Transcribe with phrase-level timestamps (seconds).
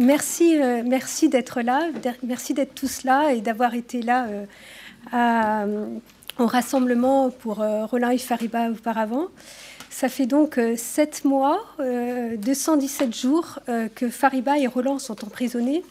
[0.00, 1.88] merci, merci d'être là,
[2.22, 4.26] merci d'être tous là et d'avoir été là
[6.38, 9.26] au rassemblement pour Roland et Fariba auparavant.
[9.90, 13.58] Ça fait donc sept mois, 217 jours
[13.94, 15.84] que Fariba et Roland sont emprisonnés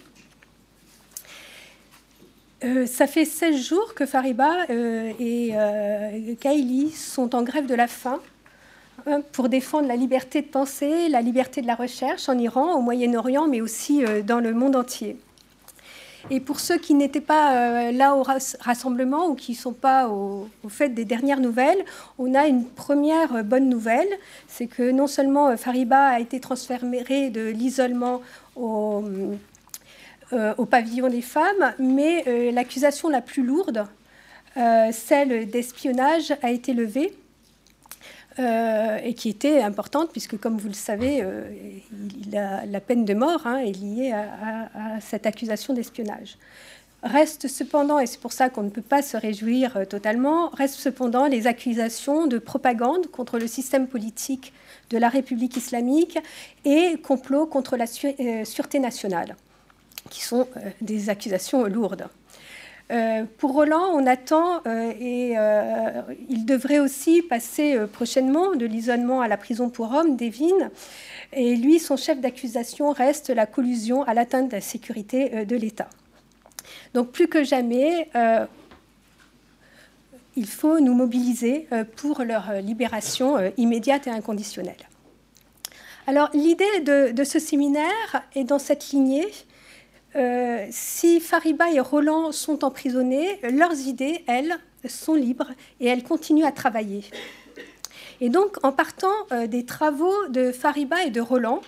[2.64, 7.76] euh, ça fait 16 jours que Fariba euh, et euh, Kaili sont en grève de
[7.76, 8.20] la faim
[9.32, 13.48] pour défendre la liberté de penser, la liberté de la recherche en Iran, au Moyen-Orient,
[13.48, 15.18] mais aussi dans le monde entier.
[16.30, 20.48] Et pour ceux qui n'étaient pas là au rassemblement ou qui ne sont pas au,
[20.68, 21.84] fait des dernières nouvelles,
[22.18, 24.10] on a une première bonne nouvelle,
[24.48, 28.22] c'est que non seulement Fariba a été transféré de l'isolement
[28.56, 29.04] au
[30.32, 33.88] euh, pavillon des femmes, mais euh, l'accusation la plus lourde,
[34.58, 37.12] euh, celle d'espionnage, a été levée.
[38.40, 41.24] Et qui était importante, puisque comme vous le savez,
[42.32, 46.38] la peine de mort hein, est liée à, cette accusation d'espionnage.
[47.04, 51.28] Reste cependant, et c'est pour ça qu'on ne peut pas se réjouir totalement, reste cependant
[51.28, 54.54] les accusations de propagande contre le système politique
[54.90, 56.18] de la République islamique
[56.66, 59.36] et complot contre la sûreté nationale
[60.10, 62.08] qui sont euh, des accusations lourdes.
[62.92, 65.36] Euh, pour Roland, on attend euh, et
[66.30, 70.72] il devrait aussi passer prochainement de l'isolement à la prison pour hommes d'Evin.
[71.34, 75.90] Et lui, son chef d'accusation reste la collusion à l'atteinte de la sécurité de l'État.
[76.94, 78.10] Donc plus que jamais,
[80.36, 84.90] il faut nous mobiliser pour leur libération immédiate et inconditionnelle.
[86.10, 89.28] Alors l'idée de, ce séminaire est dans cette lignée
[90.16, 94.58] euh, si Fariba et Roland sont emprisonnés, leurs idées, elles,
[94.88, 97.04] sont libres et elles continuent à travailler.
[98.22, 101.62] Et donc, en partant euh, des travaux de Fariba et de Roland,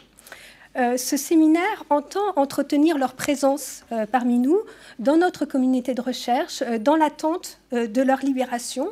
[0.77, 4.59] euh, ce séminaire entend entretenir leur présence parmi nous
[4.99, 8.87] dans notre communauté de recherche, dans l'attente de leur libération.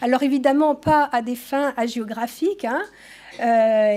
[0.00, 2.82] Alors évidemment, pas à des fins agéographiques, hein.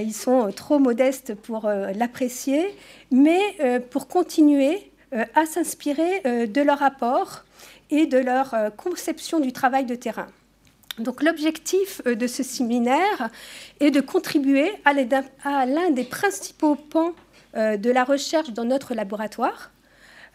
[0.03, 2.75] ils sont trop modestes pour l'apprécier,
[3.11, 3.39] mais
[3.91, 7.43] pour continuer à s'inspirer euh, de leur rapport
[7.89, 10.27] et de leur euh, conception du travail de terrain.
[10.99, 13.29] Donc l'objectif de ce séminaire
[13.79, 17.13] est de contribuer à l'un des principaux pans
[17.55, 19.71] de la recherche dans notre laboratoire,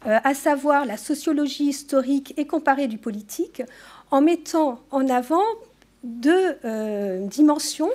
[0.06, 3.62] à savoir la sociologie historique et comparée du politique,
[4.10, 5.44] en mettant en avant
[6.04, 6.56] deux
[7.26, 7.92] dimensions.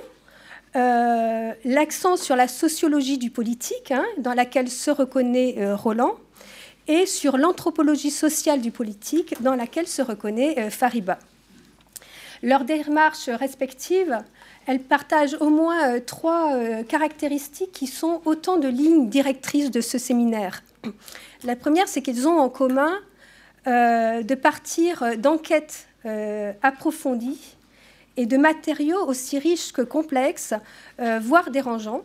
[0.74, 6.16] L'accent sur la sociologie du politique, hein, dans laquelle se reconnaît Roland,
[6.88, 11.18] et sur l'anthropologie sociale du politique dans laquelle se reconnaît euh, Fariba.
[12.42, 14.18] Leurs démarches respectives,
[14.66, 19.80] elles partagent au moins euh, trois euh, caractéristiques qui sont autant de lignes directrices de
[19.80, 20.62] ce séminaire.
[21.44, 22.92] La première, c'est qu'ils ont en commun
[23.64, 25.86] de partir d'enquêtes
[26.62, 27.54] approfondies
[28.16, 30.52] et de matériaux aussi riches que complexes,
[30.98, 32.02] voire dérangeants,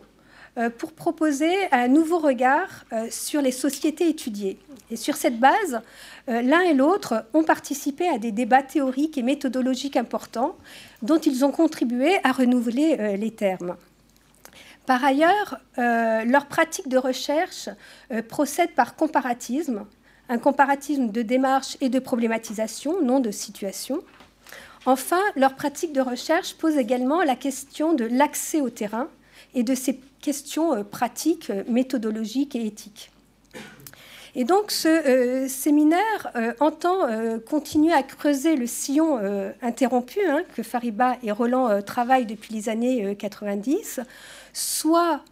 [0.78, 4.58] pour proposer un nouveau regard euh, sur les sociétés étudiées.
[4.90, 5.80] Et sur cette base,
[6.28, 10.56] euh, l'un et l'autre ont participé à des débats théoriques et méthodologiques importants
[11.02, 13.76] dont ils ont contribué à renouveler les termes.
[14.86, 17.68] Par ailleurs, leur pratique de recherche
[18.28, 19.84] procède par comparatisme,
[20.28, 24.00] un comparatisme de démarche et de problématisation, non de situation.
[24.86, 29.08] Enfin, leur pratique de recherche pose également la question de l'accès au terrain
[29.54, 33.10] et de ses questions euh, pratiques, euh, méthodologiques et éthiques.
[34.34, 37.08] Et donc ce euh, séminaire entend
[37.48, 39.18] continuer à creuser le sillon
[39.62, 44.00] interrompu hein, que Fariba et Roland travaillent depuis les années 90,
[44.52, 45.22] soit,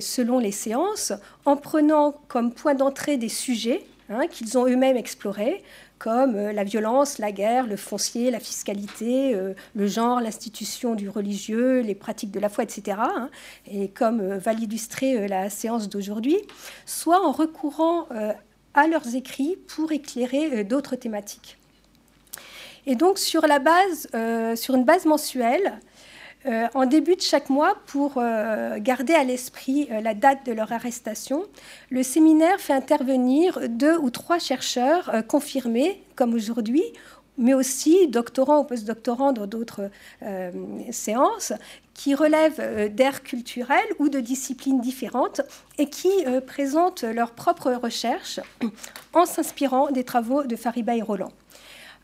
[0.00, 1.12] selon les séances,
[1.44, 5.62] en prenant comme point d'entrée des sujets hein, qu'ils ont eux-mêmes explorés,
[6.02, 11.08] comme euh, la violence, la guerre, le foncier, la fiscalité, euh, le genre, l'institution du
[11.08, 13.30] religieux, les pratiques de la foi, etc., hein,
[13.70, 16.38] et comme euh, va l'illustrer la séance d'aujourd'hui,
[16.86, 18.08] soit en recourant
[18.74, 21.58] à leurs écrits pour éclairer d'autres thématiques.
[22.86, 24.08] Et donc sur, la base,
[24.56, 25.78] sur une base mensuelle,
[26.46, 30.52] euh, en début de chaque mois, pour euh, garder à l'esprit euh, la date de
[30.52, 31.44] leur arrestation,
[31.90, 36.82] le séminaire fait intervenir deux ou trois chercheurs confirmés, comme aujourd'hui,
[37.38, 39.90] mais aussi doctorants ou postdoctorants dans d'autres
[40.90, 41.52] séances,
[41.94, 45.40] qui relèvent d'aires culturelles ou de disciplines différentes
[45.78, 46.10] et qui
[46.46, 48.40] présentent leurs propres recherches
[49.14, 51.32] en s'inspirant des travaux de Fariba et Roland.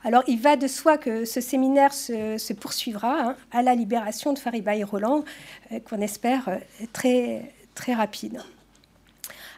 [0.05, 4.39] Alors, il va de soi que ce séminaire se, poursuivra hein, à la libération de
[4.39, 5.25] Fariba et Roland,
[5.73, 6.59] euh, qu'on espère euh,
[6.93, 8.41] très, rapide.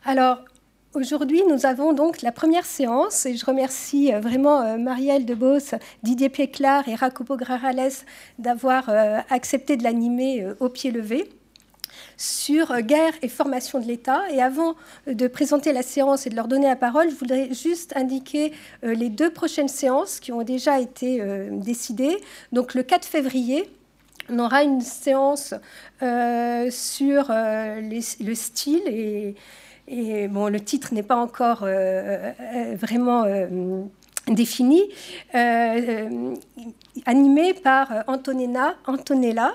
[0.05, 0.39] Alors,
[0.93, 6.89] Aujourd'hui, nous avons donc la première séance et je remercie vraiment Marielle Debos, Didier Péclar
[6.89, 7.93] et Racopo Grarales
[8.41, 8.91] d'avoir
[9.31, 11.31] accepté de l'animer au pied levé
[12.21, 14.21] sur guerre et formation de l'État.
[14.31, 14.75] Et avant
[15.07, 18.53] de présenter la séance et de leur donner la parole, je voudrais juste indiquer
[18.85, 22.19] euh, les deux prochaines séances qui ont déjà été euh, décidées.
[22.53, 23.71] Donc le 4 février,
[24.29, 25.55] on aura une séance
[26.03, 29.35] euh, sur le style et,
[29.89, 31.67] et, bon, le titre n'est pas encore
[32.77, 33.25] vraiment
[34.29, 34.83] défini,
[37.07, 39.53] animé par Antonella, Antonella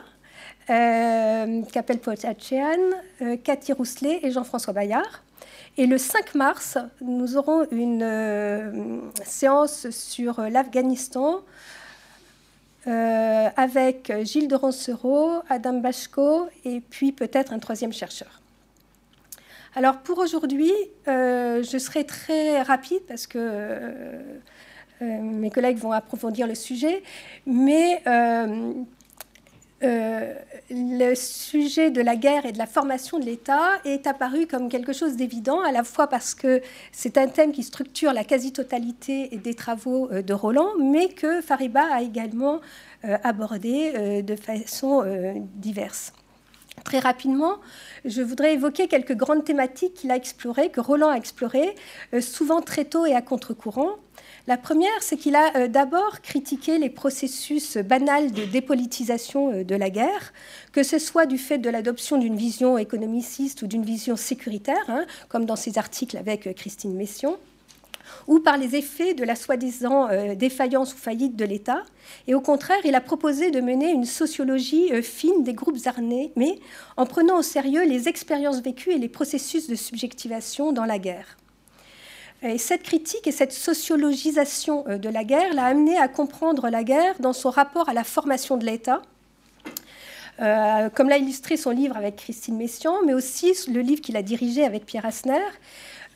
[0.69, 5.23] euh, Capel euh, Cathy Rousselet et Jean-François Bayard.
[5.77, 11.41] Et le 5 mars, nous aurons une euh, séance sur l'Afghanistan
[12.87, 18.41] avec Gilles de Roncero, Adam Bachko et puis peut-être un troisième chercheur.
[19.75, 20.71] Alors pour aujourd'hui,
[21.07, 24.21] je serai très rapide parce que
[25.01, 27.01] mes collègues vont approfondir le sujet,
[27.47, 28.03] mais
[29.83, 30.33] euh,
[30.69, 34.93] le sujet de la guerre et de la formation de l'État est apparu comme quelque
[34.93, 36.61] chose d'évident, à la fois parce que
[36.93, 41.83] c'est un thème qui structure la quasi-totalité des travaux euh, de Roland, mais que Fariba
[41.91, 42.61] a également
[43.03, 45.03] euh, abordé de façon
[45.55, 46.13] diverse.
[46.83, 47.57] Très rapidement,
[48.05, 51.75] je voudrais évoquer quelques grandes thématiques qu'il a explorées, que Roland a explorées,
[52.21, 53.95] souvent très tôt et à contre-courant.
[54.47, 59.73] La première, c'est qu'il a euh, d'abord critiqué les processus banals de dépolitisation euh, de
[59.73, 60.33] la guerre,
[60.71, 65.07] que ce soit du fait de l'adoption d'une vision économiciste ou d'une vision sécuritaire, hein,
[65.29, 67.39] comme dans ses articles avec euh, Christine Mession,
[68.27, 71.81] ou par les effets de la soi-disant défaillance ou faillite de l'État.
[72.27, 76.59] Et au contraire, il a proposé de mener une sociologie fine des groupes armés, mais
[76.97, 81.35] en prenant au sérieux les expériences vécues et les processus de subjectivation dans la guerre.
[82.43, 86.83] Et cette critique et cette sociologisation euh, de la guerre l'a amené à comprendre la
[86.83, 89.01] guerre dans son rapport à la formation de l'État,
[90.41, 94.21] euh, comme l'a illustré son livre avec Christine Messian, mais aussi le livre qu'il a
[94.21, 95.39] dirigé avec Pierre Asner,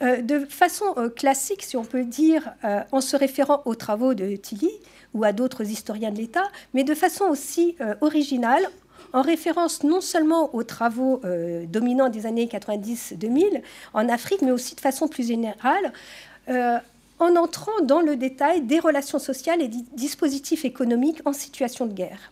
[0.02, 2.54] euh, de façon classique, si on peut dire,
[2.92, 4.72] en se référant aux travaux de Tilly
[5.14, 8.70] ou à d'autres historiens de l'État, mais de façon aussi originale,
[9.14, 13.62] en référence non seulement aux travaux euh, dominants des années 90-2000
[13.94, 15.94] en Afrique, mais aussi de façon plus générale,
[16.50, 16.78] euh,
[17.20, 21.94] en entrant dans le détail des relations sociales et des dispositifs économiques en situation de
[21.94, 22.32] guerre.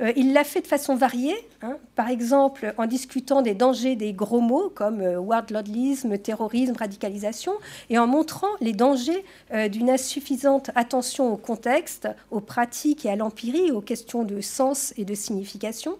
[0.00, 1.76] Euh, il l'a fait de façon variée, hein.
[1.96, 7.52] par exemple en discutant des dangers des gros mots comme euh, terrorisme, radicalisation,
[7.88, 9.24] et en montrant les dangers
[9.70, 15.04] d'une insuffisante attention au contexte, aux pratiques et à l'empirie, aux questions de sens et
[15.04, 15.96] de signification.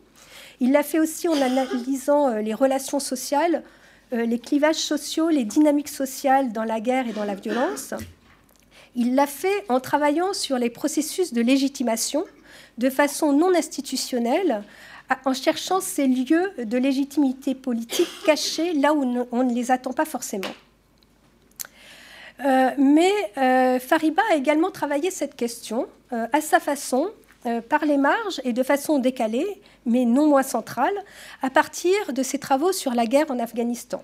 [0.60, 3.62] Il l'a fait aussi en analysant les relations sociales,
[4.10, 7.94] les clivages sociaux, les dynamiques sociales dans la guerre et dans la violence.
[8.96, 12.24] Il l'a fait en travaillant sur les processus de légitimation,
[12.78, 14.64] de façon non institutionnelle,
[15.24, 20.04] en cherchant ces lieux de légitimité politique cachés là où on ne les attend pas
[20.04, 20.50] forcément.
[22.44, 27.10] Euh, mais euh, Fariba a également travaillé cette question euh, à sa façon,
[27.68, 30.94] par les marges et de façon décalée, mais non moins centrale,
[31.42, 34.02] à partir de ses travaux sur la guerre en Afghanistan.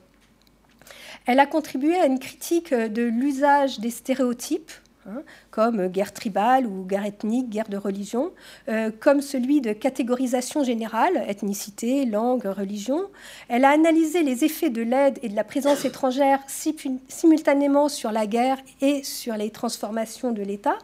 [1.27, 4.71] Elle a contribué à une critique de l'usage des stéréotypes
[5.07, 8.33] Hein, comme guerre tribale ou guerre ethnique, guerre de religion,
[8.71, 13.11] euh, comme celui de catégorisation générale, ethnicité, langue, religion.
[13.49, 18.27] Elle a analysé les effets de l'aide et de la présence étrangère simultanément sur la
[18.27, 20.79] guerre et sur les transformations de l'État.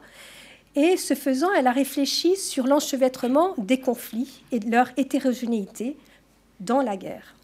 [0.76, 5.96] Et ce faisant, elle a réfléchi sur l'enchevêtrement des conflits et de leur hétérogénéité
[6.60, 7.34] dans la guerre.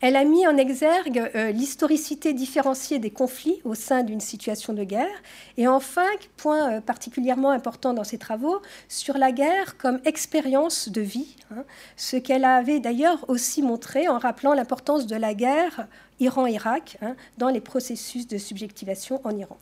[0.00, 4.84] Elle a mis en exergue euh, l'historicité différenciée des conflits au sein d'une situation de
[4.84, 5.22] guerre.
[5.56, 11.00] Et enfin, point euh, particulièrement important dans ses travaux, sur la guerre comme expérience de
[11.00, 11.64] vie, hein,
[11.96, 15.86] ce qu'elle avait d'ailleurs aussi montré en rappelant l'importance de la guerre
[16.20, 19.56] Iran-Irak hein, dans les processus de subjectivation en Iran.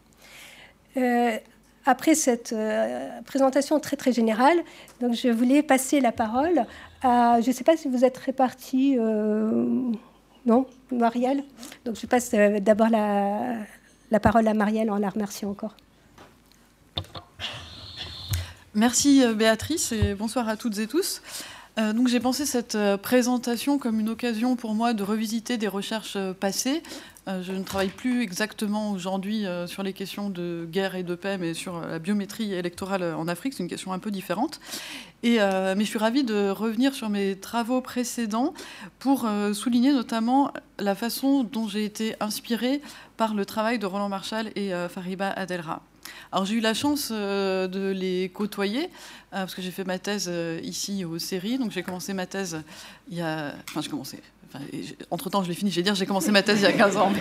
[0.96, 1.38] Euh,
[1.84, 2.54] après cette
[3.26, 4.58] présentation très très générale,
[5.00, 6.64] donc je voulais passer la parole
[7.02, 8.98] à, je ne sais pas si vous êtes répartis
[10.46, 11.44] non Marielle?
[11.84, 13.56] Donc je passe euh, d'abord la,
[14.10, 15.76] la, parole à Marielle en la remerciant encore.
[18.74, 21.22] Merci euh, Béatrice et bonsoir à toutes et tous.
[21.78, 26.18] Euh, donc j'ai pensé cette présentation comme une occasion pour moi de revisiter des recherches
[26.40, 26.82] passées,
[27.26, 31.54] je ne travaille plus exactement aujourd'hui sur les questions de guerre et de paix, mais
[31.54, 33.54] sur la biométrie électorale en Afrique.
[33.54, 34.60] C'est une question un peu différente.
[35.22, 35.38] Mais
[35.78, 38.54] je suis ravie de revenir sur mes travaux précédents
[38.98, 42.82] pour souligner notamment la façon dont j'ai été inspirée
[43.16, 45.82] par le travail de Roland Marshall et Fariba Adelra.
[46.30, 48.88] Alors j'ai eu la chance euh, de les côtoyer, euh,
[49.30, 51.58] parce que j'ai fait ma thèse euh, ici aux séries.
[51.58, 52.62] Donc j'ai commencé ma thèse
[53.08, 53.54] il y a...
[53.68, 54.18] Enfin j'ai commencé.
[55.10, 55.70] Entre-temps, je l'ai fini.
[55.70, 57.12] Je vais dire, j'ai commencé ma thèse il y a 15 ans.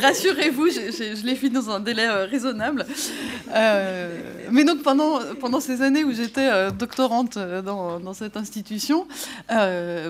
[0.00, 2.86] Rassurez-vous, je, l'ai fini dans un délai raisonnable.
[4.50, 9.06] mais donc, pendant, pendant ces années où j'étais doctorante dans, dans, cette institution,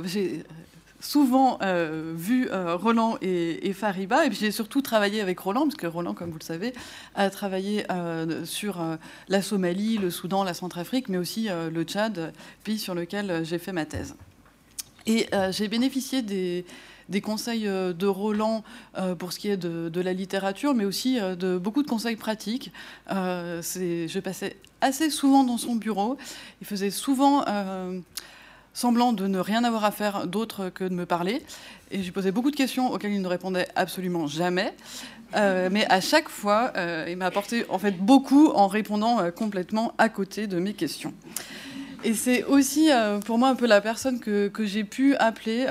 [0.04, 0.44] j'ai
[1.00, 5.76] souvent euh, vu euh, Roland et, Fariba, et puis j'ai surtout travaillé avec Roland, parce
[5.76, 6.72] que Roland, comme vous le savez,
[7.14, 8.84] a travaillé euh, sur
[9.28, 12.32] la Somalie, le Soudan, la Centrafrique, mais aussi le Tchad,
[12.64, 14.14] pays sur lequel j'ai fait ma thèse.
[15.06, 16.64] Et j'ai bénéficié des,
[17.22, 18.62] conseils de Roland
[19.18, 22.72] pour ce qui est de, la littérature, mais aussi de beaucoup de conseils pratiques.
[23.08, 26.18] je passais assez souvent dans son bureau.
[26.60, 27.44] Il faisait souvent
[28.72, 31.42] semblant de ne rien avoir à faire d'autre que de me parler.
[31.90, 34.72] Et lui posais beaucoup de questions auxquelles il ne répondait absolument jamais.
[35.36, 39.30] Euh, mais à chaque fois, euh, il m'a apporté en fait beaucoup en répondant euh,
[39.30, 41.14] complètement à côté de mes questions.
[42.02, 42.88] Et c'est aussi
[43.26, 45.66] pour moi un peu la personne que j'ai pu appeler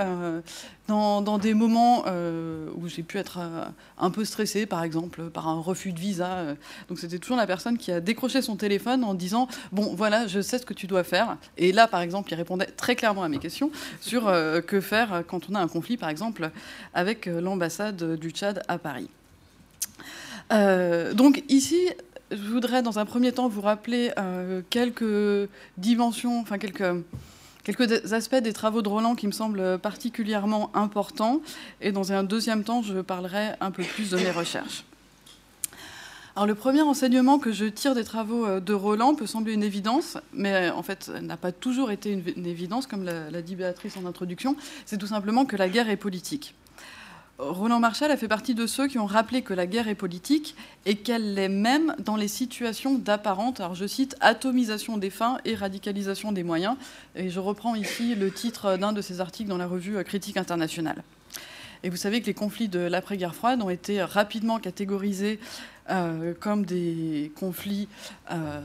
[0.89, 3.65] dans, des moments euh, où j'ai pu être euh,
[3.97, 6.29] un peu stressée, par exemple, par un refus de visa.
[6.29, 6.55] Euh.
[6.87, 10.41] donc c'était toujours la personne qui a décroché son téléphone en disant Bon, voilà, je
[10.41, 11.37] sais ce que tu dois faire.
[11.57, 14.31] Et là, par exemple, il répondait très clairement à mes questions sur
[14.65, 16.49] que faire quand on a un conflit, par exemple,
[16.93, 19.09] avec l'ambassade du Tchad à Paris.
[21.13, 21.79] donc ici,
[22.31, 24.11] je voudrais dans un premier temps vous rappeler
[24.69, 26.95] quelques dimensions, enfin quelques
[27.73, 31.41] quelques aspects des travaux de Roland qui me semblent particulièrement importants.
[31.81, 34.85] Et dans un deuxième temps, je parlerai un peu plus de mes recherches.
[36.35, 39.63] Alors le premier enseignement que je tire des travaux euh, de Roland peut sembler une
[39.63, 44.05] évidence, mais en fait n'a pas toujours été une, évidence, comme l'a dit Béatrice en
[44.05, 46.55] introduction, c'est tout simplement que la guerre est politique.
[47.39, 50.55] Roland Marshall a fait partie de ceux qui ont rappelé que la guerre est politique
[50.85, 55.55] et qu'elle l'est même dans les situations d'apparente, alors je cite, atomisation des fins et
[55.55, 56.75] radicalisation des moyens.
[57.15, 61.01] Et je reprends ici le titre d'un de ses articles dans la revue Critique internationale.
[61.83, 65.39] Et vous savez que les conflits de l'après-guerre froide ont été rapidement catégorisés
[65.89, 67.87] euh, comme des conflits
[68.31, 68.61] euh,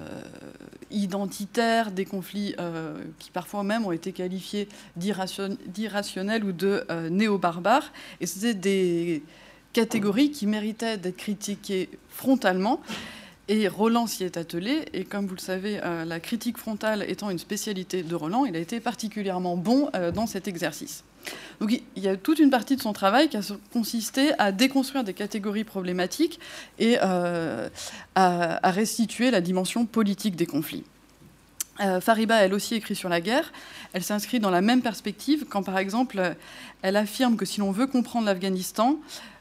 [0.90, 7.92] identitaires, des conflits euh, qui parfois même ont été qualifiés d'irrationnels ou de néo-barbares.
[8.20, 9.22] Et c'était des
[9.72, 12.80] catégories qui méritaient d'être critiquées frontalement.
[13.48, 17.38] Et Roland s'y est attelé, et comme vous le savez, la critique frontale étant une
[17.38, 21.04] spécialité de Roland, il a été particulièrement bon dans cet exercice.
[21.60, 25.04] Donc il y a toute une partie de son travail qui a consisté à déconstruire
[25.04, 26.40] des catégories problématiques
[26.78, 27.68] et euh,
[28.14, 30.84] à, restituer la dimension politique des conflits.
[31.80, 33.52] Euh, Fariba, elle aussi, écrit sur la guerre.
[33.92, 36.36] Elle s'inscrit dans la même perspective quand, par exemple,
[36.82, 38.98] elle affirme que si l'on veut comprendre l'Afghanistan,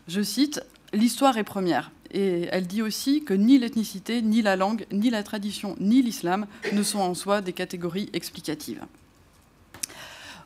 [0.08, 0.62] je cite,
[0.94, 1.92] l'histoire est première.
[2.12, 6.46] Et elle dit aussi que ni l'ethnicité, ni la langue, ni la tradition, ni l'islam
[6.72, 8.82] ne sont en soi des catégories explicatives.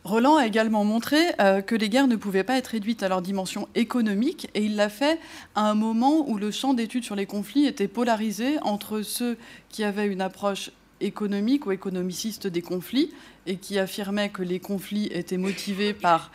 [0.08, 3.22] Roland a également montré euh, que les guerres ne pouvaient pas être réduites à leur
[3.22, 5.20] dimension économique, et il l'a fait
[5.54, 9.38] à un moment où le champ d'études sur les conflits était polarisé entre ceux
[9.68, 10.72] qui avaient une approche
[11.02, 13.12] économique ou économiciste des conflits,
[13.48, 16.32] et qui affirmaient que les conflits étaient motivés par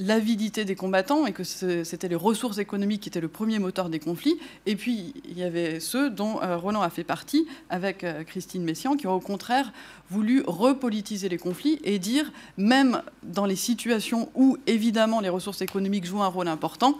[0.00, 3.98] l'avidité des combattants et que c'était les ressources économiques qui étaient le premier moteur des
[3.98, 4.38] conflits.
[4.66, 8.64] Et puis, il y avait ceux dont euh, Roland a fait partie, avec euh, Christine
[8.64, 9.72] Messiaen, qui ont au contraire
[10.08, 16.06] voulu repolitiser les conflits et dire, même dans les situations où, évidemment, les ressources économiques
[16.06, 16.96] jouent un rôle important,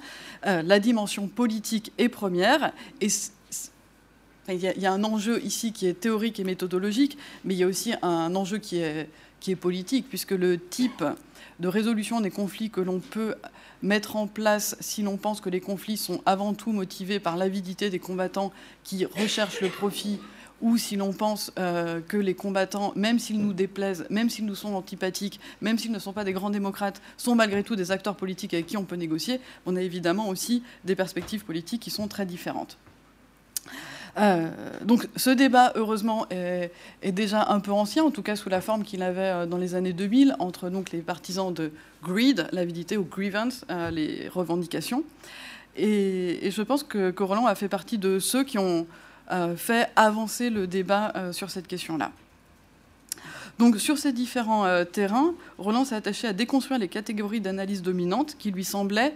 [0.47, 2.73] euh, la dimension politique est première.
[3.00, 3.09] Et
[4.49, 7.66] il y, a un enjeu ici qui est théorique et méthodologique, mais il y a
[7.66, 9.09] aussi un enjeu qui est,
[9.41, 11.05] qui est politique, puisque le type
[11.59, 13.35] de résolution des conflits que l'on peut
[13.83, 17.91] mettre en place si l'on pense que les conflits sont avant tout motivés par l'avidité
[17.91, 18.53] des combattants
[18.85, 20.21] qui recherchent le profit
[20.61, 24.55] ou si l'on pense euh, que les combattants, même s'ils nous déplaisent, même s'ils nous
[24.55, 28.17] sont antipathiques, même s'ils ne sont pas des grands démocrates, sont malgré tout des acteurs
[28.17, 32.09] politiques avec qui on peut négocier, on a évidemment aussi des perspectives politiques qui sont
[32.09, 32.77] très différentes.
[34.19, 34.50] Euh,
[34.83, 36.73] donc ce débat, heureusement, est,
[37.12, 39.75] déjà un peu ancien, en tout cas sous la forme qu'il avait euh, dans les
[39.75, 45.05] années 2000, entre donc, les partisans de greed, l'avidité, ou grievance, euh, les revendications.
[45.76, 48.87] Et, je pense que, Roland a fait partie de ceux qui ont
[49.57, 52.11] fait avancer le débat sur cette question-là.
[53.61, 58.50] Donc sur ces différents terrains, Roland s'est attaché à déconstruire les catégories d'analyse dominantes qui
[58.50, 59.14] lui semblaient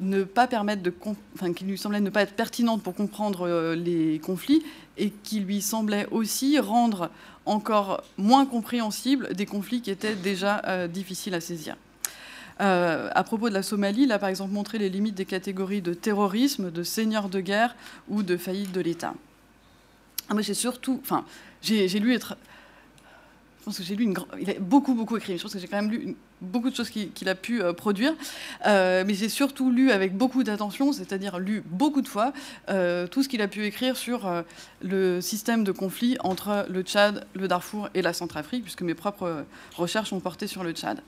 [0.00, 0.92] ne pas permettre de,
[1.34, 4.62] enfin, qui lui semblait ne pas être pertinente pour comprendre les conflits
[4.98, 7.10] et qui lui semblait aussi rendre
[7.46, 11.76] encore moins compréhensible des conflits qui étaient déjà difficiles à saisir.
[12.60, 15.82] Euh, à propos de la Somalie, il a par exemple montré les limites des catégories
[15.82, 17.74] de terrorisme, de seigneur de guerre
[18.08, 19.14] ou de faillite de l'État.
[20.28, 21.24] Ah, j'ai surtout, enfin,
[21.62, 22.36] j'ai lu être,
[23.58, 25.36] je pense que j'ai lu une, il a beaucoup beaucoup écrit.
[25.36, 28.12] Je pense que j'ai quand même lu beaucoup de choses qu'il a pu euh, produire,
[28.66, 32.32] euh, mais j'ai surtout lu avec beaucoup d'attention, c'est-à-dire lu beaucoup de fois
[33.10, 34.30] tout ce qu'il a pu écrire sur
[34.82, 39.44] le système de conflit entre le Tchad, le Darfour et la Centrafrique, puisque mes propres
[39.76, 41.00] recherches ont porté sur le Tchad.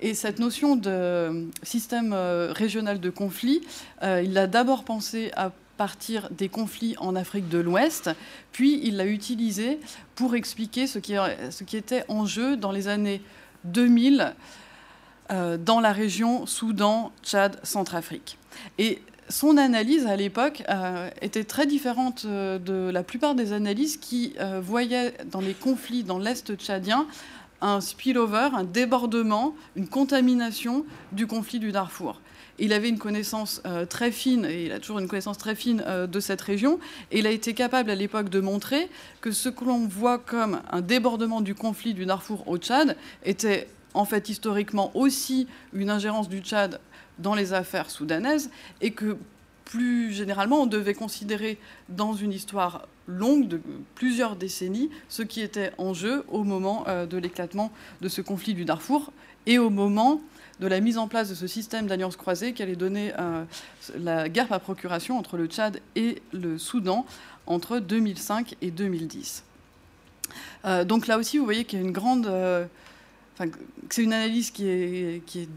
[0.00, 3.62] Et cette notion de système euh, régional de conflit,
[4.02, 8.10] euh, il l'a d'abord pensé à partir des conflits en Afrique de l'Ouest,
[8.52, 9.78] puis il l'a utilisé
[10.14, 11.14] pour expliquer ce qui,
[11.50, 13.22] ce qui, était en jeu dans les années
[13.64, 14.30] 2000 euh,
[15.30, 18.36] dans la région Soudan, Tchad, Centrafrique.
[18.78, 20.62] Et son analyse à l'époque
[21.22, 26.54] était très différente de la plupart des analyses qui voyaient dans les conflits dans l'Est
[26.56, 27.06] tchadien
[27.64, 32.20] un spillover, un débordement, une contamination du conflit du Darfour.
[32.58, 35.82] Il avait une connaissance euh, très fine, et il a toujours une connaissance très fine
[35.86, 36.78] euh, de cette région,
[37.10, 38.88] et il a été capable à l'époque de montrer
[39.22, 43.66] que ce que l'on voit comme un débordement du conflit du Darfour au Tchad était
[43.94, 46.80] en fait historiquement aussi une ingérence du Tchad
[47.18, 49.16] dans les affaires soudanaises, et que
[49.64, 51.58] plus généralement, on devait considérer
[51.88, 53.60] dans une histoire longue de
[53.94, 57.70] plusieurs décennies ce qui était en jeu au moment euh, de l'éclatement
[58.00, 59.12] de ce conflit du Darfour
[59.46, 60.20] et au moment
[60.60, 63.44] de la mise en place de ce système d'alliance croisée qui allait donner euh,
[63.98, 67.04] la guerre par procuration entre le Tchad et le Soudan
[67.46, 69.44] entre 2005 et 2010.
[70.64, 72.30] Euh, donc là aussi, vous voyez qu'il y a une grande...
[73.90, 75.48] c'est une analyse qui est,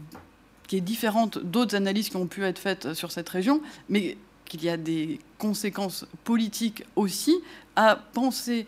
[0.80, 4.76] différente d'autres analyses qui ont pu être faites sur cette région, mais qu'il y a
[4.76, 7.36] des conséquences politiques aussi
[7.76, 8.66] à penser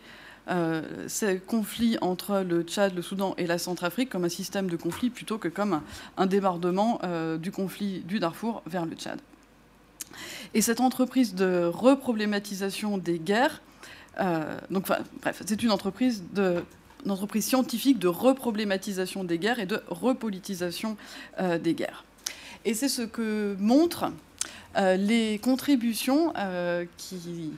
[0.49, 4.75] euh, ces conflits entre le Tchad, le Soudan et la Centrafrique comme un système de
[4.75, 5.81] conflit plutôt que comme
[6.17, 9.19] un, débordement euh, du conflit du Darfour vers le Tchad.
[10.53, 13.61] Et cette entreprise de reproblématisation des guerres,
[14.19, 14.87] euh, donc,
[15.21, 16.63] bref, c'est une entreprise de
[17.05, 20.97] une entreprise scientifique de reproblématisation des guerres et de repolitisation
[21.39, 22.03] euh, des guerres.
[22.65, 24.11] Et c'est ce que montrent
[24.77, 27.51] euh, les contributions euh, qui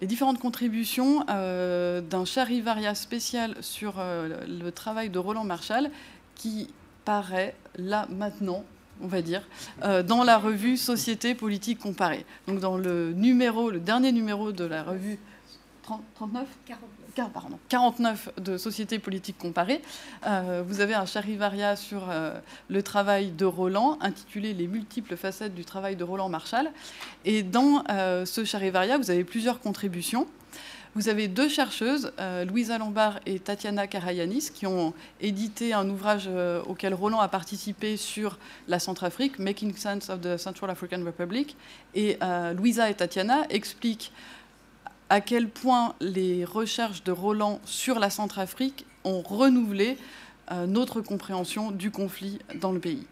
[0.00, 5.90] les différentes contributions d'un charivaria spécial sur le travail de Roland Marshall
[6.36, 6.68] qui
[7.04, 8.64] paraît là maintenant
[9.02, 9.46] on va dire,
[9.82, 12.24] dans la revue Société politique comparée.
[12.48, 15.18] Donc dans le numéro, le dernier numéro de la revue
[15.82, 16.99] 39 49
[18.38, 19.82] de Société politique comparée,
[20.26, 25.54] euh, vous avez un charivaria sur euh, le travail de Roland, intitulé Les multiples facettes
[25.54, 26.70] du travail de Roland Marshall.
[27.24, 30.26] Et dans euh, ce charivaria, vous avez plusieurs contributions.
[30.96, 32.12] Vous avez deux chercheuses,
[32.48, 36.28] Louisa Lombard et Tatiana Karayanis, qui ont édité un ouvrage
[36.66, 41.56] auquel Roland a participé sur la Centrafrique, Making Sense of the Central African Republic.
[41.94, 42.18] Et
[42.56, 44.10] Louisa et Tatiana expliquent
[45.10, 49.98] à quel point les recherches de Roland sur la Centrafrique ont renouvelé
[50.52, 53.06] euh, notre compréhension du conflit dans le pays.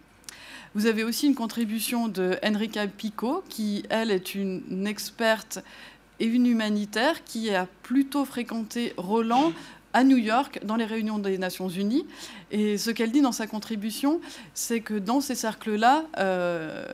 [0.74, 5.58] Vous avez aussi une contribution de Enrica Pico, qui, elle, est une experte
[6.20, 9.52] et une humanitaire qui a plutôt fréquenté Roland
[9.92, 12.06] à New York dans les réunions des Nations Unies.
[12.50, 14.20] Et ce qu'elle dit dans sa contribution,
[14.54, 16.84] c'est que dans ces cercles-là, euh,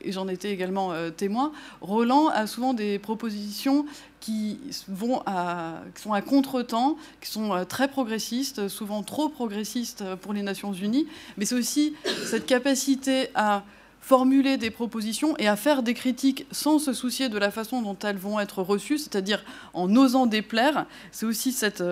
[0.00, 3.86] et j'en étais également euh, témoin, Roland a souvent des propositions
[4.20, 10.72] qui, sont à contre-temps, qui sont euh, très progressistes, souvent trop progressistes pour les Nations
[10.72, 11.06] Unies.
[11.36, 11.94] Mais c'est aussi
[12.26, 13.64] cette capacité à
[14.00, 17.96] formuler des propositions et à faire des critiques sans se soucier de la façon dont
[18.02, 20.86] elles vont être reçues, c'est-à-dire en osant déplaire.
[21.12, 21.82] C'est aussi cette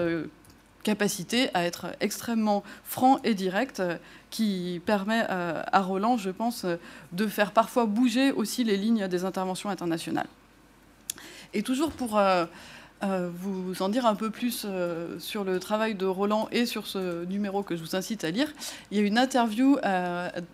[0.83, 3.97] capacité à être extrêmement franc et direct euh,
[4.31, 6.77] qui permet euh, à Roland, je pense, euh,
[7.13, 10.29] de faire parfois bouger aussi les lignes des interventions internationales.
[11.55, 12.21] Et toujours pour
[13.01, 14.67] vous en dire un peu plus
[15.19, 18.53] sur le travail de Roland et sur ce numéro que je vous incite à lire,
[18.91, 19.77] il y a une interview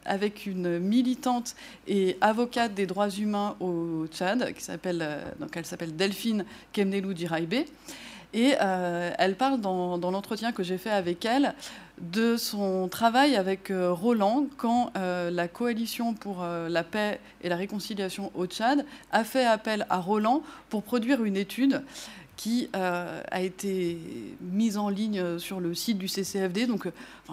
[0.04, 1.56] avec une militante
[1.88, 5.06] et avocate des droits humains au Tchad, qui s'appelle,
[5.40, 7.66] donc elle s'appelle Delphine Kemnelou Diraibé.
[8.34, 11.54] Et euh, elle parle dans, l'entretien que j'ai fait avec elle
[12.00, 17.56] de son travail avec euh, Roland quand euh, la coalition pour la paix et la
[17.56, 21.82] réconciliation au Tchad a fait appel à Roland pour produire une étude
[22.36, 23.96] qui a été
[24.40, 26.66] mise en ligne sur le site du CCFD.
[26.66, 26.88] Donc,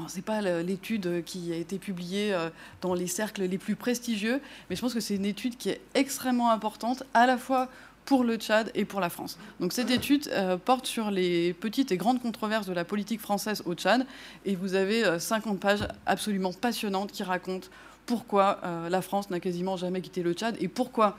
[0.08, 2.38] ce n'est pas l'étude qui a été publiée
[2.82, 5.82] dans les cercles les plus prestigieux, mais je pense que c'est une étude qui est
[5.96, 7.68] extrêmement importante, à la fois
[8.06, 9.38] pour le Tchad et pour la France.
[9.60, 13.64] Donc cette étude euh, porte sur les petites et grandes controverses de la politique française
[13.66, 14.06] au Tchad,
[14.46, 17.68] et vous avez 50 euh, pages absolument passionnantes qui racontent
[18.06, 21.18] pourquoi euh, la France n'a quasiment jamais quitté le Tchad et pourquoi,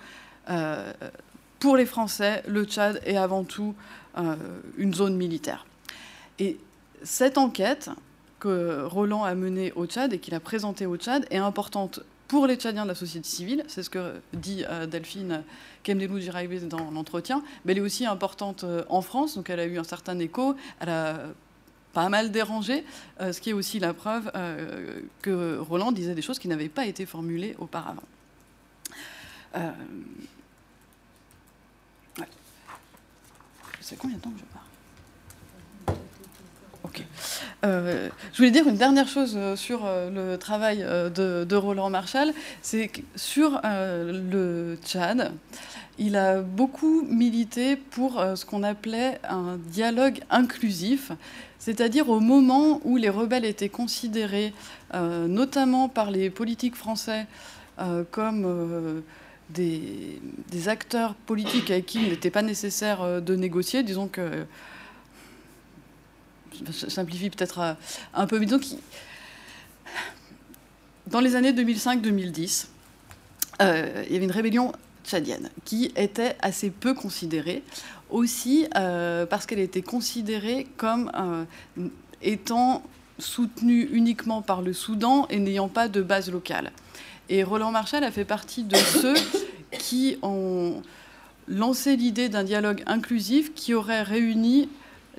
[1.61, 3.75] pour les Français, le Tchad est avant tout
[4.77, 5.65] une zone militaire.
[6.41, 6.59] Et
[7.05, 7.91] cette enquête
[8.41, 12.01] que Roland a menée au Tchad et qu'il a présentée au Tchad est importante
[12.33, 15.45] pour les Tchadiens de la société civile, c'est ce que dit euh, Delphine
[15.83, 19.67] Kemdelou Jiraïbé dans l'entretien, mais elle est aussi importante euh, en France, donc elle a
[19.67, 21.27] eu un certain écho, elle a
[21.93, 22.87] pas mal dérangé,
[23.21, 24.33] euh, ce qui est aussi la preuve
[25.21, 28.03] que Roland disait des choses qui n'avaient pas été formulées auparavant.
[33.99, 34.52] Combien de temps que je
[37.65, 42.33] euh, je voulais dire une dernière chose euh, sur euh, le travail de, Roland Marshall,
[42.61, 45.33] c'est que sur le Tchad,
[45.99, 51.13] il a beaucoup milité pour ce qu'on appelait un dialogue inclusif,
[51.59, 54.55] c'est-à-dire au moment où les rebelles étaient considérés,
[54.95, 57.27] notamment par les politiques français,
[58.11, 59.03] comme
[59.51, 63.83] des, des, acteurs politiques avec qui il n'était pas nécessaire de négocier.
[63.83, 64.47] Disons que
[66.73, 67.75] simplifie peut-être euh,
[68.15, 68.65] un peu, mais donc,
[71.07, 72.67] dans les années 2005-2010,
[73.61, 74.73] euh, il y avait une rébellion
[75.05, 77.63] tchadienne qui était assez peu considérée,
[78.11, 81.11] aussi euh, parce qu'elle était considérée comme
[82.21, 82.83] étant
[83.19, 86.73] soutenue uniquement par le Soudan et n'ayant pas de base locale.
[87.29, 89.15] Et Roland Marshall a fait partie de ceux
[89.79, 90.83] qui ont
[91.49, 94.69] lancé l'idée d'un dialogue inclusif qui aurait réuni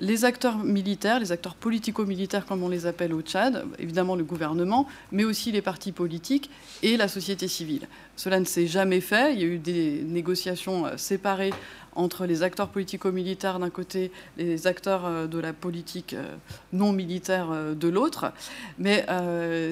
[0.00, 4.86] les acteurs militaires, les acteurs politico-militaires comme on les appelle au Tchad, évidemment le gouvernement,
[5.12, 6.50] mais aussi les partis politiques
[6.82, 7.86] et la société civile.
[8.16, 9.34] Cela ne s'est jamais fait.
[9.34, 11.52] Il y a eu des négociations euh, séparées
[11.94, 16.34] entre les acteurs politico-militaires d'un côté, les acteurs euh, de la politique euh,
[16.72, 18.32] non militaire de l'autre.
[18.78, 19.06] Mais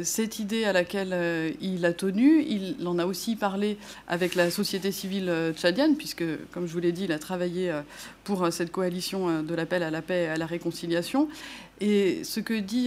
[0.05, 3.77] cette idée à laquelle il a tenu, il en a aussi parlé
[4.09, 7.73] avec la société civile tchadienne, puisque, comme je vous l'ai dit, il a travaillé
[8.25, 11.29] pour cette coalition de l'appel à la paix et à la réconciliation.
[11.81, 12.87] Et ce que dit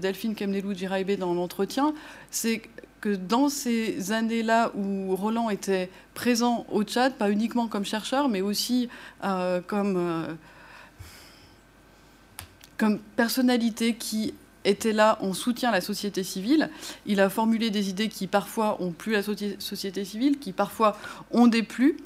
[0.00, 1.94] Delphine Kemnelou Jiraibé dans l'entretien,
[2.30, 2.62] c'est
[3.02, 8.40] que dans ces années-là où Roland était présent au Tchad, pas uniquement comme chercheur, mais
[8.40, 8.88] aussi
[9.24, 10.34] euh, comme, euh,
[12.78, 14.34] comme personnalité qui
[14.64, 16.70] était là en soutien à la société civile.
[17.04, 19.24] Il a formulé des idées qui parfois ont plu à la
[19.58, 20.96] société civile, qui parfois
[21.32, 21.96] ont déplu.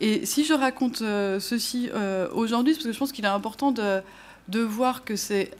[0.00, 1.88] Et si je raconte euh, ceci
[2.34, 5.52] aujourd'hui, c'est parce que je pense qu'il est important de voir que c'est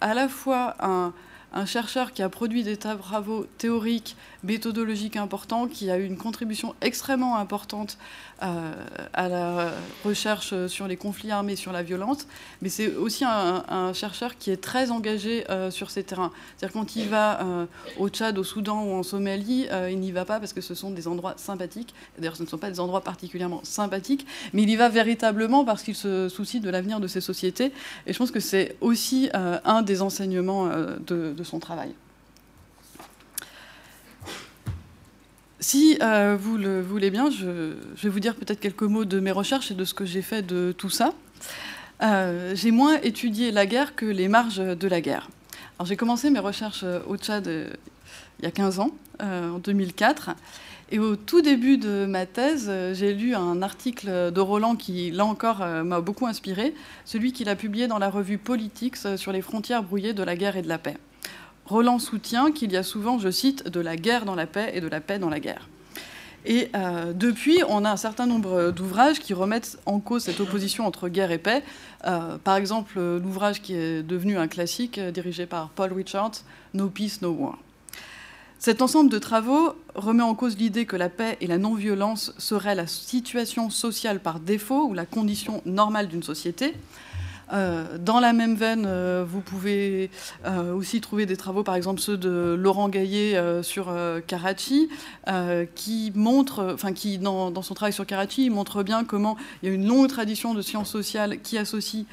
[0.00, 1.12] à la fois un,
[1.52, 6.74] un chercheur qui a produit des travaux théoriques, méthodologiques importants, qui a eu une contribution
[6.80, 7.98] extrêmement importante
[8.42, 8.72] euh,
[9.12, 9.70] à la
[10.04, 12.26] recherche sur les conflits armés, sur la violence,
[12.60, 16.32] mais c'est aussi un, chercheur qui est très engagé euh, sur ces terrains.
[16.56, 17.66] C'est-à-dire quand il va euh,
[17.98, 20.90] au Tchad, au Soudan ou en Somalie, il n'y va pas parce que ce sont
[20.90, 21.94] des endroits sympathiques.
[22.18, 25.82] D'ailleurs, ce ne sont pas des endroits particulièrement sympathiques, mais il y va véritablement parce
[25.82, 27.72] qu'il se soucie de l'avenir de ces sociétés.
[28.06, 31.94] Et je pense que c'est aussi un des enseignements de, de son travail.
[35.62, 39.30] Si euh, vous le voulez bien, je, vais vous dire peut-être quelques mots de mes
[39.30, 41.12] recherches et de ce que j'ai fait de tout ça.
[42.02, 45.30] Euh, j'ai moins étudié la guerre que les marges de la guerre.
[45.78, 47.70] Alors j'ai commencé mes recherches au Tchad euh,
[48.40, 50.30] il y a 15 ans, en 2004.
[50.90, 55.24] Et au tout début de ma thèse, j'ai lu un article de Roland qui, là
[55.24, 56.74] encore, m'a beaucoup inspiré,
[57.04, 60.56] celui qu'il a publié dans la revue Politics sur les frontières brouillées de la guerre
[60.56, 60.96] et de la paix.
[61.72, 64.82] Roland soutient qu'il y a souvent, je cite, de la guerre dans la paix et
[64.82, 65.68] de la paix dans la guerre.
[66.44, 70.86] Et euh, depuis, on a un certain nombre d'ouvrages qui remettent en cause cette opposition
[70.86, 71.62] entre guerre et paix.
[72.04, 76.42] Euh, par exemple, l'ouvrage qui est devenu un classique, euh, dirigé par Paul Richards,
[76.74, 77.58] No Peace, No War.
[78.58, 82.74] Cet ensemble de travaux remet en cause l'idée que la paix et la non-violence seraient
[82.74, 86.74] la situation sociale par défaut ou la condition normale d'une société,
[87.52, 90.10] euh, dans la même veine, euh, vous pouvez
[90.46, 93.94] euh, aussi trouver des travaux, par exemple ceux de Laurent Gaillet sur
[94.26, 94.88] Karachi,
[95.74, 99.74] qui montre, enfin qui dans, son travail sur Karachi, montre bien comment il y a
[99.74, 102.04] une longue tradition de sciences sociales qui associe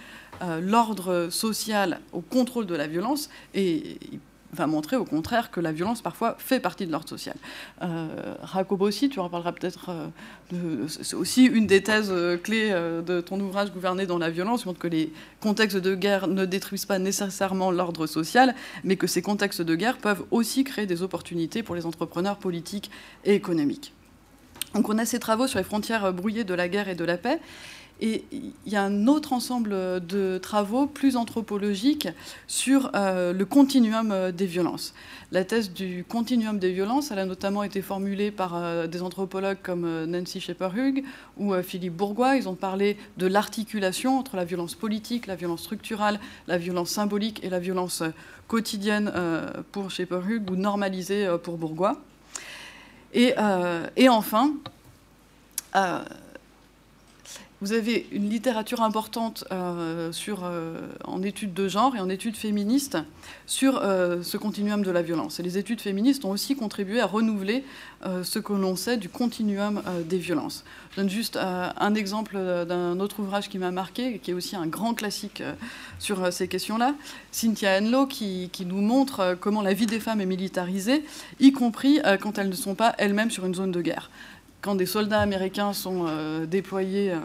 [0.62, 3.98] l'ordre social au contrôle de la violence et
[4.54, 7.36] va montrer au contraire que la violence parfois fait partie de l'ordre social.
[7.82, 8.36] Euh,
[8.80, 9.92] aussi, tu en parleras peut-être,
[10.54, 14.30] euh, c'est aussi une des thèses euh, clés euh, de ton ouvrage Gouverner dans la
[14.30, 19.08] violence, montre que les contextes de guerre ne détruisent pas nécessairement l'ordre social, mais que
[19.08, 22.90] ces contextes de guerre peuvent aussi créer des opportunités pour les entrepreneurs politiques
[23.26, 23.94] et économiques.
[24.74, 27.18] Donc on a ces travaux sur les frontières brouillées de la guerre et de la
[27.18, 27.40] paix,
[28.02, 29.72] et il y a un autre ensemble
[30.06, 32.08] de travaux plus anthropologiques
[32.48, 34.94] sur euh, le continuum euh, des violences.
[35.32, 39.58] La thèse du continuum des violences, elle a notamment été formulée par euh, des anthropologues
[39.62, 41.04] comme Nancy Shepherd-Hugh
[41.38, 42.38] ou Philippe Bourgois.
[42.38, 47.44] Ils ont parlé de l'articulation entre la violence politique, la violence structurale, la violence symbolique
[47.44, 48.02] et la violence
[48.48, 49.12] quotidienne
[49.72, 52.02] pour Shepherd-Hugh ou normalisée pour Bourgois.
[53.14, 53.34] Et
[54.10, 54.54] enfin,
[57.62, 62.98] vous avez une littérature importante euh, euh, en études de genre et en études féministes
[63.48, 65.40] sur euh, ce continuum de la violence.
[65.40, 67.64] Et les études féministes ont aussi contribué à renouveler
[68.24, 70.64] ce que l'on sait du continuum des violences.
[70.92, 74.68] Je donne juste un exemple d'un autre ouvrage qui m'a marqué, qui est aussi un
[74.68, 75.44] grand classique
[76.00, 76.96] sur ces questions-là,
[77.32, 81.04] Cynthia Enlow, qui, qui, nous montre comment la vie des femmes est militarisée,
[81.42, 84.10] y compris quand elles ne sont pas elles-mêmes sur une zone de guerre
[84.62, 87.20] quand des soldats américains sont euh, déployés euh,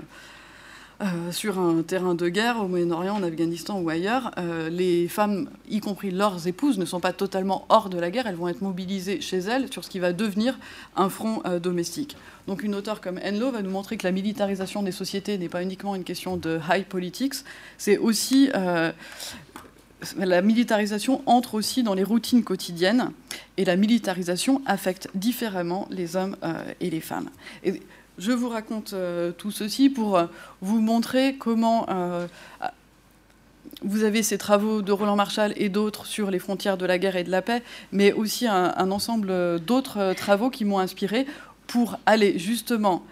[1.03, 4.31] euh, sur un terrain de guerre au Moyen-Orient, en Afghanistan ou ailleurs,
[4.70, 8.37] les femmes, y compris leurs épouses, ne sont pas totalement hors de la guerre, elles
[8.37, 10.57] vont être mobilisées chez elles sur ce qui va devenir
[10.94, 12.16] un front domestique.
[12.47, 15.64] Donc une auteure comme Enlo va nous montrer que la militarisation des sociétés n'est pas
[15.64, 17.35] uniquement une question de high politics,
[17.77, 18.51] c'est aussi
[20.16, 23.10] la militarisation entre aussi dans les routines quotidiennes
[23.56, 27.30] et la militarisation affecte différemment les hommes euh, et les femmes.
[28.18, 30.26] Je vous raconte euh, tout ceci pour euh,
[30.60, 31.86] vous montrer comment
[33.82, 37.16] vous avez ces travaux de Roland Marshall et d'autres sur les frontières de la guerre
[37.16, 37.62] et de la paix,
[37.92, 41.26] mais aussi un ensemble d'autres travaux qui m'ont inspiré
[41.66, 43.02] pour aller justement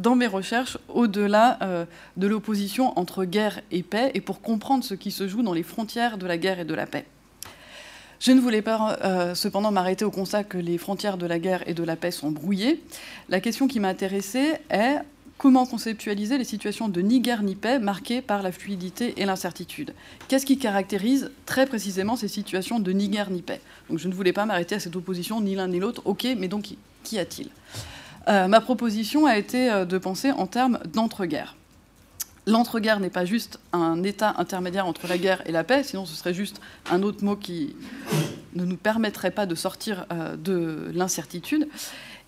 [0.00, 1.84] dans mes recherches au-delà euh,
[2.16, 5.62] de l'opposition entre guerre et paix et pour comprendre ce qui se joue dans les
[5.62, 7.04] frontières de la guerre et de la paix.
[8.20, 11.66] Je ne voulais pas euh, cependant m'arrêter au constat que les frontières de la guerre
[11.66, 12.82] et de la paix sont brouillées.
[13.30, 14.98] La question qui m'intéressait est
[15.38, 19.94] comment conceptualiser les situations de ni guerre ni paix marquées par la fluidité et l'incertitude
[20.28, 23.62] Qu'est-ce qui caractérise très précisément ces situations de ni guerre ni paix?
[23.88, 26.02] Donc je ne voulais pas m'arrêter à cette opposition ni l'un ni l'autre.
[26.04, 26.68] Ok, mais donc
[27.04, 27.48] qui a-t-il?
[28.28, 31.56] Euh, ma proposition a été euh, de penser en termes d'entre-guerre.
[32.46, 36.14] L'entre-guerre n'est pas juste un état intermédiaire entre la guerre et la paix, sinon ce
[36.14, 37.76] serait juste un autre mot qui
[38.54, 41.68] ne nous permettrait pas de sortir euh, de l'incertitude.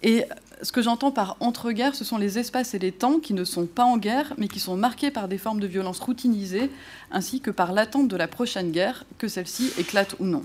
[0.03, 0.25] Et
[0.63, 3.67] ce que j'entends par entre-guerre, ce sont les espaces et les temps qui ne sont
[3.67, 6.71] pas en guerre, mais qui sont marqués par des formes de violence routinisées,
[7.11, 10.43] ainsi que par l'attente de la prochaine guerre, que celle-ci éclate ou non.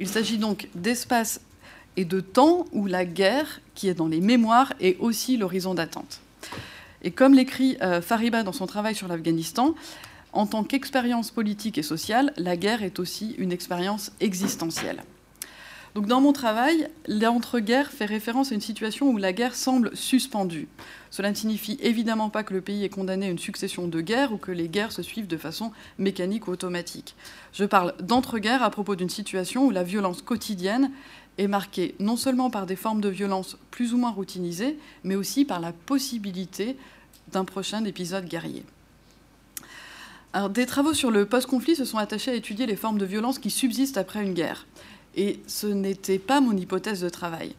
[0.00, 1.40] Il s'agit donc d'espaces
[1.96, 6.20] et de temps où la guerre, qui est dans les mémoires, est aussi l'horizon d'attente.
[7.02, 9.74] Et comme l'écrit euh, Fariba dans son travail sur l'Afghanistan,
[10.32, 15.02] en tant qu'expérience politique et sociale, la guerre est aussi une expérience existentielle.
[15.94, 20.68] Donc dans mon travail, l'entre-guerre fait référence à une situation où la guerre semble suspendue.
[21.10, 24.32] Cela ne signifie évidemment pas que le pays est condamné à une succession de guerres
[24.32, 27.14] ou que les guerres se suivent de façon mécanique ou automatique.
[27.52, 30.90] Je parle d'entre-guerre à propos d'une situation où la violence quotidienne
[31.38, 35.44] est marquée non seulement par des formes de violence plus ou moins routinisées, mais aussi
[35.44, 36.76] par la possibilité
[37.32, 38.64] d'un prochain épisode guerrier.
[40.50, 43.50] Des travaux sur le post-conflit se sont attachés à étudier les formes de violence qui
[43.50, 44.66] subsistent après une guerre.
[45.14, 47.54] Et ce n'était pas mon hypothèse de travail.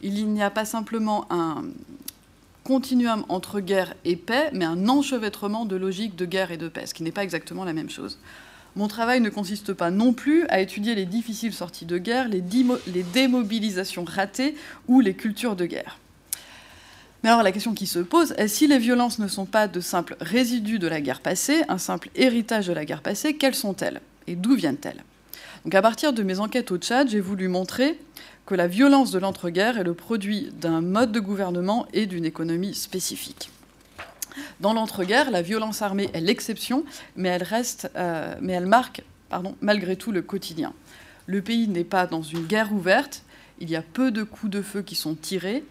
[0.00, 1.64] Il n'y a pas simplement un
[2.62, 6.86] continuum entre guerre et paix, mais un enchevêtrement de logiques de guerre et de paix,
[6.86, 8.18] ce qui n'est pas exactement la même chose.
[8.76, 12.42] Mon travail ne consiste pas non plus à étudier les difficiles sorties de guerre, les,
[12.42, 14.56] démobilisations ratées
[14.88, 15.98] ou les cultures de guerre.
[17.22, 19.80] Mais alors la question qui se pose est si les violences ne sont pas de
[19.80, 24.00] simples résidus de la guerre passée, un simple héritage de la guerre passée, quelles sont-elles
[24.26, 25.04] et d'où viennent-elles?
[25.64, 27.98] Donc à partir de mes enquêtes au Tchad, j'ai voulu montrer
[28.44, 32.74] que la violence de l'entre-guerre est le produit d'un mode de gouvernement et d'une économie
[32.74, 33.50] spécifique.
[34.60, 36.84] Dans l'entre-guerre, la violence armée est l'exception,
[37.16, 40.72] mais elle reste, euh, mais elle marque, pardon, malgré tout le quotidien.
[41.26, 43.22] Le pays n'est pas dans une guerre ouverte.
[43.60, 45.64] Il y a peu de coups de feu qui sont tirés,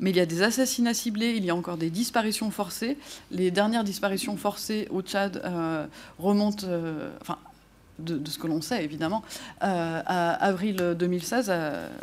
[0.00, 2.98] mais il y a des assassinats ciblés, il y a encore des disparitions forcées.
[3.30, 5.86] Les dernières disparitions forcées au Tchad euh,
[6.18, 7.38] remontent, euh, enfin,
[7.98, 9.22] de, ce que l'on sait évidemment,
[9.62, 11.50] à avril 2016,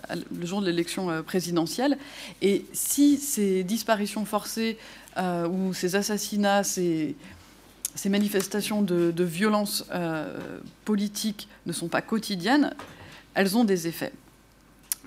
[0.10, 2.00] le jour de l'élection présidentielle.
[2.42, 4.80] Et si ces disparitions forcées
[5.18, 7.16] euh, où ces assassinats, ces,
[8.06, 12.74] manifestations de, violence euh, politique ne sont pas quotidiennes,
[13.34, 14.14] elles ont des effets.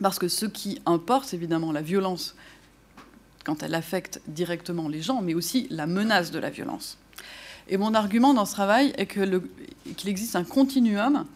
[0.01, 2.37] Parce que ce qui importe, c'est évidemment la violence
[3.45, 6.99] quand elle affecte directement les gens, mais aussi la menace de la violence.
[7.69, 11.27] Et mon argument dans ce travail est qu'il existe un continuum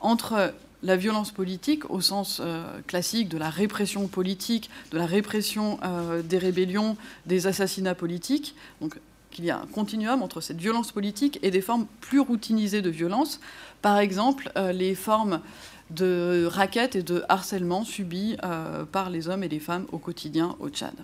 [0.00, 0.52] entre
[0.82, 6.22] la violence politique au sens euh, classique de la répression politique, de la répression euh,
[6.22, 8.54] des rébellions, des assassinats politiques.
[8.80, 8.98] Donc
[9.30, 12.90] qu'il y a un continuum entre cette violence politique et des formes plus routinisées de
[12.90, 13.40] violence.
[13.80, 15.40] Par exemple, euh, les formes
[15.88, 18.38] de raquettes et de harcèlement subis
[18.92, 20.94] par les hommes et les femmes au quotidien au Tchad.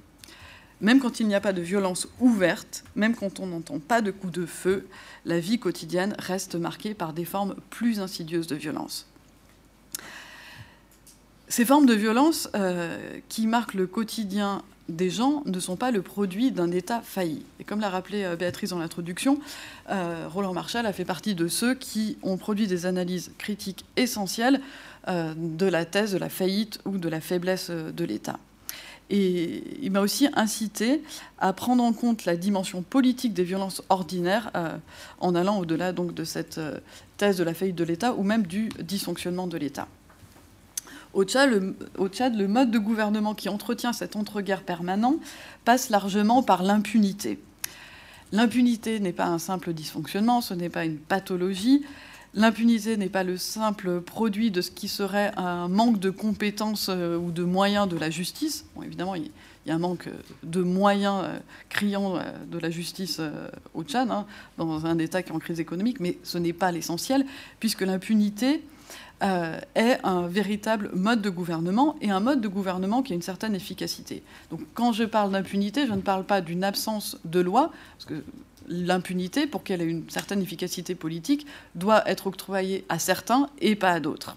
[0.80, 4.10] Même quand il n'y a pas de violence ouverte, même quand on n'entend pas de
[4.10, 4.86] coups de feu,
[5.24, 9.07] la vie quotidienne reste marquée par des formes plus insidieuses de violence.
[11.50, 12.98] Ces formes de violence euh,
[13.30, 17.42] qui marquent le quotidien des gens ne sont pas le produit d'un État failli.
[17.58, 19.38] Et comme l'a rappelé euh, Béatrice dans l'introduction,
[19.88, 24.60] euh, Roland Marshall a fait partie de ceux qui ont produit des analyses critiques essentielles
[25.06, 28.38] de la thèse de la faillite ou de la faiblesse de l'État.
[29.08, 31.02] Et il m'a aussi incité
[31.38, 34.52] à prendre en compte la dimension politique des violences ordinaires
[35.20, 36.60] en allant au-delà donc de cette
[37.16, 39.88] thèse de la faillite de l'État ou même du dysfonctionnement de l'État.
[41.18, 45.16] Au Tchad, le, mode de gouvernement qui entretient cet entre-guerre permanent
[45.64, 47.40] passe largement par l'impunité.
[48.30, 51.84] L'impunité n'est pas un simple dysfonctionnement, ce n'est pas une pathologie.
[52.34, 57.16] L'impunité n'est pas le simple produit de ce qui serait un manque de compétences euh,
[57.16, 58.66] ou de moyens de la justice.
[58.84, 59.32] évidemment, il
[59.66, 60.08] y a un manque
[60.44, 63.20] de moyens euh, criants euh, de la justice
[63.74, 64.24] au Tchad, hein,
[64.56, 67.26] dans un État qui est en crise économique, mais ce n'est pas l'essentiel,
[67.58, 68.62] puisque l'impunité
[69.22, 73.22] euh, est un véritable mode de gouvernement et un mode de gouvernement qui a une
[73.22, 74.22] certaine efficacité.
[74.50, 78.22] Donc quand je parle d'impunité, je ne parle pas d'une absence de loi, parce que
[78.68, 83.90] l'impunité, pour qu'elle ait une certaine efficacité politique, doit être octroyée à certains et pas
[83.90, 84.36] à d'autres.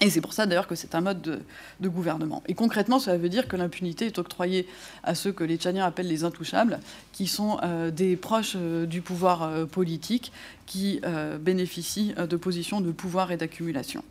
[0.00, 1.42] Et c'est pour ça d'ailleurs que c'est un mode
[1.80, 2.42] de, gouvernement.
[2.48, 4.66] Et concrètement, cela veut dire que l'impunité est octroyée
[5.02, 6.80] à ceux que les Tchadiens appellent les intouchables,
[7.12, 10.32] qui sont euh, des proches euh, du pouvoir euh, politique,
[10.66, 11.00] qui
[11.40, 14.04] bénéficient de positions de pouvoir et d'accumulation.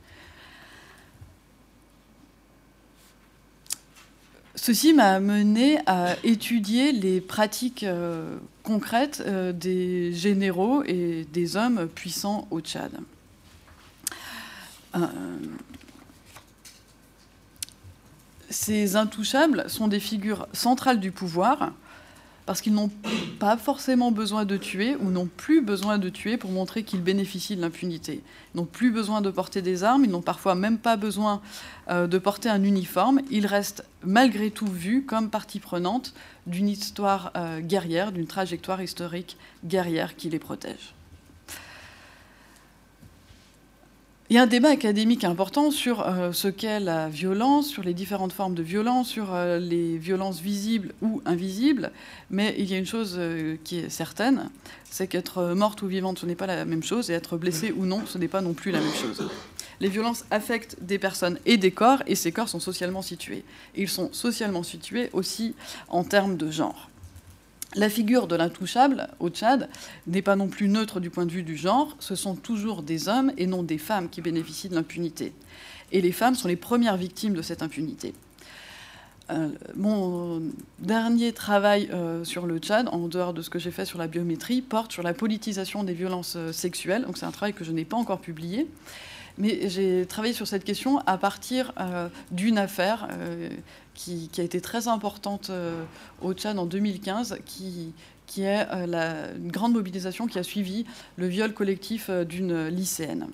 [4.55, 7.85] Ceci m'a amené à étudier les pratiques
[8.63, 9.23] concrètes
[9.57, 12.91] des généraux et des hommes puissants au Tchad
[18.49, 21.71] ces intouchables sont des figures centrales du pouvoir
[22.49, 22.89] parce qu'ils n'ont
[23.37, 27.55] pas forcément besoin de tuer ou n'ont plus besoin de tuer pour montrer qu'ils bénéficient
[27.55, 28.23] de l'impunité.
[28.53, 31.41] Ils n'ont plus besoin de porter des armes, ils n'ont parfois même pas besoin
[31.91, 33.21] euh, de porter un uniforme.
[33.29, 36.15] Ils restent malgré tout vus comme partie prenante
[36.47, 40.95] d'une histoire euh, guerrière, d'une trajectoire historique guerrière qui les protège.
[44.31, 47.95] Il y a un débat académique important sur euh, ce qu'est la violence, sur les
[47.95, 51.91] différentes formes de violence, sur euh, les violences visibles ou invisibles.
[52.29, 54.51] Mais il y a une chose euh, qui est certaine,
[54.83, 57.87] c'est qu'être morte ou vivante, ce n'est pas la même chose, et être blessée ou
[57.87, 59.27] non, ce n'est pas non plus la même chose.
[59.79, 63.43] Les violences affectent des personnes et des corps, et ces corps sont socialement situés.
[63.75, 65.55] Ils sont socialement situés aussi
[65.87, 66.88] en termes de genre.
[67.75, 69.69] La figure de l'intouchable au Tchad
[70.07, 73.07] n'est pas non plus neutre du point de vue du genre, ce sont toujours des
[73.07, 75.33] hommes et non des femmes qui bénéficient de l'impunité.
[75.91, 78.13] Et les femmes sont les premières victimes de cette impunité.
[79.29, 80.41] Euh, mon
[80.79, 84.07] dernier travail euh, sur le Tchad, en dehors de ce que j'ai fait sur la
[84.07, 87.05] biométrie, porte sur la politisation des violences euh, sexuelles.
[87.15, 88.65] C'est un travail que je n'ai pas encore publié.
[89.39, 91.73] Mais j'ai travaillé sur cette question à partir
[92.31, 93.07] d'une affaire
[93.99, 95.83] qui, a été très importante euh,
[96.21, 97.93] au Tchad en 2015, qui,
[98.37, 100.85] est euh, une grande mobilisation qui a suivi
[101.17, 103.27] le viol collectif euh, d'une lycéenne.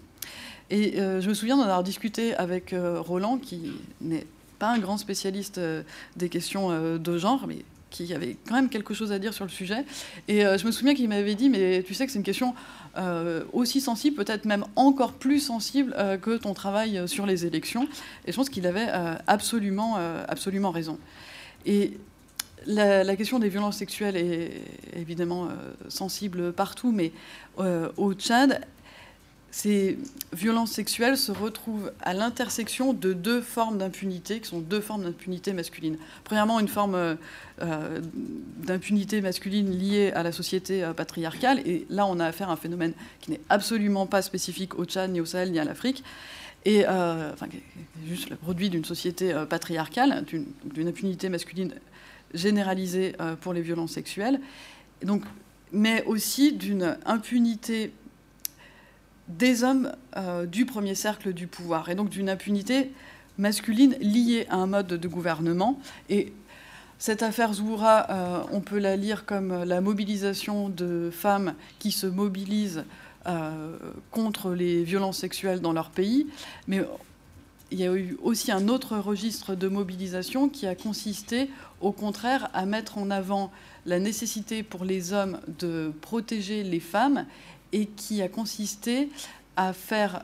[0.72, 4.26] Et je me souviens d'en avoir discuté avec Roland, qui n'est
[4.58, 5.62] pas un grand spécialiste
[6.16, 7.58] des questions de genre, mais
[7.92, 9.86] qui avait quand même quelque chose à dire sur le sujet.
[10.28, 12.56] Et je me souviens qu'il m'avait dit, mais tu sais que c'est une question
[12.98, 17.88] euh, aussi sensible, peut-être même encore plus sensible euh, que ton travail sur les élections.
[18.26, 20.98] Et je pense qu'il avait euh, absolument, absolument raison.
[21.66, 21.98] Et
[22.66, 24.62] la, question des violences sexuelles est
[24.96, 25.50] évidemment
[25.88, 27.12] sensible partout, mais
[27.58, 28.62] au Tchad,
[29.56, 29.98] ces
[30.34, 35.54] violences sexuelles se retrouvent à l'intersection de deux formes d'impunité, qui sont deux formes d'impunité
[35.54, 35.98] masculine.
[36.26, 37.16] Premièrement, une forme euh,
[37.62, 38.02] euh,
[38.58, 42.58] d'impunité masculine liée à la société euh, patriarcale, et là on a affaire à un
[42.58, 42.92] phénomène
[43.22, 46.04] qui n'est absolument pas spécifique au Tchad, ni au Sahel, ni à l'Afrique,
[46.66, 46.84] et
[48.06, 51.74] juste le produit d'une société patriarcale, d'une impunité masculine
[52.34, 54.42] généralisée pour les violences sexuelles,
[55.02, 55.24] donc,
[55.72, 57.94] mais aussi d'une impunité
[59.28, 59.92] des hommes
[60.48, 62.92] du premier cercle du pouvoir, et donc d'une impunité
[63.38, 65.80] masculine liée à un mode de gouvernement.
[66.10, 66.32] Et
[67.00, 72.86] cette affaire Zoura, on peut la lire comme la mobilisation de femmes qui se mobilisent
[74.12, 76.28] contre les violences sexuelles dans leur pays,
[76.68, 76.86] mais
[77.72, 81.50] il y a eu aussi un autre registre de mobilisation qui a consisté,
[81.82, 83.52] au contraire, à mettre en avant
[83.88, 87.26] la nécessité pour les hommes de protéger les femmes
[87.76, 89.10] et qui a consisté
[89.58, 90.24] à faire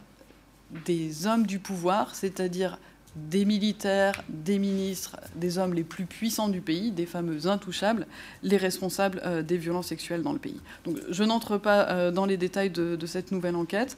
[0.85, 2.79] des hommes du pouvoir, c'est-à-dire
[3.17, 8.07] des militaires, des ministres, des hommes les plus puissants du pays, des fameux intouchables,
[8.41, 10.61] les responsables euh, des violences sexuelles dans le pays.
[10.85, 13.97] Donc je n'entre pas euh, dans les détails de, cette nouvelle enquête,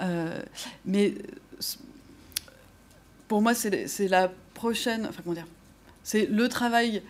[0.00, 0.40] euh,
[0.86, 1.14] mais
[3.28, 5.06] pour moi, c'est la prochaine.
[5.06, 5.46] Enfin, comment dire
[6.02, 7.02] C'est le travail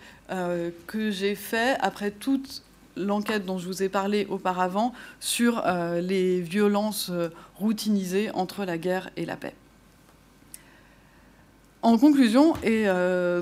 [0.87, 2.64] que j'ai fait après toute
[2.95, 8.77] l'enquête dont je vous ai parlé auparavant sur euh, les violences euh, routinisées entre la
[8.77, 9.53] guerre et la paix.
[11.81, 12.85] En conclusion, et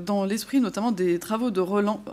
[0.06, 2.04] dans l'esprit notamment des travaux de Roland,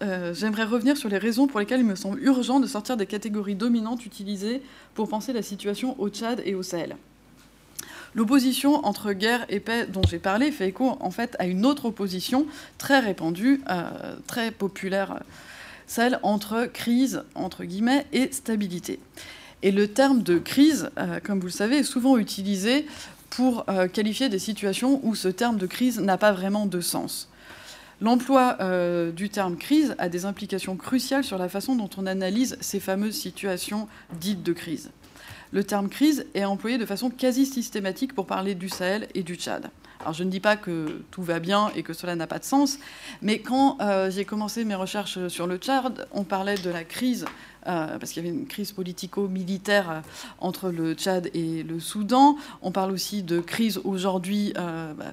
[0.00, 3.56] j'aimerais revenir sur les raisons pour lesquelles il me semble urgent de sortir des catégories
[3.56, 4.62] dominantes utilisées
[4.94, 6.94] pour penser la situation au Tchad et au Sahel.
[8.14, 11.86] L'opposition entre guerre et paix dont j'ai parlé fait écho en fait à une autre
[11.86, 12.46] opposition
[12.76, 15.22] très répandue, euh, très populaire,
[15.90, 19.00] celle entre crise entre guillemets et stabilité.
[19.62, 22.86] Et le terme de crise, euh, comme vous le savez, est souvent utilisé
[23.28, 27.28] pour euh, qualifier des situations où ce terme de crise n'a pas vraiment de sens.
[28.00, 28.56] L'emploi
[29.14, 33.14] du terme crise a des implications cruciales sur la façon dont on analyse ces fameuses
[33.14, 33.88] situations
[34.18, 34.90] dites de crise
[35.52, 39.34] le terme crise est employé de façon quasi systématique pour parler du Sahel et du
[39.34, 39.70] Tchad.
[40.00, 42.44] Alors je ne dis pas que tout va bien et que cela n'a pas de
[42.44, 42.78] sens,
[43.20, 47.26] mais quand euh, j'ai commencé mes recherches sur le Tchad, on parlait de la crise,
[47.66, 50.00] euh, parce qu'il y avait une crise politico-militaire euh,
[50.38, 52.36] entre le Tchad et le Soudan.
[52.62, 54.54] On parle aussi de crise aujourd'hui.
[54.54, 55.12] Bah,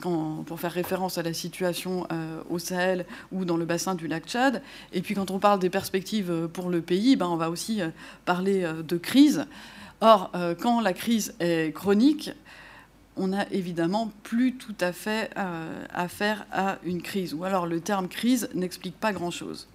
[0.00, 2.06] quand, pour faire référence à la situation
[2.50, 4.62] au Sahel ou dans le bassin du lac Tchad.
[4.92, 7.80] Et puis quand on parle des perspectives pour le pays, ben, on va aussi
[8.24, 9.46] parler de crise.
[10.00, 12.32] Or, quand la crise est chronique,
[13.16, 15.30] on n'a évidemment plus tout à fait
[15.92, 17.34] affaire à une crise.
[17.34, 19.68] Ou alors le terme crise n'explique pas grand-chose.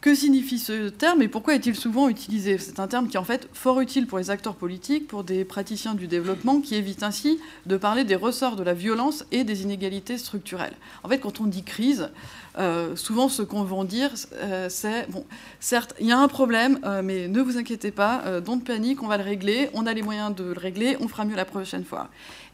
[0.00, 2.56] Que signifie ce terme et pourquoi est-il souvent utilisé?
[2.56, 5.44] C'est un terme qui est en fait fort utile pour les acteurs politiques, pour des
[5.44, 9.62] praticiens du développement, qui évite ainsi de parler des ressorts de la violence et des
[9.62, 10.72] inégalités structurelles.
[11.04, 12.08] En fait, quand on dit crise,
[12.56, 15.26] euh, souvent ce qu'on va dire, euh, c'est, bon,
[15.60, 19.06] certes, il y a un problème, euh, mais ne vous inquiétez pas, don't panique, on
[19.06, 21.84] va le régler, on a les moyens de le régler, on fera mieux la prochaine
[21.84, 22.08] fois.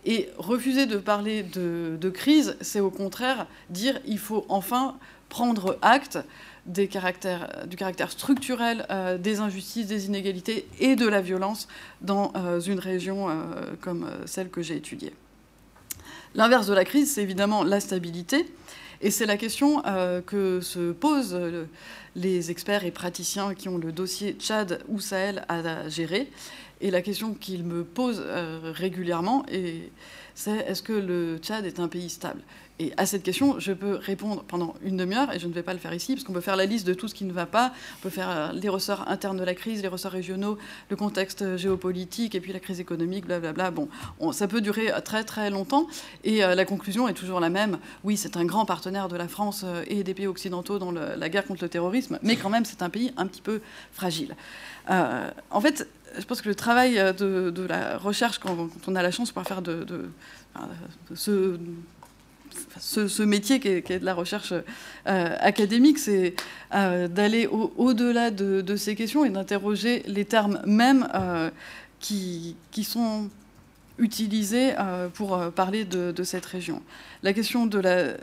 [0.05, 4.97] Et refuser de parler de, de crise, c'est au contraire dire il faut enfin
[5.29, 6.19] prendre acte
[6.67, 11.69] du caractère structurel euh, des injustices, des inégalités et de la violence
[12.01, 13.35] dans euh, une région euh,
[13.81, 15.13] comme celle que j'ai étudiée.
[16.35, 18.47] L'inverse de la crise, c'est évidemment la stabilité.
[19.01, 19.83] Et c'est la question
[20.27, 21.39] que se posent
[22.15, 26.31] les experts et praticiens qui ont le dossier Tchad ou Sahel à gérer.
[26.81, 28.25] Et la question qu'ils me posent
[28.63, 29.45] régulièrement,
[30.37, 32.43] c'est est-ce que le Tchad est un pays stable?
[32.79, 35.73] Et à cette question, je peux répondre pendant une demi-heure, et je ne vais pas
[35.73, 37.47] le faire ici, parce qu'on peut faire la liste de tout ce qui ne va
[37.47, 37.73] pas.
[37.99, 40.59] On peut faire euh, les ressorts internes de la crise, les ressorts régionaux,
[40.91, 43.71] le contexte géopolitique, et puis la crise économique, blablabla.
[43.71, 43.89] Bon,
[44.33, 45.87] ça peut durer très très longtemps,
[46.23, 47.79] et euh, la conclusion est toujours la même.
[48.05, 51.29] Oui, c'est un grand partenaire de la France euh, et des pays occidentaux dans la
[51.31, 53.63] guerre contre le terrorisme, mais quand même, c'est un pays un petit peu
[53.93, 54.37] fragile.
[54.89, 55.89] en fait,
[56.19, 59.63] je pense que le travail de, la recherche, quand, on a la chance pouvoir faire
[59.63, 59.87] de,
[61.19, 66.35] ce métier qui est, de la recherche euh, académique, c'est
[66.75, 71.51] euh, d'aller au-delà de, ces questions et d'interroger les termes mêmes euh,
[72.01, 73.29] qui, sont
[73.99, 74.75] utilisés
[75.15, 76.83] pour parler de, cette région.
[77.23, 78.15] La question de la...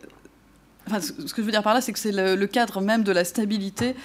[1.00, 3.24] ce que je veux dire par là, c'est que c'est le, cadre même de la
[3.24, 3.96] stabilité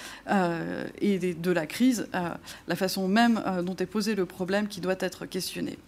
[1.01, 2.09] et de la crise,
[2.69, 5.79] la façon même dont est posé le problème qui doit être questionné.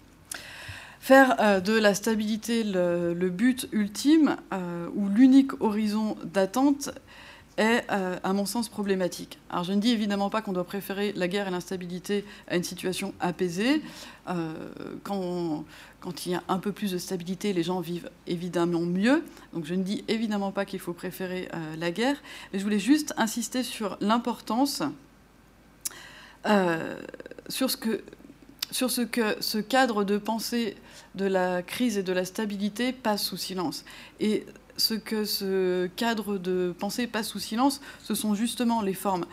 [1.01, 6.91] Faire euh, de la stabilité le, but ultime euh, ou l'unique horizon d'attente
[7.61, 9.38] est, euh, à mon sens, problématique.
[9.50, 12.64] Alors je ne dis évidemment pas qu'on doit préférer la guerre et l'instabilité à une
[12.64, 13.82] situation apaisée.
[15.02, 15.64] Quand,
[16.00, 19.24] quand, il y a un peu plus de stabilité, les gens vivent évidemment mieux.
[19.52, 22.16] Donc je ne dis évidemment pas qu'il faut préférer la guerre,
[22.52, 24.84] mais je voulais juste insister sur l'importance,
[27.48, 28.04] sur ce que
[28.70, 30.76] sur ce que ce cadre de pensée
[31.14, 33.84] de la crise et de la stabilité passe sous silence.
[34.20, 34.46] Et
[34.81, 39.26] ce que ce cadre de pensée passe sous silence, ce sont justement les formes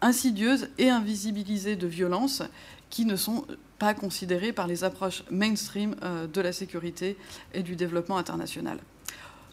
[0.00, 2.42] insidieuses et invisibilisées de violences
[2.90, 3.44] qui ne sont
[3.78, 7.16] pas considérées par les approches mainstream euh, de la sécurité
[7.52, 8.78] et du développement international.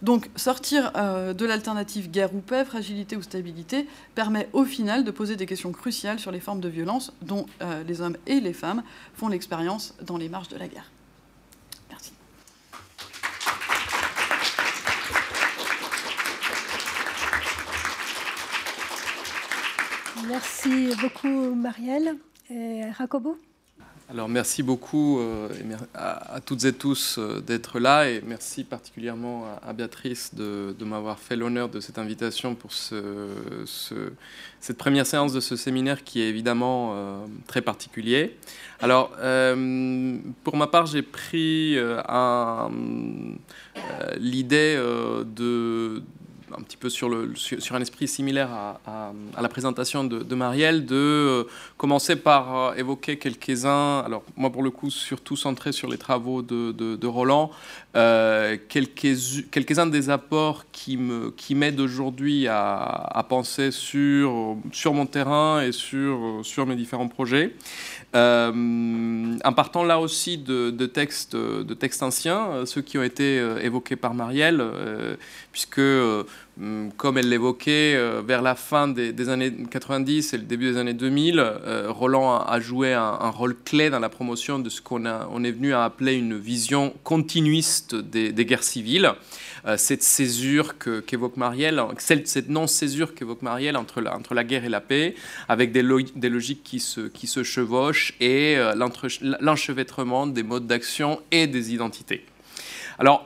[0.02, 5.12] Donc sortir euh, de l'alternative guerre ou paix, fragilité ou stabilité, permet au final de
[5.12, 8.54] poser des questions cruciales sur les formes de violence dont euh, les hommes et les
[8.54, 8.84] femmes
[9.14, 10.90] font l'expérience dans les marges de la guerre.
[20.28, 22.16] Merci beaucoup Marielle.
[22.50, 23.38] Et Jacobo
[24.12, 25.48] alors merci beaucoup euh,
[25.94, 31.38] à, toutes et tous euh, d'être là et merci particulièrement à, Béatrice de, m'avoir fait
[31.38, 37.26] l'honneur de cette invitation pour cette première séance de ce séminaire qui est évidemment euh,
[37.48, 38.36] très particulier.
[38.82, 39.12] Alors
[40.44, 41.78] pour ma part j'ai pris
[44.18, 44.76] l'idée
[45.26, 46.04] de
[46.58, 48.50] un petit peu sur, le, sur, un esprit similaire
[48.86, 51.44] à, la présentation de, Marielle, de euh,
[51.78, 56.42] commencer par euh, évoquer quelques-uns, alors moi pour le coup surtout centré sur les travaux
[56.42, 57.52] de, Roland,
[57.96, 65.06] euh, quelques, quelques-uns des apports qui, me, qui m'aident aujourd'hui à, penser sur, sur mon
[65.06, 67.54] terrain et sur, sur mes différents projets.
[68.14, 74.14] en partant là aussi de, textes, de textes anciens, ceux qui ont été évoqués par
[74.14, 74.64] Marielle,
[75.52, 75.82] puisque
[76.98, 80.94] comme elle l'évoquait, euh, vers la fin des, années 90 et le début des années
[80.94, 85.44] 2000, euh, Roland a, joué un, rôle clé dans la promotion de ce qu'on on
[85.44, 89.12] est venu à appeler une vision continuiste des, guerres civiles.
[89.66, 94.70] Euh, cette césure qu'évoque Marielle, cette non-césure qu'évoque Marielle entre la, entre la guerre et
[94.70, 95.16] la paix,
[95.48, 95.84] avec des,
[96.16, 98.58] des logiques qui se, qui se chevauchent et
[99.40, 102.26] l'enchevêtrement des modes d'action et des identités.
[103.00, 103.26] Alors,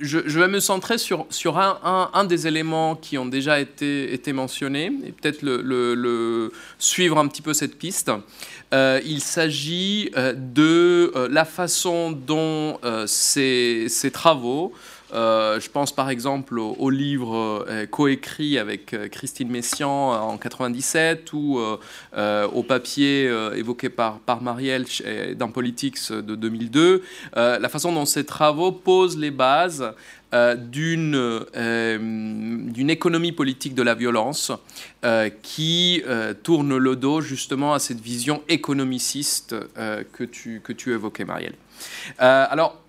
[0.00, 1.26] je, vais me centrer sur,
[1.58, 5.44] un, des éléments qui ont déjà été, mentionnés et peut-être
[6.78, 8.10] suivre un petit peu cette piste.
[8.74, 14.72] Euh, il s'agit euh, de euh, la façon dont ces, travaux
[15.12, 21.32] euh, je pense par exemple au, livre euh, coécrit avec euh, Christine Messian en 97
[21.32, 21.60] ou
[22.16, 24.84] au papier évoqué par, Marielle
[25.36, 27.02] dans Politics de 2002.
[27.34, 29.92] la façon dont ces travaux posent les bases
[30.32, 34.52] d'une d'une économie politique de la violence
[35.42, 36.02] qui
[36.42, 39.54] tourne le dos justement à cette vision économiciste
[40.12, 41.54] que, tu, que tu évoquais, Marielle.
[42.18, 42.85] alors,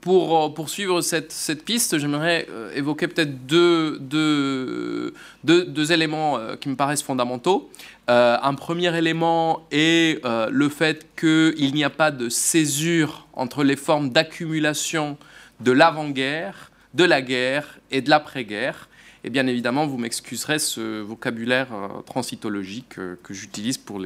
[0.00, 6.56] pour euh, poursuivre cette, cette piste, j'aimerais euh, évoquer peut-être deux, deux, deux, éléments euh,
[6.56, 7.70] qui me paraissent fondamentaux.
[8.06, 14.10] un premier élément est le fait qu'il n'y a pas de césure entre les formes
[14.10, 15.18] d'accumulation
[15.60, 18.88] de l'avant-guerre, de la guerre et de l'après-guerre.
[19.24, 24.00] Et bien évidemment, vous m'excuserez ce vocabulaire euh, transitologique euh, que j'utilise pour,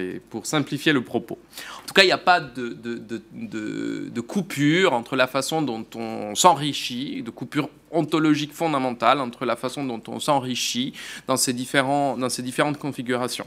[0.44, 1.38] simplifier le propos.
[1.82, 7.22] En tout cas, il n'y a pas de, coupure entre la façon dont on s'enrichit,
[7.22, 10.94] de coupure ontologique fondamentale entre la façon dont on s'enrichit
[11.26, 13.46] dans ces différentes configurations.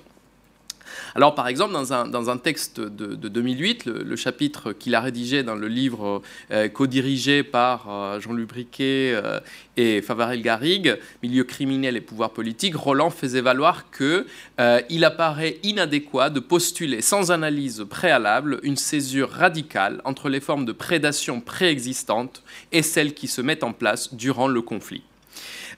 [1.17, 5.69] Alors, par exemple, dans un, texte de, 2008, le, chapitre qu'il a rédigé dans le
[5.69, 9.39] livre euh, co-dirigé par euh, Jean-Luc Briquet euh,
[9.77, 16.41] et Favarel Garrigue, Milieu criminel et pouvoir politique, Roland faisait valoir qu'il apparaît inadéquat de
[16.41, 22.43] postuler sans analyse préalable une césure radicale entre les formes de prédation préexistantes
[22.73, 25.03] et celles qui se mettent en place durant le conflit.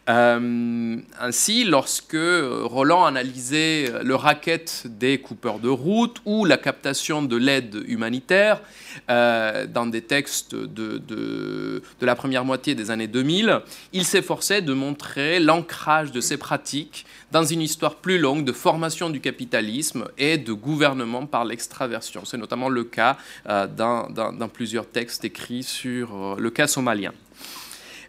[0.09, 7.35] Euh, ainsi, lorsque Roland analysait le racket des coupeurs de route ou la captation de
[7.35, 8.61] l'aide humanitaire
[9.09, 13.59] euh, dans des textes de, la première moitié des années 2000,
[13.91, 19.09] il s'efforçait de montrer l'ancrage de ces pratiques dans une histoire plus longue de formation
[19.09, 22.23] du capitalisme et de gouvernement par l'extraversion.
[22.23, 23.17] C'est notamment le cas
[23.49, 24.07] euh, dans,
[24.47, 27.11] plusieurs textes écrits sur le cas somalien.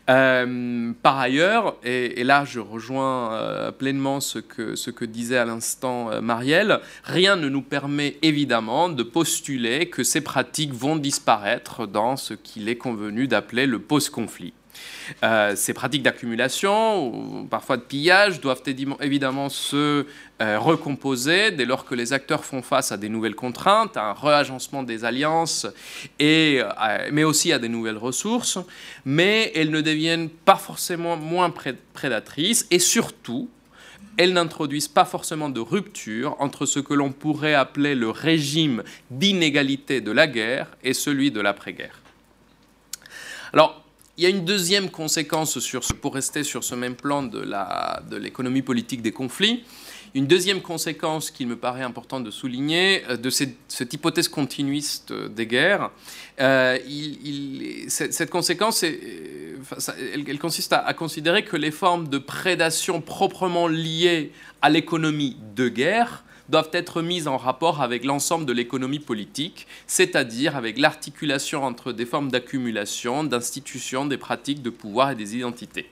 [0.09, 6.21] Euh, par ailleurs, et, là je rejoins euh, pleinement ce que, disait à l'instant euh,
[6.23, 12.33] Marielle, rien ne nous permet évidemment de postuler que ces pratiques vont disparaître dans ce
[12.33, 14.55] qu'il est convenu d'appeler le post-conflit.
[15.23, 18.63] Euh, ces pratiques d'accumulation, ou parfois de pillage, doivent
[19.01, 20.07] évidemment se
[20.41, 24.13] euh, recomposer dès lors que les acteurs font face à des nouvelles contraintes, à un
[24.13, 25.67] réagencement des alliances,
[26.19, 28.59] et, euh, mais aussi à des nouvelles ressources,
[29.05, 31.53] mais elles ne deviennent pas forcément moins
[31.93, 33.49] prédatrices, et surtout,
[34.17, 40.01] elles n'introduisent pas forcément de rupture entre ce que l'on pourrait appeler le régime d'inégalité
[40.01, 42.01] de la guerre et celui de l'après-guerre.
[43.53, 43.85] Alors,
[44.19, 48.63] il y a une deuxième conséquence sur pour rester sur ce même plan de l'économie
[48.63, 49.63] politique des conflits.
[50.15, 55.47] Une deuxième conséquence qu'il me paraît important de souligner euh, de cette, hypothèse continuiste des
[55.47, 55.91] guerres,
[56.41, 56.79] euh,
[57.89, 65.37] cette, conséquence, elle, consiste à, considérer que les formes de prédation proprement liées à l'économie
[65.55, 71.65] de guerre doivent être mises en rapport avec l'ensemble de l'économie politique, c'est-à-dire avec l'articulation
[71.65, 75.91] entre des formes d'accumulation, d'institutions, des pratiques de pouvoir et des identités.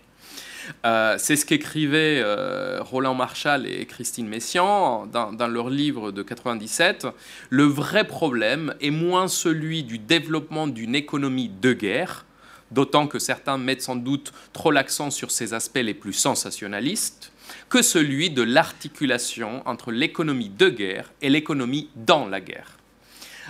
[0.85, 7.07] Euh, c'est ce qu'écrivaient euh, Roland Marshall et Christine Messian dans, leur livre de 97.
[7.51, 12.25] Le vrai problème est moins celui du développement d'une économie de guerre,
[12.71, 17.33] d'autant que certains mettent sans doute trop l'accent sur ces aspects les plus sensationnalistes,
[17.69, 22.77] que celui de l'articulation entre l'économie de guerre et l'économie dans la guerre.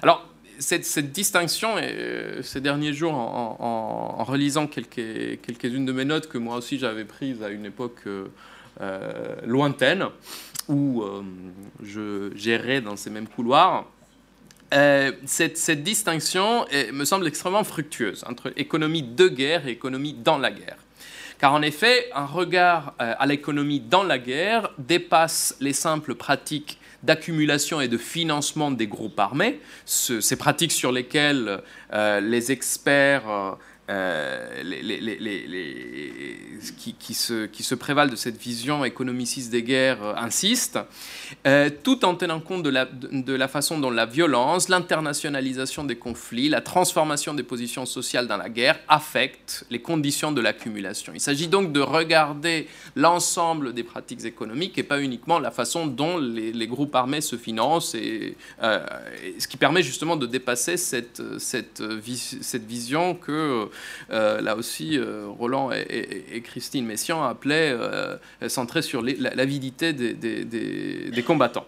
[0.03, 0.27] Alors,
[0.59, 6.57] cette, distinction, euh, ces derniers jours, en, relisant quelques, quelques-unes de mes notes que moi
[6.57, 8.27] aussi j'avais prises à une époque euh,
[8.81, 10.07] euh, lointaine,
[10.69, 11.05] où
[11.85, 13.87] je gérais dans ces mêmes couloirs,
[14.73, 20.79] cette, distinction me semble extrêmement fructueuse entre économie de guerre et économie dans la guerre.
[21.39, 27.80] Car en effet, un regard à l'économie dans la guerre dépasse les simples pratiques d'accumulation
[27.80, 31.62] et de financement des groupes armés, ces pratiques sur lesquelles
[31.93, 33.57] euh, les experts
[33.89, 34.62] euh, euh,
[36.99, 40.78] qui, se, qui, prévalent de cette vision économiciste des guerres euh, insistent,
[41.47, 46.61] euh, tout en tenant compte de la, façon dont la violence, l'internationalisation des conflits, la
[46.61, 51.12] transformation des positions sociales dans la guerre affectent les conditions de l'accumulation.
[51.14, 56.18] Il s'agit donc de regarder l'ensemble des pratiques économiques et pas uniquement la façon dont
[56.18, 61.20] les, groupes armés se financent, et, ce qui permet justement de dépasser cette,
[62.66, 63.66] vision que euh,
[64.11, 68.16] là aussi, euh, Roland et, Christine Messian appelaient euh,
[68.49, 71.66] centré sur l'avidité des, combattants.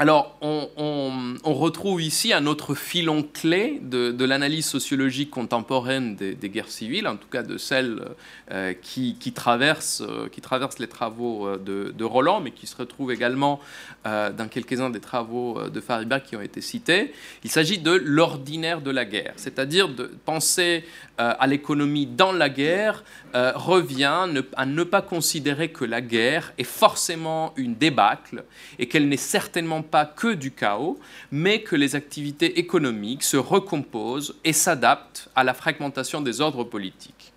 [0.00, 7.08] Alors, on, retrouve ici un autre filon clé de, l'analyse sociologique contemporaine des, guerres civiles,
[7.08, 8.04] en tout cas de celles
[8.52, 13.58] euh, qui, euh, qui, traversent, les travaux euh, de, Roland, mais qui se retrouvent également
[14.04, 17.12] dans quelques-uns des travaux de Fariba qui ont été cités.
[17.42, 20.84] Il s'agit de l'ordinaire de la guerre, c'est-à-dire de penser
[21.18, 23.04] à l'économie dans la guerre
[23.34, 28.44] revient à ne pas considérer que la guerre est forcément une débâcle
[28.78, 30.98] et qu'elle n'est certainement pas que du chaos,
[31.32, 37.32] mais que les activités économiques se recomposent et s'adaptent à la fragmentation des ordres politiques.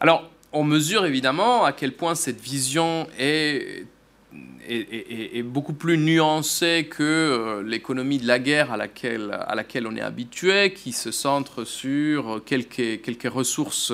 [0.00, 3.86] Alors, on mesure évidemment à quel point cette vision est
[4.68, 9.94] est, beaucoup plus nuancée que euh, l'économie de la guerre à laquelle, à laquelle on
[9.96, 13.92] est habitué, qui se centre sur quelques, quelques ressources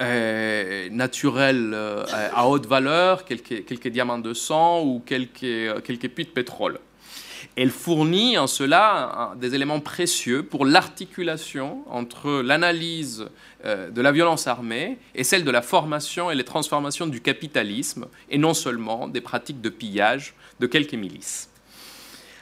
[0.00, 6.24] euh, naturelles euh, à haute valeur, quelques, quelques diamants de sang ou quelques, quelques puits
[6.24, 6.78] de pétrole.
[7.56, 13.26] Elle fournit en cela des éléments précieux pour l'articulation entre l'analyse
[13.66, 18.38] de la violence armée et celle de la formation et les transformations du capitalisme, et
[18.38, 21.50] non seulement des pratiques de pillage de quelques milices.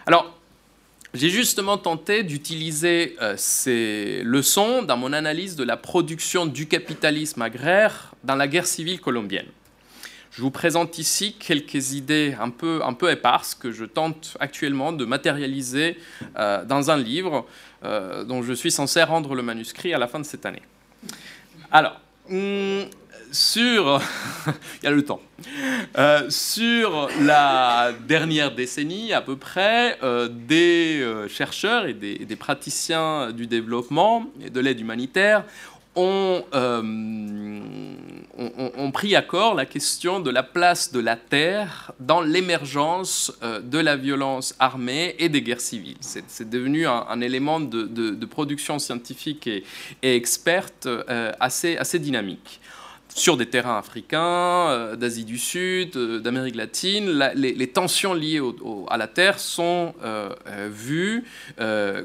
[0.07, 0.35] Alors,
[1.15, 7.41] j'ai justement tenté d'utiliser euh, ces leçons dans mon analyse de la production du capitalisme
[7.41, 9.47] agraire dans la guerre civile colombienne.
[10.33, 14.93] Je vous présente ici quelques idées un peu, un peu éparses que je tente actuellement
[14.93, 15.97] de matérialiser
[16.37, 17.47] euh, dans un livre
[17.85, 20.63] euh, dont je suis censé rendre le manuscrit à la fin de cette année.
[21.71, 22.83] Alors, hmm,
[23.33, 24.01] sur...
[24.83, 25.21] il y a le temps.
[25.99, 29.99] Euh, sur la dernière décennie, à peu près,
[30.31, 35.45] des chercheurs et des, des, praticiens du développement et de l'aide humanitaire
[35.97, 36.83] ont, euh,
[38.93, 43.79] pris à corps la question de la place de la terre dans l'émergence euh, de
[43.79, 45.97] la violence armée et des guerres civiles.
[46.01, 49.65] C'est devenu un, élément de, production scientifique et,
[50.03, 52.61] experte euh, assez, assez dynamique
[53.15, 58.41] sur des terrains africains, euh, d'Asie du Sud, euh, d'Amérique latine, les, tensions liées
[58.91, 60.31] à la Terre sont euh,
[60.71, 61.25] vues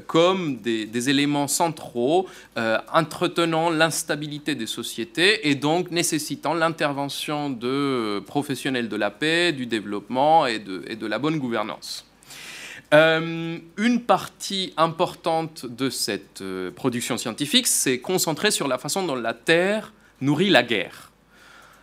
[0.06, 2.28] comme des, éléments centraux
[2.92, 10.46] entretenant l'instabilité des sociétés et donc nécessitant l'intervention de professionnels de la paix, du développement
[10.46, 12.04] et de, et de la bonne gouvernance.
[12.92, 16.42] une partie importante de cette
[16.76, 21.10] production scientifique s'est concentrée sur la façon dont la Terre nourrit la guerre.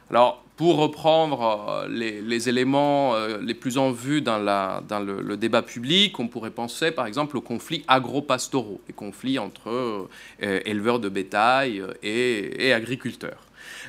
[0.09, 6.49] Alors, pour reprendre les, éléments les plus en vue dans, le, débat public, on pourrait
[6.49, 10.07] penser par exemple aux conflits agro-pastoraux, les conflits entre
[10.39, 13.47] éleveurs de bétail et agriculteurs.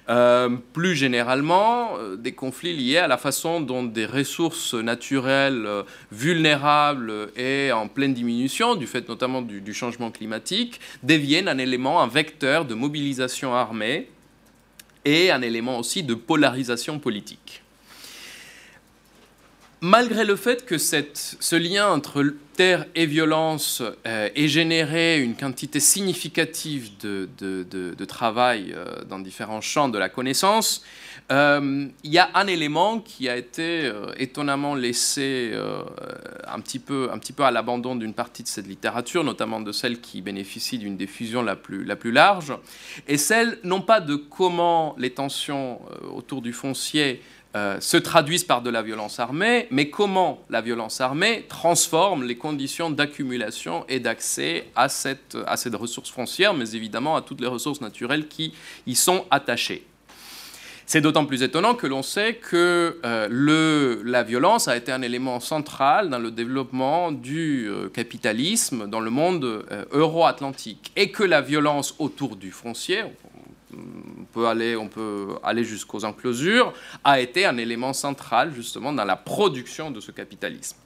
[0.09, 5.82] Euh, plus généralement, euh, des conflits liés à la façon dont des ressources naturelles euh,
[6.12, 12.07] vulnérables et en pleine diminution, du fait notamment du, changement climatique, deviennent un élément, un
[12.07, 14.09] vecteur de mobilisation armée
[15.09, 17.62] et un élément aussi de polarisation politique.
[19.80, 25.78] Malgré le fait que ce lien entre terre et violence euh, ait généré une quantité
[25.78, 30.82] significative de, travail euh, dans différents champs de la connaissance,
[31.31, 35.53] euh, il y a un élément qui a été étonnamment laissé
[36.47, 39.72] un, petit peu, un petit peu à l'abandon d'une partie de cette littérature, notamment de
[39.72, 42.55] celle qui bénéficie d'une diffusion la plus, la plus large,
[43.07, 45.81] et celle non pas de comment les tensions
[46.14, 47.20] autour du foncier
[47.57, 52.37] euh, se traduisent par de la violence armée, mais comment la violence armée transforme les
[52.37, 57.47] conditions d'accumulation et d'accès à cette, à cette ressource foncière, mais évidemment à toutes les
[57.47, 58.53] ressources naturelles qui
[58.87, 59.87] y sont attachées.
[60.91, 65.39] C'est d'autant plus étonnant que l'on sait que euh, la violence a été un élément
[65.39, 71.95] central dans le développement du euh, capitalisme dans le monde euro-atlantique et que la violence
[71.99, 73.03] autour du foncier,
[73.74, 76.72] on peut aller, on peut aller jusqu'aux enclosures,
[77.05, 80.78] a été un élément central justement dans la production de ce capitalisme.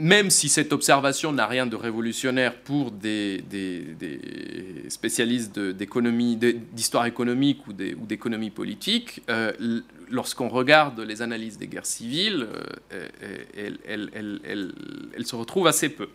[0.00, 3.44] Euh, même si cette observation n'a rien de révolutionnaire pour des,
[4.88, 9.52] spécialistes d'économie, d'histoire économique ou d'économie politique, euh,
[10.10, 12.48] lorsqu'on regarde les analyses des guerres civiles,
[12.92, 13.08] euh,
[13.54, 16.08] elles, se retrouvent assez peu.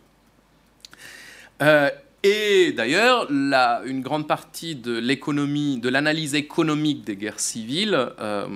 [2.23, 8.47] Et d'ailleurs, une grande partie de l'économie, de l'analyse économique des guerres civiles, euh,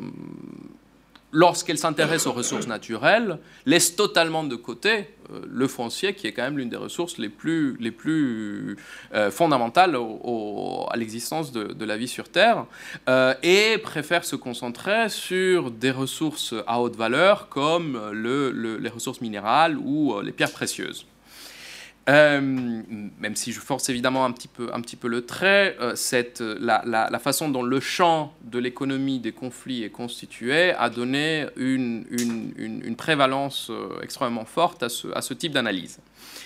[1.31, 6.43] lorsqu'elle s'intéresse aux ressources naturelles, laisse totalement de côté euh, le foncier, qui est quand
[6.43, 7.77] même l'une des ressources les plus,
[9.13, 12.65] euh, fondamentales à l'existence de, la vie sur Terre,
[13.43, 20.19] et préfère se concentrer sur des ressources à haute valeur comme les ressources minérales ou
[20.21, 21.05] les pierres précieuses.
[22.09, 27.19] Euh, même si je force évidemment un petit peu, le trait, euh, cette, la, la,
[27.19, 32.05] façon dont le champ de l'économie des conflits est constitué a donné une,
[32.57, 35.99] une, prévalence euh, extrêmement forte à ce, à ce type d'analyse.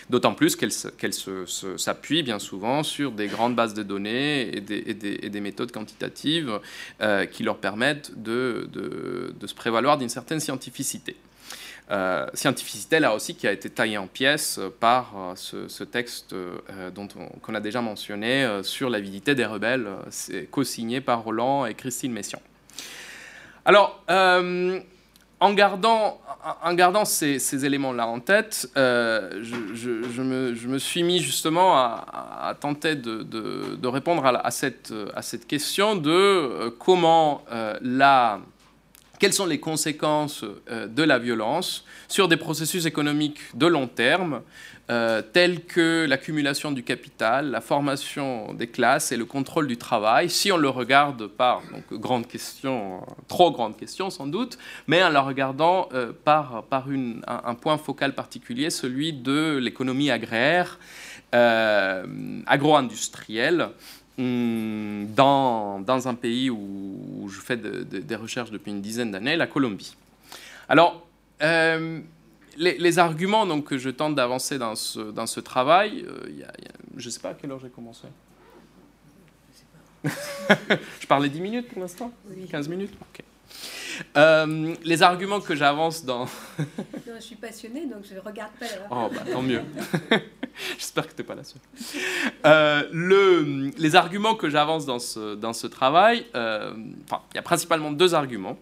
[0.09, 5.71] D'autant plus qu'elle s'appuie bien souvent sur des grandes bases de données et des méthodes
[5.71, 6.59] quantitatives
[7.31, 11.15] qui leur permettent de, de, de se prévaloir d'une certaine scientificité.
[11.91, 16.89] Euh, scientificité là aussi qui a été taillée en pièces par euh, ce, texte euh,
[16.89, 17.07] dont
[17.43, 19.87] qu'on a déjà mentionné sur l'avidité des rebelles,
[20.49, 22.41] co-signé par Roland et Christine Messian.
[23.65, 26.21] Alors, en gardant,
[26.63, 34.25] en gardant ces, éléments-là en tête, je, me, suis mis justement à, tenter de, répondre
[34.25, 37.43] à, cette, à, cette, question de comment
[37.81, 38.39] la
[39.19, 44.41] quelles sont les conséquences euh, de la violence sur des processus économiques de long terme,
[44.91, 50.29] euh, tels que l'accumulation du capital, la formation des classes et le contrôle du travail,
[50.29, 54.57] si on le regarde par, donc grande question, trop grande question sans doute,
[54.87, 60.79] mais en la regardant euh, par, par un, point focal particulier, celui de l'économie agraire,
[61.31, 63.69] agro-industrielle,
[64.17, 69.95] dans, dans, un pays où, je fais des recherches depuis une dizaine d'années, la Colombie.
[70.69, 71.05] Alors,
[71.41, 71.99] euh,
[72.57, 76.45] les, arguments donc, que je tente d'avancer dans ce, dans ce travail, euh,
[76.97, 78.07] je ne sais pas à quelle heure j'ai commencé.
[80.03, 82.11] je parlais 10 minutes pour l'instant?
[82.49, 82.93] 15 minutes?
[83.01, 83.23] Ok.
[84.17, 86.27] Euh, les arguments que j'avance dans.
[87.07, 88.87] je suis passionnée, donc je ne regarde pas la.
[88.91, 89.61] Oh, bah, tant mieux.
[90.77, 91.61] J'espère que tu n'es pas la seule.
[92.45, 97.41] Euh, le, les arguments que j'avance dans ce, dans ce travail, euh, il y a
[97.41, 98.57] principalement deux arguments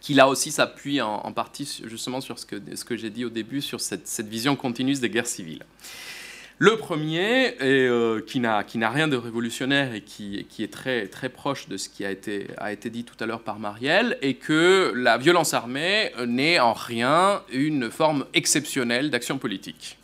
[0.00, 3.30] qui là aussi s'appuient en, partie justement sur ce que, ce que j'ai dit au
[3.30, 5.64] début, sur cette, cette vision continue des guerres civiles.
[6.58, 11.76] Le premier, euh, qui n'a rien de révolutionnaire et qui, est très, très proche de
[11.76, 15.18] ce qui a été, a été dit tout à l'heure par Marielle, est que la
[15.18, 19.98] violence armée n'est en rien une forme exceptionnelle d'action politique.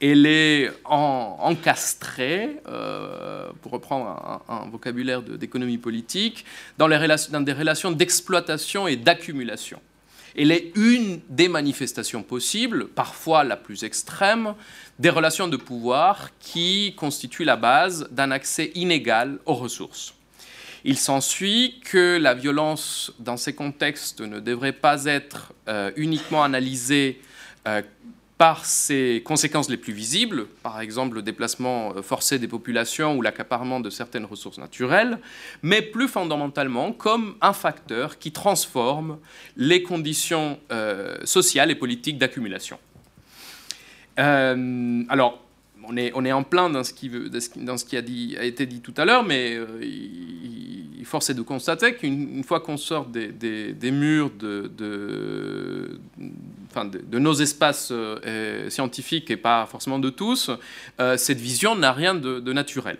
[0.00, 6.44] Elle est encastrée, euh, pour reprendre un, vocabulaire d'économie politique,
[6.76, 6.98] dans, les
[7.30, 9.80] dans des relations d'exploitation et d'accumulation.
[10.36, 14.54] Elle est une des manifestations possibles, parfois la plus extrême,
[14.98, 20.14] des relations de pouvoir qui constituent la base d'un accès inégal aux ressources.
[20.84, 27.22] Il s'ensuit que la violence dans ces contextes ne devrait pas être euh, uniquement analysée
[27.66, 27.80] euh,
[28.38, 33.22] par ses conséquences les plus visibles, par exemple le déplacement euh, forcé des populations ou
[33.22, 35.18] l'accaparement de certaines ressources naturelles,
[35.62, 39.18] mais plus fondamentalement comme un facteur qui transforme
[39.56, 40.58] les conditions
[41.24, 42.78] sociales et politiques d'accumulation.
[44.16, 45.40] alors,
[45.86, 47.10] on est, on est, en plein dans ce qui,
[47.96, 49.58] a, été dit tout à l'heure, mais
[51.04, 56.00] il force est de constater qu'une fois qu'on sort des, murs de,
[57.12, 60.50] nos espaces euh, scientifiques et pas forcément de tous,
[61.00, 62.98] euh, cette vision n'a rien de, naturel.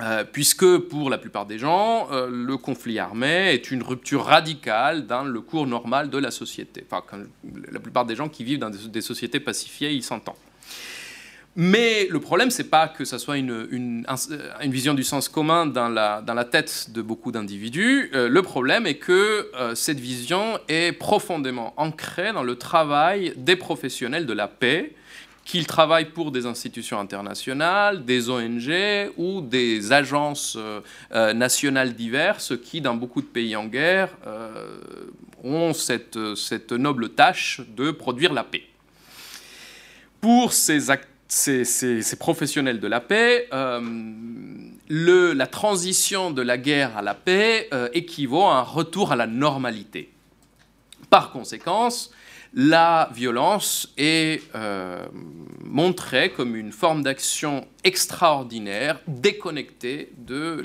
[0.00, 5.24] Euh, puisque pour la plupart des gens, le conflit armé est une rupture radicale dans
[5.24, 6.86] le cours normal de la société.
[6.90, 7.02] Enfin,
[7.70, 10.36] la plupart des gens qui vivent dans des, sociétés pacifiées, ils s'entendent.
[11.56, 14.06] Mais le problème, c'est pas que ça soit une, une,
[14.60, 18.08] une, vision du sens commun dans la, dans la tête de beaucoup d'individus.
[18.14, 23.56] Euh, le problème est que euh, cette vision est profondément ancrée dans le travail des
[23.56, 24.94] professionnels de la paix,
[25.44, 28.70] qu'ils travaillent pour des institutions internationales, des ONG
[29.16, 34.10] ou des agences euh, nationales diverses qui, dans beaucoup de pays en guerre,
[35.42, 38.62] ont cette, cette noble tâche de produire la paix.
[40.20, 43.80] Pour ces acteurs, ces, professionnels de la paix, euh,
[44.88, 49.26] la transition de la guerre à la paix euh, équivaut à un retour à la
[49.26, 50.10] normalité.
[51.08, 51.88] Par conséquent,
[52.52, 55.06] la violence est euh,
[55.64, 60.64] montrée comme une forme d'action extraordinaire, déconnectée de,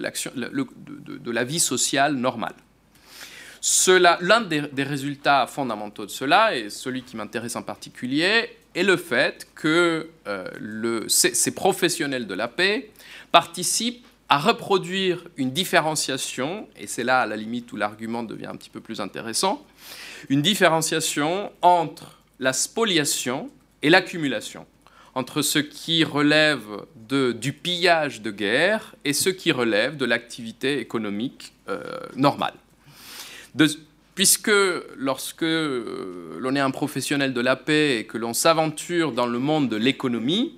[1.25, 2.55] la vie sociale normale.
[3.87, 8.97] L'un des, des résultats fondamentaux de cela, et celui qui m'intéresse en particulier, et le
[8.97, 12.91] fait que euh, ces, professionnels de la paix
[13.31, 18.55] participent à reproduire une différenciation, et c'est là à la limite où l'argument devient un
[18.55, 19.65] petit peu plus intéressant,
[20.29, 23.49] une différenciation entre la spoliation
[23.81, 24.65] et l'accumulation,
[25.13, 26.65] entre ce qui relève
[27.07, 31.81] du pillage de guerre et ce qui relève de l'activité économique euh,
[32.15, 32.55] normale.
[34.15, 34.51] Puisque
[34.95, 39.39] lorsque euh, l'on est un professionnel de la paix et que l'on s'aventure dans le
[39.39, 40.55] monde de l'économie,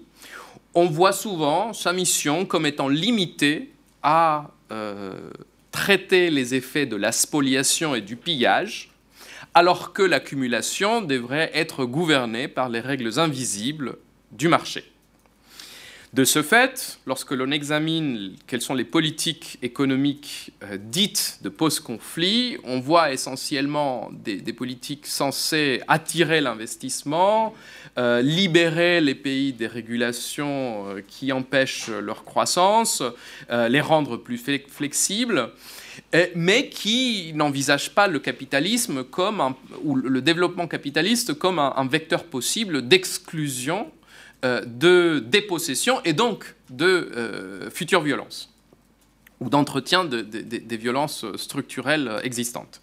[0.75, 3.71] on voit souvent sa mission comme étant limitée
[4.03, 5.31] à euh,
[5.71, 8.91] traiter les effets de la spoliation et du pillage,
[9.55, 13.97] alors que l'accumulation devrait être gouvernée par les règles invisibles
[14.31, 14.83] du marché.
[16.17, 22.57] De ce fait, lorsque l'on examine quelles sont les politiques économiques euh, dites de post-conflit,
[22.63, 27.53] on voit essentiellement des, politiques censées attirer l'investissement,
[27.99, 33.03] euh, libérer les pays des régulations euh, qui empêchent leur croissance,
[33.51, 35.51] les rendre plus flexibles
[36.35, 42.87] mais qui n'envisagent pas le capitalisme comme ou le développement capitaliste comme un vecteur possible
[42.87, 43.91] d'exclusion
[44.65, 48.53] de dépossession et donc de euh, futures violences
[49.39, 52.81] ou d'entretien des violences structurelles existantes.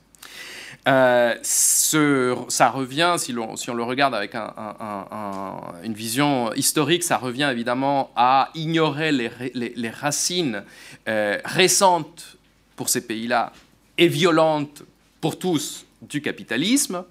[0.87, 8.51] Euh, ça revient, si, on le regarde avec une vision historique, ça revient évidemment à
[8.55, 10.63] ignorer les, racines
[11.07, 12.37] récentes
[12.77, 13.53] pour ces pays-là
[13.99, 14.85] et violentes
[15.21, 17.05] pour tous du capitalisme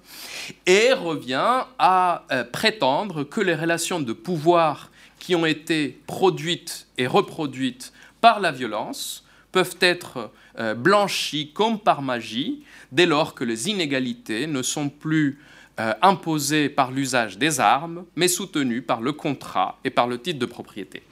[0.65, 7.07] et revient à euh, prétendre que les relations de pouvoir qui ont été produites et
[7.07, 13.69] reproduites par la violence peuvent être euh, blanchies comme par magie dès lors que les
[13.69, 15.39] inégalités ne sont plus
[15.79, 20.39] euh, imposées par l'usage des armes, mais soutenues par le contrat et par le titre
[20.39, 21.03] de propriété.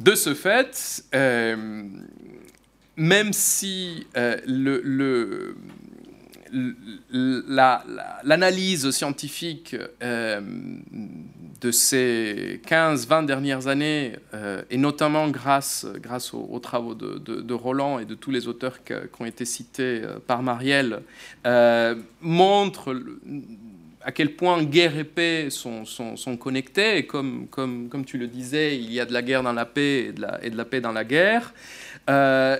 [0.00, 1.04] De ce fait,
[2.96, 5.54] même si le
[7.10, 10.40] l'analyse scientifique euh,
[11.60, 15.86] de ces 15-20 dernières années, euh, et notamment grâce,
[16.32, 20.42] aux, travaux de, Roland et de tous les auteurs qui ont été cités euh, par
[20.42, 21.02] Marielle,
[22.20, 22.96] montre
[24.02, 26.98] à quel point guerre et paix sont, sont, connectés.
[26.98, 27.48] Et comme,
[28.06, 30.64] tu le disais, il y a de la guerre dans la paix et de la
[30.64, 31.52] paix dans la guerre.
[32.08, 32.58] Euh,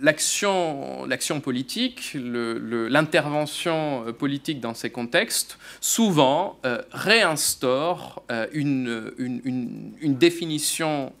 [0.00, 11.12] l'action politique, l'intervention politique dans ces contextes, souvent euh, réinstaure euh, une, une, définition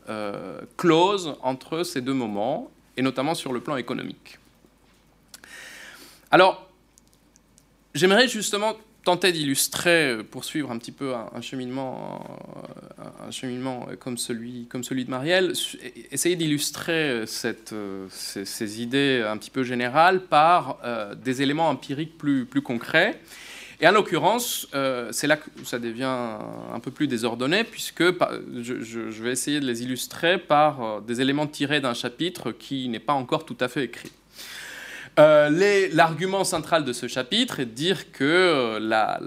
[0.76, 4.38] close entre ces deux moments, et notamment sur le plan économique.
[6.30, 6.70] Alors,
[7.94, 8.74] j'aimerais justement
[9.04, 12.38] tenter d'illustrer, poursuivre un petit peu un, cheminement,
[13.26, 15.52] un, cheminement comme celui, comme celui de Marielle,
[16.10, 17.74] essayer d'illustrer cette,
[18.08, 20.78] ces, idées un petit peu générales par
[21.22, 23.20] des éléments empiriques plus, concrets.
[23.80, 29.22] Et en l'occurrence, euh, c'est là que ça devient un peu plus désordonné, puisque je,
[29.22, 33.12] vais essayer de les illustrer par euh, des éléments tirés d'un chapitre qui n'est pas
[33.12, 34.12] encore tout à fait écrit.
[35.20, 39.20] Euh, l'argument central de ce chapitre est de dire que la,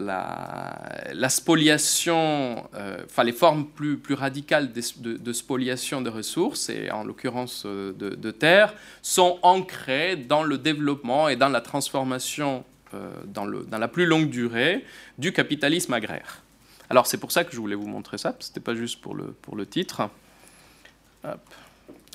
[1.14, 2.68] la, spoliation,
[3.06, 8.74] enfin les formes plus, radicales de, spoliation de ressources, et en l'occurrence de, de terre,
[9.02, 14.86] sont ancrées dans le développement et dans la transformation euh, dans, la plus longue durée
[15.18, 16.42] du capitalisme agraire.
[16.90, 19.14] Alors c'est pour ça que je voulais vous montrer ça, ce n'était pas juste pour
[19.14, 20.10] le, titre.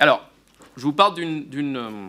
[0.01, 0.27] Alors,
[0.79, 2.07] je vous parle d'une euh,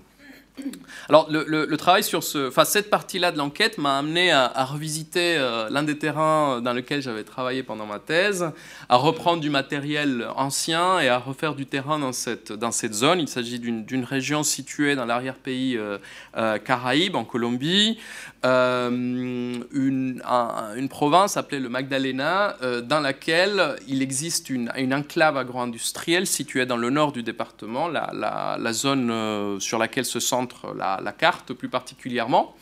[1.09, 5.69] alors, le, travail sur ce, enfin, cette partie-là de l'enquête m'a amené à, revisiter euh,
[5.69, 8.51] l'un des terrains dans lequel j'avais travaillé pendant ma thèse,
[8.87, 13.19] à reprendre du matériel ancien et à refaire du terrain dans cette, dans cette zone.
[13.19, 15.97] Il s'agit d'une région située dans l'arrière-pays euh,
[16.37, 17.97] euh, Caraïbe, en Colombie,
[18.43, 26.77] une, une, province appelée le Magdalena, dans laquelle il existe une, enclave agro-industrielle située dans
[26.77, 32.55] le nord du département, la, zone sur laquelle se centre la, carte plus particulièrement.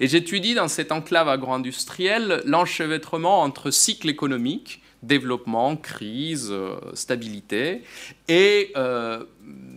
[0.00, 7.82] Et j'étudie dans cette enclave agro-industrielle l'enchevêtrement entre cycles économiques, développement, crise, euh, stabilité,
[8.28, 9.24] et euh,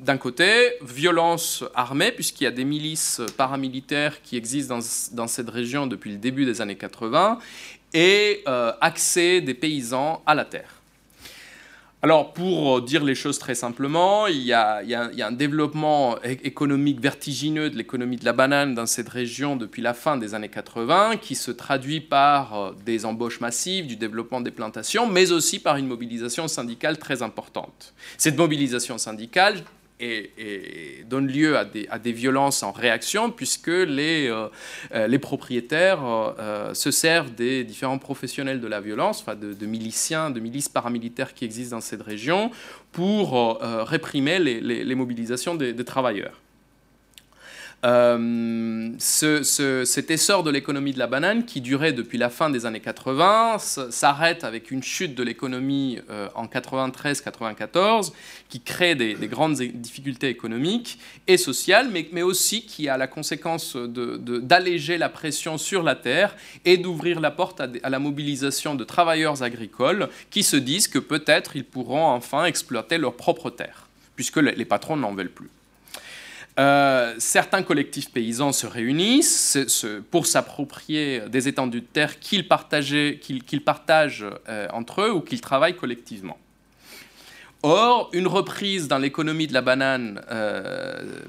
[0.10, 4.80] d'un côté, violence armée, puisqu'il y a des milices paramilitaires qui existent
[5.12, 7.38] dans, cette région depuis le début des années 80,
[7.94, 10.82] et euh, accès des paysans à la terre.
[12.02, 14.82] Alors, pour dire les choses très simplement, il y a,
[15.22, 20.18] un développement économique vertigineux de l'économie de la banane dans cette région depuis la fin
[20.18, 25.06] des années 80, qui se traduit par euh, des embauches massives, du développement des plantations,
[25.06, 27.94] mais aussi par une mobilisation syndicale très importante.
[28.18, 29.64] Cette mobilisation syndicale
[30.00, 34.48] et, donne lieu à des, violences en réaction, puisque les, euh,
[34.94, 40.40] euh, propriétaires euh, se servent des différents professionnels de la violence, enfin de, miliciens, de
[40.40, 42.52] milices paramilitaires qui existent dans cette région,
[42.92, 46.40] pour réprimer les, mobilisations des travailleurs.
[47.86, 52.66] Euh, ce, cet essor de l'économie de la banane, qui durait depuis la fin des
[52.66, 53.58] années 80,
[53.90, 58.12] s'arrête avec une chute de l'économie euh, en 93-94,
[58.50, 63.76] qui crée des, grandes difficultés économiques et sociales, mais, mais aussi qui a la conséquence
[63.78, 68.76] d'alléger de, la pression sur la terre et d'ouvrir la porte à, à la mobilisation
[68.76, 73.88] de travailleurs agricoles qui se disent que peut-être ils pourront enfin exploiter leur propre terre,
[74.16, 75.50] puisque les patrons n'en veulent plus.
[76.60, 79.58] Euh, certains collectifs paysans se réunissent
[80.12, 82.96] pour s'approprier des étendues de terre qu'ils partagent
[84.50, 86.38] euh, entre eux ou qu'ils travaillent collectivement.
[87.62, 91.20] Or, une reprise dans l'économie de la banane euh,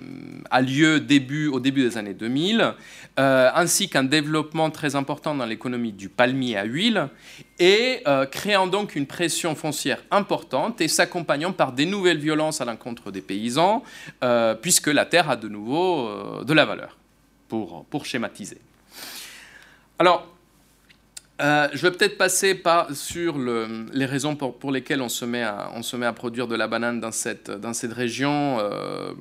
[0.48, 2.74] a lieu début, au début des années 2000,
[3.18, 7.08] euh, ainsi qu'un développement très important dans l'économie du palmier à huile,
[7.58, 12.64] et euh, créant donc une pression foncière importante et s'accompagnant par des nouvelles violences à
[12.64, 13.82] l'encontre des paysans,
[14.62, 16.96] puisque la terre a de nouveau de la valeur,
[17.48, 18.58] pour, pour schématiser.
[19.98, 20.28] Alors,
[21.40, 25.70] euh, je vais peut-être passer par, sur les raisons pour, lesquelles on se, met à,
[25.74, 28.58] on se met à produire de la banane dans cette, dans cette région.
[28.60, 29.12] Euh,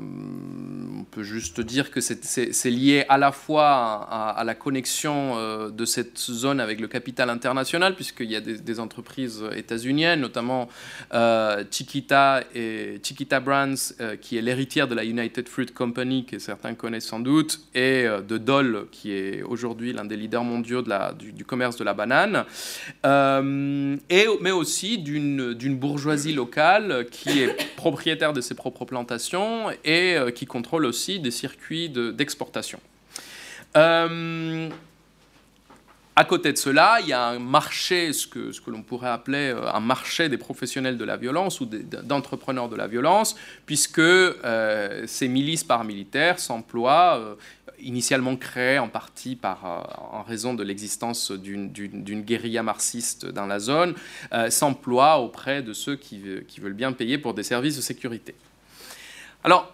[1.11, 6.17] peut juste dire que c'est lié à la fois à, la connexion euh, de cette
[6.17, 10.69] zone avec le capital international, puisqu'il y a des, entreprises états-uniennes, notamment
[11.71, 17.07] Chiquita, et, Chiquita Brands, qui est l'héritière de la United Fruit Company, que certains connaissent
[17.07, 21.43] sans doute, et de Dole, qui est aujourd'hui l'un des leaders mondiaux de la, du,
[21.43, 22.45] commerce de la banane.
[23.05, 30.15] Euh, et, mais aussi d'une bourgeoisie locale qui est propriétaire de ses propres plantations et
[30.15, 32.79] euh, qui contrôle aussi des circuits d'exportation.
[33.77, 34.69] Euh,
[36.15, 39.79] à côté de cela, il y a un marché, ce que, l'on pourrait appeler un
[39.79, 44.01] marché des professionnels de la violence ou d'entrepreneurs de la violence, puisque
[45.05, 47.37] ces milices paramilitaires s'emploient
[47.81, 53.59] initialement créé en partie par, euh, en raison de l'existence d'une guérilla marxiste dans la
[53.59, 53.95] zone,
[54.33, 58.35] euh, s'emploie auprès de ceux qui, qui, veulent bien payer pour des services de sécurité.
[59.43, 59.73] Alors,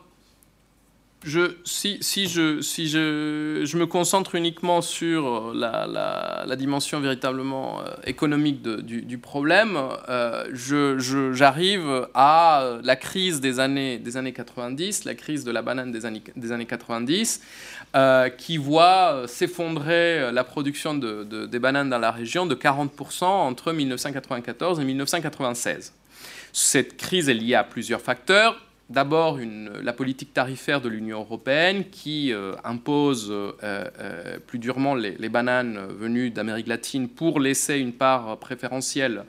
[1.63, 10.45] si, je, me concentre uniquement sur la, dimension véritablement euh, économique du, problème, euh,
[11.33, 16.05] j'arrive à la crise des années, des années 90, la crise de la banane des
[16.05, 17.41] années, des années 90,
[17.95, 23.25] euh, qui voit s'effondrer la production de, de, des bananes dans la région de 40%
[23.25, 25.93] entre 1994 et 1996.
[26.53, 29.39] Cette crise est liée à plusieurs facteurs d'abord
[29.83, 35.79] la politique tarifaire de l'Union européenne qui euh, impose euh, euh, plus durement les, bananes
[35.99, 39.23] venues d'Amérique latine pour laisser une part préférentielle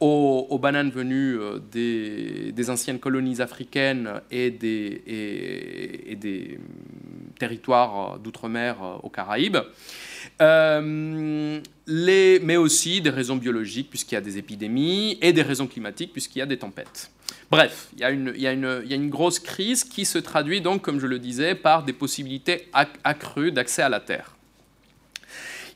[0.00, 1.38] aux, bananes venues
[1.70, 6.58] des, anciennes colonies africaines et des,
[7.38, 9.58] territoires d'outre-mer aux Caraïbes.
[10.40, 11.62] Mais
[12.56, 16.42] aussi des raisons biologiques, puisqu'il y a des épidémies, et des raisons climatiques, puisqu'il y
[16.42, 17.10] a des tempêtes.
[17.50, 20.82] Bref, il, y a une, il y, a une, grosse crise qui se traduit donc,
[20.82, 22.68] comme je le disais, par des possibilités
[23.04, 24.36] accrues d'accès à la Terre.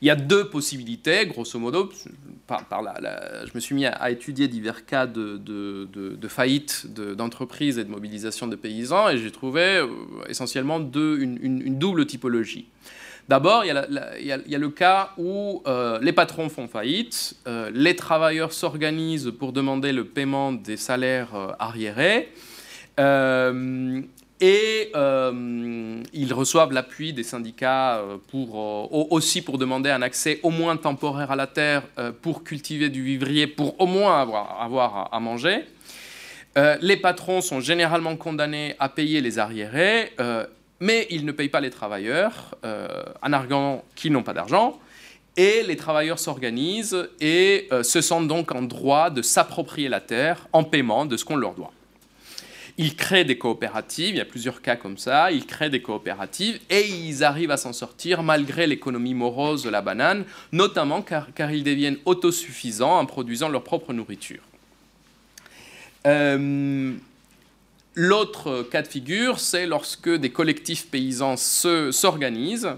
[0.05, 1.91] Il y a deux possibilités, grosso modo.
[2.45, 8.45] Par, je me suis mis à, étudier divers cas de, faillite d'entreprises et de mobilisation
[8.45, 9.87] de paysans, et j'ai trouvé euh,
[10.29, 12.67] essentiellement deux, une, double typologie.
[13.29, 13.69] D'abord, il,
[14.21, 19.53] y, a le cas où euh, les patrons font faillite, euh, les travailleurs s'organisent pour
[19.53, 21.55] demander le paiement des salaires
[22.99, 24.01] euh,
[24.41, 24.91] et
[26.13, 28.55] ils reçoivent l'appui des syndicats pour,
[29.11, 31.83] aussi pour demander un accès au moins temporaire à la terre
[32.21, 35.63] pour cultiver du vivrier, pour au moins avoir, avoir à, manger.
[36.81, 40.11] les patrons sont généralement condamnés à payer les arriérés
[40.79, 44.79] mais ils ne payent pas les travailleurs, euh, en arguant qu'ils n'ont pas d'argent,
[45.37, 50.47] et les travailleurs s'organisent et euh, se sentent donc en droit de s'approprier la terre
[50.53, 51.71] en paiement de ce qu'on leur doit.
[52.77, 56.59] Ils créent des coopératives, il y a plusieurs cas comme ça, ils créent des coopératives
[56.69, 61.63] et ils arrivent à s'en sortir malgré l'économie morose de la banane, notamment car, ils
[61.63, 64.43] deviennent autosuffisants en produisant leur propre nourriture.
[66.05, 66.93] Euh,
[67.97, 72.71] L'autre cas de figure, c'est lorsque des collectifs paysans s'organisent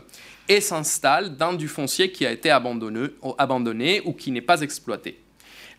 [0.47, 5.17] et s'installent dans du foncier qui a été abandonné ou qui n'est pas exploité.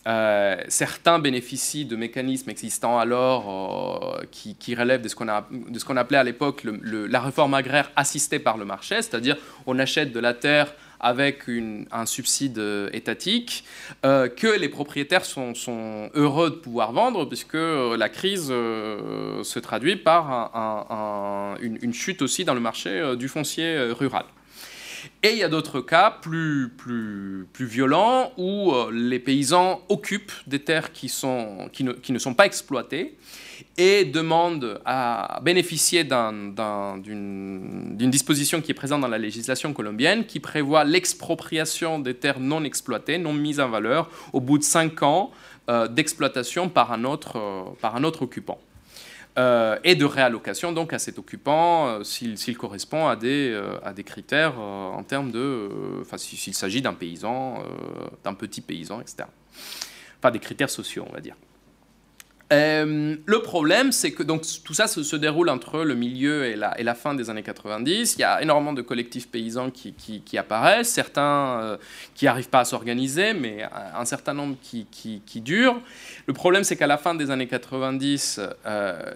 [0.09, 6.25] Euh, certains bénéficient de mécanismes existants alors euh, qui, relèvent de ce qu'on appelait à
[6.25, 9.37] l'époque la réforme agraire assistée par le marché, c'est-à-dire
[9.67, 11.45] on achète de la terre avec
[11.93, 13.65] un subside euh, étatique,
[14.03, 21.93] que les propriétaires sont, heureux de pouvoir vendre, puisque la crise se traduit par une,
[21.93, 24.25] chute aussi dans le marché du foncier rural.
[25.25, 26.71] Et il y a d'autres cas plus,
[27.59, 31.11] violents où les paysans occupent des terres qui,
[31.83, 33.17] ne, sont pas exploitées
[33.77, 36.55] et demande à bénéficier d'une
[37.97, 43.19] disposition qui est présente dans la législation colombienne qui prévoit l'expropriation des terres non exploitées,
[43.19, 45.33] non mises en valeur, au bout de cinq ans
[45.69, 48.59] euh, d'exploitation par, un autre, euh, par un autre occupant.
[49.39, 54.59] Euh, et de réallocation donc à cet occupant s'il correspond à des, à des critères
[54.59, 55.69] en termes de...
[56.01, 57.63] Enfin, s'il s'agit d'un paysan,
[58.25, 59.29] d'un petit paysan, etc.
[60.19, 61.37] Enfin, des critères sociaux, on va dire.
[62.51, 66.95] Euh, le problème, c'est que donc, tout ça se, déroule entre le milieu et la,
[66.95, 68.15] fin des années 90.
[68.17, 71.77] Il y a énormément de collectifs paysans qui, apparaissent, certains euh,
[72.15, 74.87] qui n'arrivent pas à s'organiser, mais un, certain nombre qui,
[75.41, 75.81] durent.
[76.27, 79.13] Le problème, c'est qu'à la fin des années 90, euh,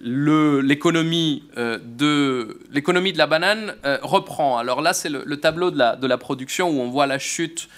[0.00, 4.58] l'économie de, de la banane reprend.
[4.58, 7.68] Alors là, c'est le, tableau de la production où on voit la chute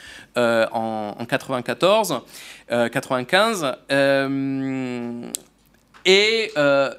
[0.73, 2.23] en, en 94.
[2.69, 5.31] 95, euh, euh,
[6.05, 6.91] et, euh,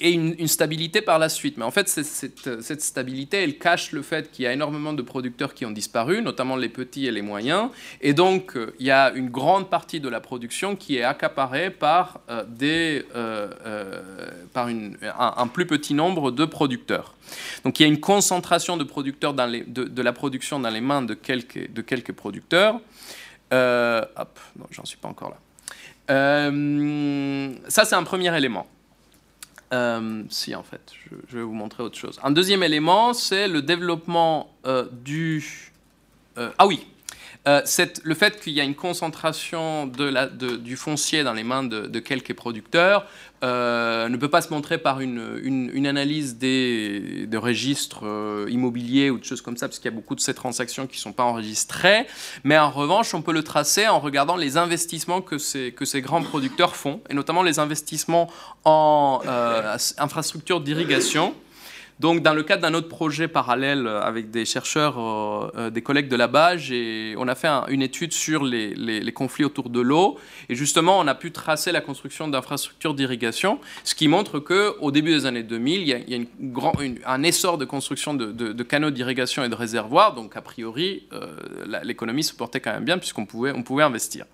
[0.00, 1.56] et une, stabilité par la suite.
[1.56, 5.54] Mais en fait, cette, stabilité, elle cache le fait qu'il y a énormément de producteurs
[5.54, 7.70] qui ont disparu, notamment les petits et les moyens,
[8.00, 12.20] et donc il y a une grande partie de la production qui est accaparée par,
[14.52, 17.14] par une, un, plus petit nombre de producteurs.
[17.64, 21.14] Donc il y a une concentration de, producteurs de, la production dans les mains de
[21.14, 22.80] quelques, producteurs.
[23.52, 25.36] Euh, hop, non, j'en suis pas encore là.
[26.10, 28.66] Euh, ça, c'est un premier élément.
[29.74, 30.92] Euh, si, en fait,
[31.28, 32.20] je, vais vous montrer autre chose.
[32.22, 34.54] Un deuxième élément, c'est le développement
[34.92, 35.72] du...
[36.36, 36.86] ah oui,
[37.46, 37.60] euh,
[38.04, 41.98] le fait qu'il y a une concentration de la, du foncier dans les mains de,
[41.98, 43.06] quelques producteurs
[43.42, 49.18] euh, ne peut pas se montrer par une, une, analyse des, registres euh, immobiliers ou
[49.18, 51.12] de choses comme ça, parce qu'il y a beaucoup de ces transactions qui ne sont
[51.12, 52.06] pas enregistrées.
[52.44, 56.00] Mais en revanche, on peut le tracer en regardant les investissements que ces, que ces
[56.00, 58.30] grands producteurs font, et notamment les investissements
[58.64, 59.20] en
[59.98, 61.34] infrastructures d'irrigation
[62.00, 66.08] Donc, dans le cadre d'un autre projet parallèle avec des chercheurs, euh, euh, des collègues
[66.08, 66.54] de là-bas,
[67.16, 70.18] on a fait une étude sur les, conflits autour de l'eau.
[70.48, 75.12] Et justement, on a pu tracer la construction d'infrastructures d'irrigation, ce qui montre qu'au début
[75.12, 79.48] des années 2000, il y a, une un essor de construction de, canaux d'irrigation et
[79.48, 80.14] de réservoirs.
[80.14, 81.26] Donc, a priori, euh,
[81.84, 84.24] l'économie se portait quand même bien puisqu'on pouvait, on pouvait investir.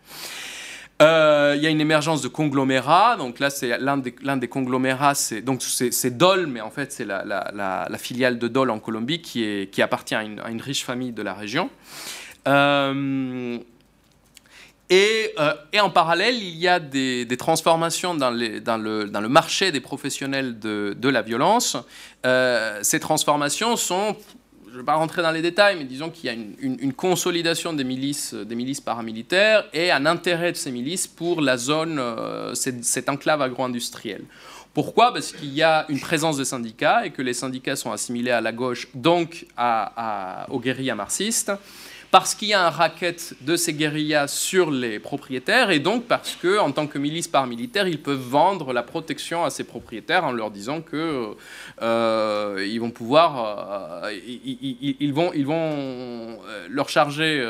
[1.00, 3.16] Euh, il y a une émergence de conglomérats.
[3.16, 7.88] Donc là, c'est l'un des, conglomérats, c'est donc c'est Dole, mais en fait c'est la,
[7.98, 11.70] filiale de Dole en Colombie qui, appartient à une, riche famille de la région.
[12.48, 13.58] Euh,
[14.92, 20.58] et, euh, et, en parallèle, il y a des, transformations dans, le, marché des professionnels
[20.58, 21.76] de la violence.
[22.82, 24.16] ces transformations sont
[24.70, 27.72] je ne vais pas rentrer dans les détails, mais disons qu'il y a une, consolidation
[27.72, 28.34] des milices,
[28.84, 34.22] paramilitaires et un intérêt de ces milices pour la zone, euh, cette, enclave agro-industrielle.
[34.72, 35.12] Pourquoi?
[35.12, 38.40] Parce qu'il y a une présence des syndicats et que les syndicats sont assimilés à
[38.40, 41.50] la gauche, donc à, aux guérillas marxistes
[42.10, 46.34] parce qu'il y a un racket de ces guérillas sur les propriétaires et donc parce
[46.34, 50.32] que, en tant que milice paramilitaire, ils peuvent vendre la protection à ces propriétaires en
[50.32, 51.36] leur disant que
[51.82, 57.40] euh, ils vont pouvoir, euh, ils, vont, ils vont euh, leur charger,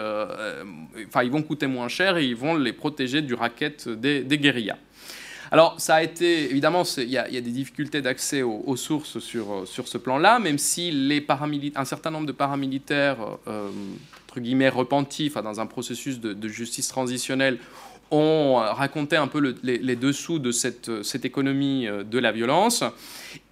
[1.06, 4.76] enfin ils vont coûter moins cher et ils vont les protéger du racket des, guérillas.
[5.52, 9.88] Alors, ça a été, évidemment, il y, a des difficultés d'accès aux, sources sur, sur
[9.88, 11.26] ce plan-là, même si les
[11.74, 13.16] un certain nombre de paramilitaires
[14.30, 17.58] entre guillemets, repentis, dans un processus de, justice transitionnelle,
[18.12, 22.82] ont raconté un peu les, dessous de cette, cette, économie euh, de la violence.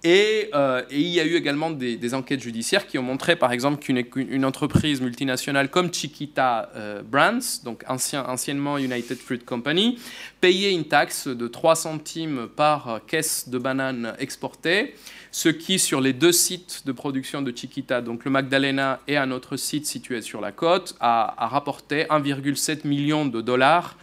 [0.03, 3.83] Et, euh, il y a eu également des, enquêtes judiciaires qui ont montré, par exemple,
[3.83, 9.97] qu'une une entreprise multinationale comme Chiquita euh, Brands, donc ancien, anciennement United Fruit Company,
[10.39, 14.93] payait une taxe de 3 centimes par caisse de bananes exportées
[15.31, 19.31] ce qui, sur les deux sites de production de Chiquita, donc le Magdalena et un
[19.31, 23.97] autre site situé sur la côte, a, rapporté 1,7 million de dollars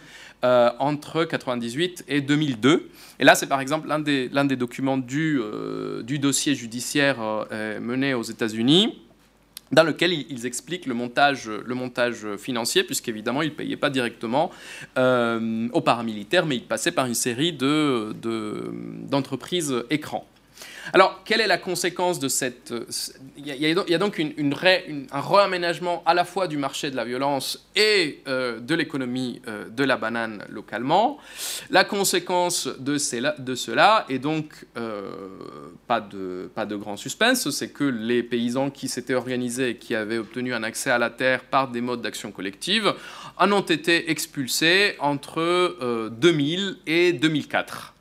[0.45, 2.89] euh, entre 1998 et 2002.
[3.19, 8.13] Et là, c'est par exemple l'un des, documents du, euh, du dossier judiciaire euh, mené
[8.13, 9.01] aux États-Unis
[9.73, 11.49] dans lequel ils expliquent le montage,
[12.37, 14.49] financier, puisqu'évidemment, ils ne payaient pas directement
[14.95, 17.51] aux paramilitaires, mais ils passaient par une série
[19.11, 20.25] d'entreprises de, écrans.
[20.93, 22.73] Alors, quelle est la conséquence de cette...
[23.37, 28.21] Il y a, donc un réaménagement à la fois du marché de la violence et
[28.27, 31.17] euh, de l'économie euh, de la banane localement.
[31.69, 35.11] La conséquence de, cela est donc euh,
[35.87, 39.95] pas, de, pas de grand suspense, c'est que les paysans qui s'étaient organisés et qui
[39.95, 42.93] avaient obtenu un accès à la terre par des modes d'action collective
[43.37, 47.93] en ont été expulsés entre 2000 et 2004.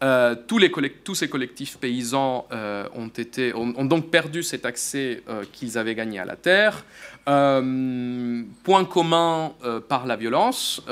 [0.00, 6.20] Euh, tous, ces collectifs paysans euh, ont, donc perdu cet accès euh, qu'ils avaient gagné
[6.20, 6.84] à la terre.
[7.24, 9.52] point commun
[9.88, 10.82] par la violence,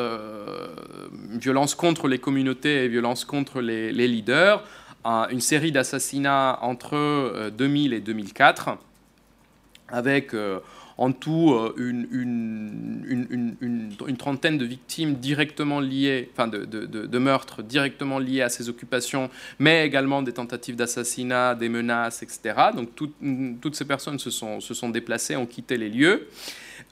[1.30, 4.62] violence contre les communautés et violence contre les, les leaders,
[5.04, 8.70] une série d'assassinats entre 2000 et 2004,
[9.88, 10.32] avec
[10.98, 12.16] en tout euh, une,
[14.18, 20.22] trentaine de victimes directement liées, enfin de, meurtres directement liés à ces occupations, mais également
[20.22, 22.54] des tentatives d'assassinat, des menaces, etc.
[22.74, 26.28] Donc toutes ces personnes se sont déplacées, ont quitté les lieux.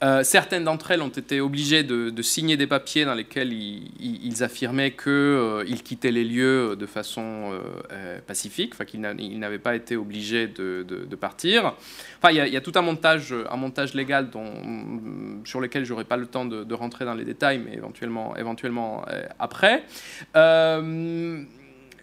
[0.03, 4.93] Euh, certaines d'entre elles ont été obligées de, signer des papiers dans lesquels ils, affirmaient
[4.93, 7.53] qu'ils euh, quittaient les lieux de façon
[7.93, 11.75] euh, pacifique, enfin qu'ils n'avaient pas été obligés de, partir.
[12.19, 16.17] Enfin, il y, a tout un montage, un montage légal dont, sur lequel j'aurai pas
[16.17, 19.05] le temps de, rentrer dans les détails, mais éventuellement,
[19.39, 19.85] après.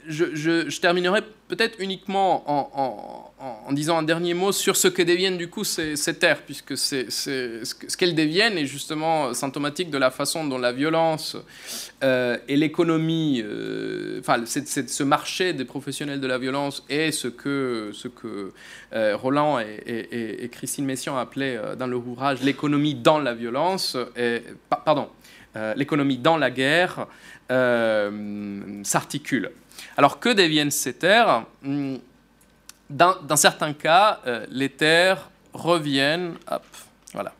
[0.07, 3.30] Je, terminerai peut-être uniquement en en,
[3.71, 7.97] disant un dernier mot sur ce que deviennent du coup ces, terres, puisque c'est, ce
[7.97, 11.37] qu'elles deviennent est justement symptomatique de la façon dont la violence
[12.03, 17.91] euh, et l'économie, euh, enfin ce marché des professionnels de la violence est ce que,
[18.93, 23.97] euh, Roland et, Christine Messiaen appelaient dans leur ouvrage l'économie dans la violence,
[24.85, 25.09] pardon,
[25.75, 27.07] l'économie dans la guerre
[28.83, 29.51] s'articule.
[29.97, 31.45] Alors que deviennent ces terres?
[32.91, 36.35] Dans, certains cas, euh, les terres reviennent.
[37.13, 37.33] voilà.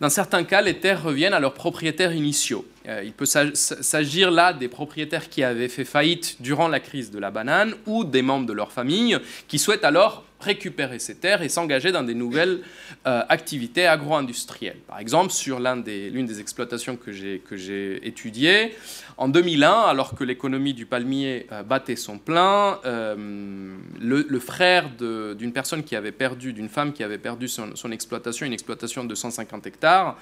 [0.00, 2.66] Dans certains cas, les terres reviennent à leurs propriétaires initiaux.
[2.86, 7.18] Euh, il peut s'agir là des propriétaires qui avaient fait faillite durant la crise de
[7.18, 11.48] la banane ou des membres de leur famille qui souhaitent alors récupérer ces terres et
[11.48, 12.60] s'engager dans des nouvelles
[13.06, 14.78] euh, activités agro-industrielles.
[14.86, 18.76] Par exemple, sur l'une des, des, exploitations que j'ai étudiées,
[19.18, 25.52] en 2001, alors que l'économie du palmier euh, battait son plein, euh, le, frère d'une
[25.52, 29.66] personne qui avait perdu, d'une femme qui avait perdu son, exploitation, une exploitation de 150
[29.66, 30.16] hectares,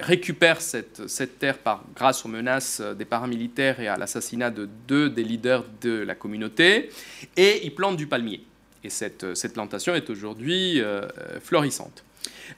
[0.00, 5.24] récupère cette, terre par, grâce aux menaces des paramilitaires et à l'assassinat de deux des
[5.24, 6.90] leaders de la communauté,
[7.36, 8.44] et il plante du palmier.
[8.82, 11.06] Et cette, plantation est aujourd'hui euh,
[11.40, 12.04] florissante.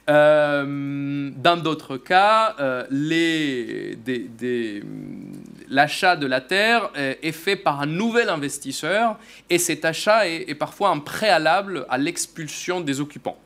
[0.09, 2.85] Euh, dans d'autres cas, euh,
[5.69, 9.17] l'achat de la terre est, fait par un nouvel investisseur
[9.49, 13.37] et cet achat est, parfois un préalable à l'expulsion des occupants.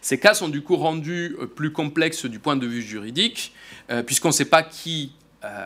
[0.00, 3.54] Ces cas sont du coup rendus plus complexes du point de vue juridique,
[4.06, 5.21] puisqu'on ne sait pas qui euh,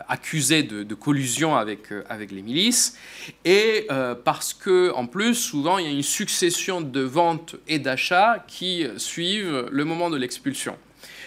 [0.07, 2.97] accusé de, collusion avec, euh, avec les milices,
[3.45, 7.79] et euh, parce que en plus, souvent, il y a une succession de ventes et
[7.79, 10.77] d'achats qui suivent le moment de l'expulsion.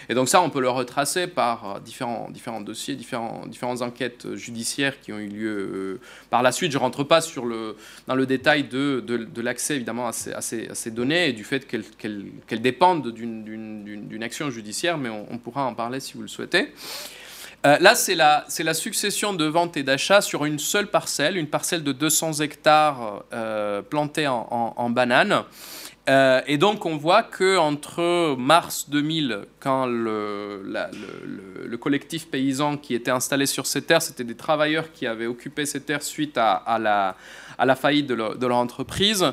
[0.09, 5.13] Et donc ça, on peut le retracer par différents, différents dossiers, différentes enquêtes judiciaires qui
[5.13, 5.99] ont eu lieu
[6.29, 6.71] par la suite.
[6.71, 10.33] Je ne rentre pas sur le, dans le détail de, de, l'accès évidemment à ces,
[10.33, 15.75] à, ces, données et du fait qu'elles dépendent d'une action judiciaire, mais on, pourra en
[15.75, 16.73] parler si vous le souhaitez.
[17.65, 21.83] Euh, là, c'est la, succession de ventes et d'achats sur une seule parcelle, une parcelle
[21.83, 25.43] de 200 hectares euh, plantée en, bananes.
[26.09, 32.95] Euh, et donc, on voit que entre mars 2000, quand le, le, collectif paysan qui
[32.95, 36.79] était installé sur ces terres, c'était des travailleurs qui avaient occupé ces terres suite à
[36.79, 37.15] la,
[37.61, 39.23] à la faillite de leur, entreprise.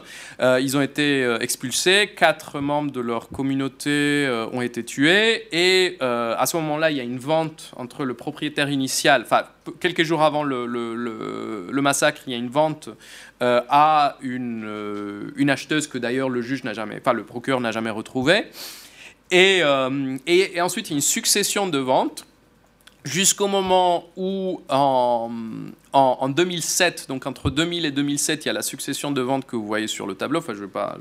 [0.41, 5.49] Euh, ils ont été euh, expulsés, quatre membres de leur communauté euh, ont été tués,
[5.51, 9.45] et à ce moment-là, il y a une vente entre le propriétaire initial, enfin,
[9.81, 12.91] quelques jours avant le, massacre, il y a une vente
[13.41, 18.45] à une, acheteuse que d'ailleurs le juge n'a jamais, enfin, le procureur n'a jamais retrouvée.
[19.31, 19.63] Et,
[20.27, 22.27] et, et, ensuite, il y a une succession de ventes
[23.09, 25.31] jusqu'au moment où, en,
[25.93, 29.57] en, 2007, donc entre 2000 et 2007, il y a la succession de ventes que
[29.57, 30.39] vous voyez sur le tableau.
[30.39, 30.99] Enfin, je veux pas.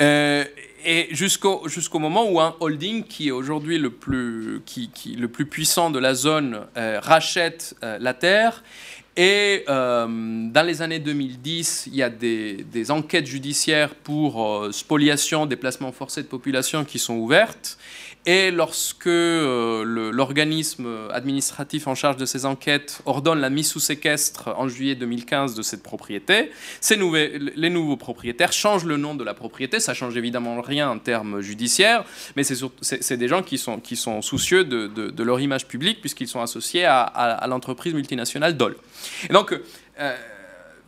[0.00, 0.44] Euh,
[0.84, 5.46] et jusqu'au jusqu'au moment où un holding qui est aujourd'hui le plus qui, le plus
[5.46, 8.62] puissant de la zone euh, rachète euh, la terre.
[9.20, 16.22] Et dans les années 2010, il y a des, enquêtes judiciaires pour spoliation, déplacement forcé
[16.22, 17.78] de population qui sont ouvertes.
[18.26, 24.50] Et lorsque euh, l'organisme administratif en charge de ces enquêtes ordonne la mise sous séquestre
[24.56, 26.50] en juillet 2015 de cette propriété,
[26.90, 29.80] les nouveaux propriétaires changent le nom de la propriété.
[29.80, 32.04] Ça change évidemment rien en termes judiciaires,
[32.36, 36.84] mais c'est des gens qui sont, soucieux de, de, leur image publique puisqu'ils sont associés
[36.84, 38.76] à, à, l'entreprise multinationale Dole.
[39.28, 39.58] Et donc,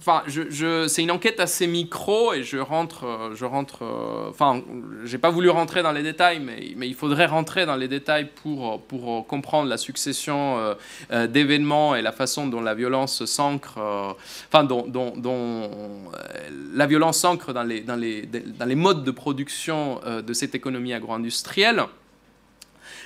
[0.09, 3.83] euh, c'est une enquête assez micro et je rentre, euh, je rentre.
[3.83, 4.63] Euh, enfin,
[5.05, 8.83] j'ai pas voulu rentrer dans les détails, mais, il faudrait rentrer dans les détails pour,
[8.83, 10.75] pour comprendre la succession
[11.11, 13.79] d'événements et la façon dont la violence s'ancre.
[14.53, 14.85] enfin, dont
[16.75, 20.93] la violence s'ancre dans les, dans, les, dans les modes de production de cette économie
[20.93, 21.85] agro-industrielle.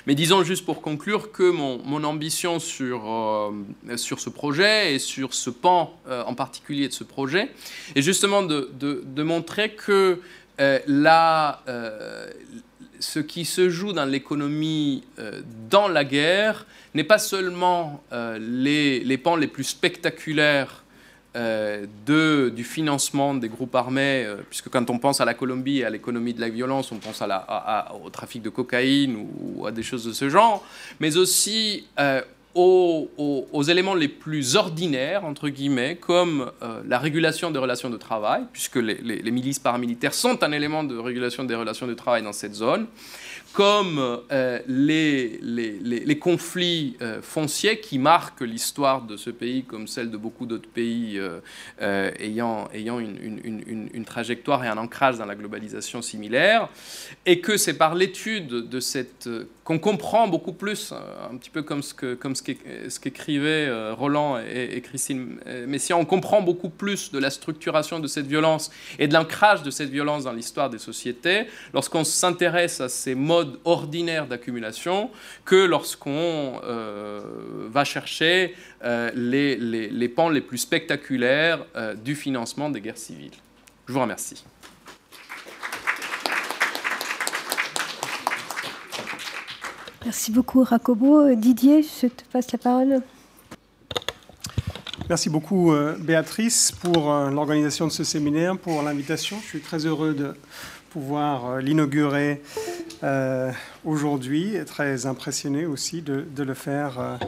[0.07, 5.33] Mais disons juste pour conclure que mon, ambition sur, euh, sur ce projet et sur
[5.33, 7.51] ce pan euh, en particulier de ce projet
[7.95, 10.19] est justement de, de, montrer que
[10.59, 10.79] euh,
[12.99, 15.03] ce qui se joue dans l'économie
[15.69, 18.03] dans la guerre n'est pas seulement
[18.39, 20.84] les, les pans les plus spectaculaires
[21.35, 21.85] euh,
[22.49, 25.89] du financement des groupes armés, euh, puisque quand on pense à la Colombie et à
[25.89, 30.13] l'économie de la violence, on pense au trafic de cocaïne ou, à des choses de
[30.13, 30.65] ce genre,
[31.01, 32.21] mais aussi euh,
[32.53, 36.51] aux, éléments les plus ordinaires, entre guillemets, comme
[36.87, 41.43] la régulation des relations de travail, puisque les, milices paramilitaires sont un élément de régulation
[41.43, 42.87] des relations de travail dans cette zone,
[43.55, 49.87] comme euh, les, les, les, conflits euh, fonciers qui marquent l'histoire de ce pays, comme
[49.87, 55.17] celle de beaucoup d'autres pays euh, ayant, ayant une, une, une, trajectoire et un ancrage
[55.17, 56.67] dans la globalisation similaire,
[57.25, 59.29] et que c'est par l'étude de cette
[59.63, 64.75] qu'on comprend beaucoup plus, un petit peu comme ce que comme ce qu'écrivaient Roland et,
[64.75, 68.69] et, Christine Messiaen, on comprend beaucoup plus de la structuration de cette violence
[68.99, 71.47] et de l'ancrage de cette violence dans l'histoire des sociétés.
[71.73, 75.09] Lorsqu'on s'intéresse à ces modes ordinaire d'accumulation
[75.43, 77.21] que lorsqu'on euh,
[77.69, 83.31] va chercher euh, les, les, pans les plus spectaculaires euh, du financement des guerres civiles.
[83.87, 84.43] Je vous remercie.
[90.03, 91.33] Merci beaucoup, Racobo.
[91.35, 93.01] Didier, je te passe la parole.
[95.09, 99.37] Merci beaucoup Béatrice pour l'organisation de ce séminaire, pour l'invitation.
[99.41, 100.35] Je suis très heureux de
[100.89, 102.41] pouvoir l'inaugurer
[103.83, 107.19] aujourd'hui et très impressionné aussi de, le faire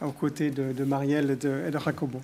[0.00, 2.20] aux côtés de, Marielle et de, et Jacobo.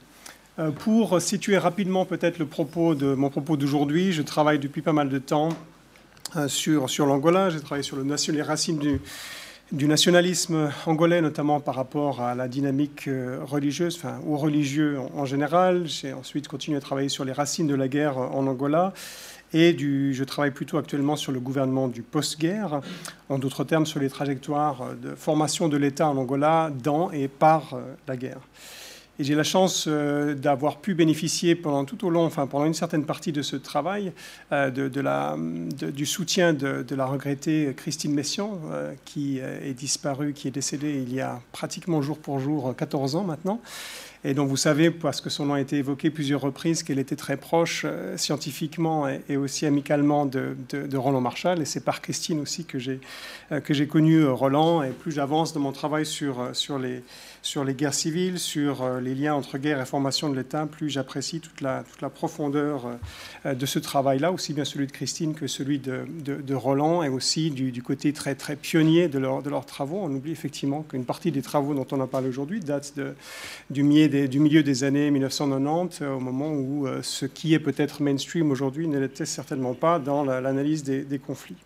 [0.59, 4.93] Euh, pour situer rapidement peut-être le propos de mon propos d'aujourd'hui, je travaille depuis pas
[4.93, 5.51] mal de temps
[6.37, 7.49] euh, sur, l'Angola.
[7.51, 9.01] J'ai travaillé sur le les racines
[9.71, 15.87] du, nationalisme angolais, notamment par rapport à la dynamique euh, religieuse, ou religieux en, général.
[15.87, 18.93] J'ai ensuite continué à travailler sur les racines de la guerre en Angola.
[19.53, 22.81] Et je travaille plutôt actuellement sur le gouvernement du post-guerre,
[23.29, 27.79] en d'autres termes sur les trajectoires de formation de l'État en Angola dans et par
[28.07, 28.41] la guerre.
[29.21, 32.75] Et j'ai la chance euh, d'avoir pu bénéficier pendant tout au long, enfin pendant une
[32.75, 34.13] certaine partie de ce travail,
[34.53, 41.03] euh, du soutien de, la regrettée Christine Messian, euh, qui est disparue, qui est décédée
[41.05, 43.61] il y a pratiquement jour pour jour 14 ans maintenant
[44.25, 47.17] et dont vous savez, parce que son nom a été évoqué plusieurs reprises, qu'elle était
[47.17, 47.87] très proche
[48.17, 50.57] scientifiquement et, aussi amicalement de,
[50.97, 51.61] Roland Marshall.
[51.61, 53.01] Et c'est par Christine aussi que j'ai
[53.71, 54.83] j'ai connu Roland.
[54.83, 57.03] Et plus j'avance dans mon travail sur, sur les,
[57.43, 60.91] sur les guerres civiles, sur euh, les liens entre guerre et formation de l'État, plus
[60.91, 62.99] j'apprécie toute la, toute la profondeur
[63.47, 67.09] euh, de ce travail-là, aussi bien celui de Christine que celui de, de, Roland, et
[67.09, 70.01] aussi du, côté très, très pionnier de, leur, de, leurs travaux.
[70.03, 72.95] On oublie effectivement qu'une partie des travaux dont on a parlé aujourd'hui date
[73.71, 77.59] du, milieu des, du milieu des années 1990, euh, au moment où ce qui est
[77.59, 81.57] peut-être mainstream aujourd'hui ne l'était certainement pas dans l'analyse des, conflits.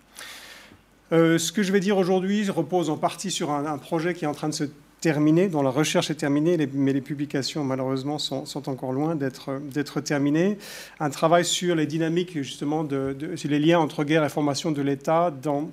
[1.10, 4.34] ce que je vais dire aujourd'hui repose en partie sur un, projet qui est en
[4.34, 4.64] train de se
[5.02, 10.56] terminée, dont la recherche est terminée, mais les publications malheureusement sont, encore loin d'être terminées.
[11.00, 12.88] Un travail sur les dynamiques justement,
[13.36, 15.68] sur les liens entre guerre et formation de l'État dans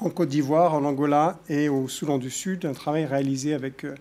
[0.00, 3.94] en Côte d'Ivoire, en Angola et au Soudan du Sud, un travail réalisé avec euh,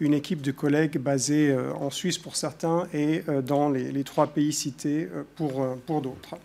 [0.00, 4.04] une équipe de collègues basés euh, en Suisse pour certains et euh, dans les, les
[4.04, 6.36] trois pays cités pour, pour d'autres.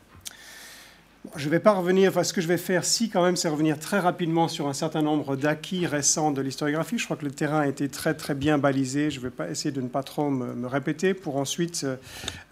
[1.35, 3.49] Je ne vais pas revenir, enfin, ce que je vais faire, si quand même, c'est
[3.49, 6.97] revenir très rapidement sur un certain nombre d'acquis récents de l'historiographie.
[6.97, 9.11] Je crois que le terrain a été très très bien balisé.
[9.11, 11.85] Je vais pas essayer de ne pas trop me, répéter pour ensuite,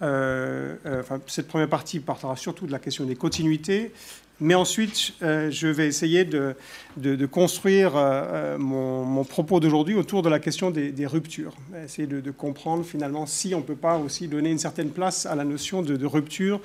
[0.01, 3.93] euh, euh, enfin, cette première partie partira surtout de la question des continuités
[4.39, 6.55] mais ensuite, euh, je vais essayer de,
[7.25, 11.55] construire euh, euh, mon, propos d'aujourd'hui autour de la question des, ruptures.
[11.83, 15.35] Essayer de, comprendre finalement si on ne peut pas aussi donner une certaine place à
[15.35, 16.61] la notion de, rupture,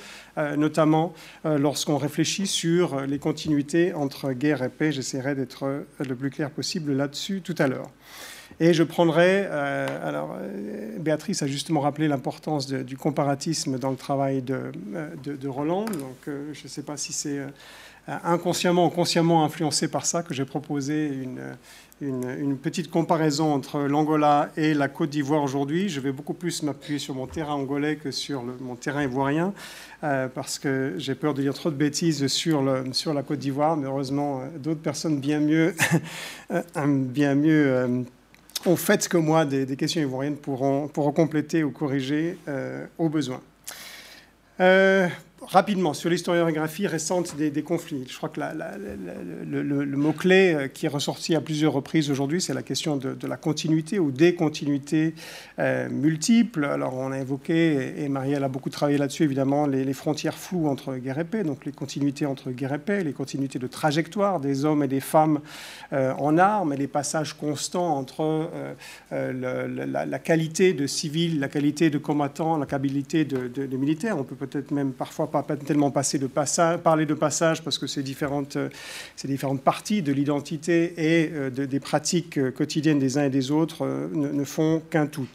[0.56, 4.92] notamment lorsqu'on réfléchit sur les continuités entre guerre et paix.
[4.92, 7.90] J'essaierai d'être le plus clair possible là-dessus tout à l'heure.
[8.62, 13.96] Et je prendrai, euh, alors euh, Béatrice a justement rappelé l'importance du comparatisme dans le
[13.96, 17.40] travail de, euh, Roland, donc je ne sais pas si c'est
[18.06, 21.40] inconsciemment ou consciemment influencé par ça que j'ai proposé une,
[22.00, 25.88] une, petite comparaison entre l'Angola et la Côte d'Ivoire aujourd'hui.
[25.88, 29.52] Je vais beaucoup plus m'appuyer sur mon terrain angolais que sur mon terrain ivoirien,
[30.00, 33.76] parce que j'ai peur de dire trop de bêtises sur, le, sur la Côte d'Ivoire,
[33.76, 35.74] mais heureusement, d'autres personnes bien mieux,
[36.86, 38.04] bien mieux
[38.66, 43.40] ont fait que moi des, questions ivoiriennes pourront, pourront compléter ou corriger euh, au besoin.
[44.60, 45.08] Euh,
[45.48, 48.04] rapidement sur l'historiographie récente des, conflits.
[48.08, 52.62] Je crois que le, mot-clé euh, qui est ressorti à plusieurs reprises aujourd'hui, c'est la
[52.62, 55.14] question de, la continuité ou des continuités
[55.58, 56.64] euh, multiples.
[56.64, 60.94] Alors on a évoqué, et Marielle a beaucoup travaillé là-dessus, évidemment, les, frontières floues entre
[60.96, 64.64] guerre et paix, donc les continuités entre guerre et paix, les continuités de trajectoire des
[64.64, 65.40] hommes et des femmes
[65.92, 68.48] euh, en armes, et les passages constants entre
[69.10, 74.16] la, qualité de civils, la qualité de combattants, la qualité de, de militaires.
[74.18, 78.02] On peut peut-être même parfois pas tellement de passage, parler de passage parce que ces
[78.02, 78.68] différentes, euh,
[79.24, 83.86] différentes parties de l'identité et euh, des pratiques euh, quotidiennes des uns et des autres
[84.12, 85.28] ne, font qu'un tout.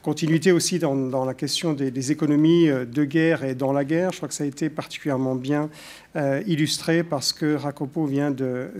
[0.00, 4.10] Continuité aussi dans, la question des, économies de guerre et dans la guerre.
[4.10, 5.68] Je crois que ça a été particulièrement bien
[6.14, 8.70] euh, illustré par ce que Racopo vient de,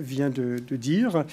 [0.72, 1.24] dire.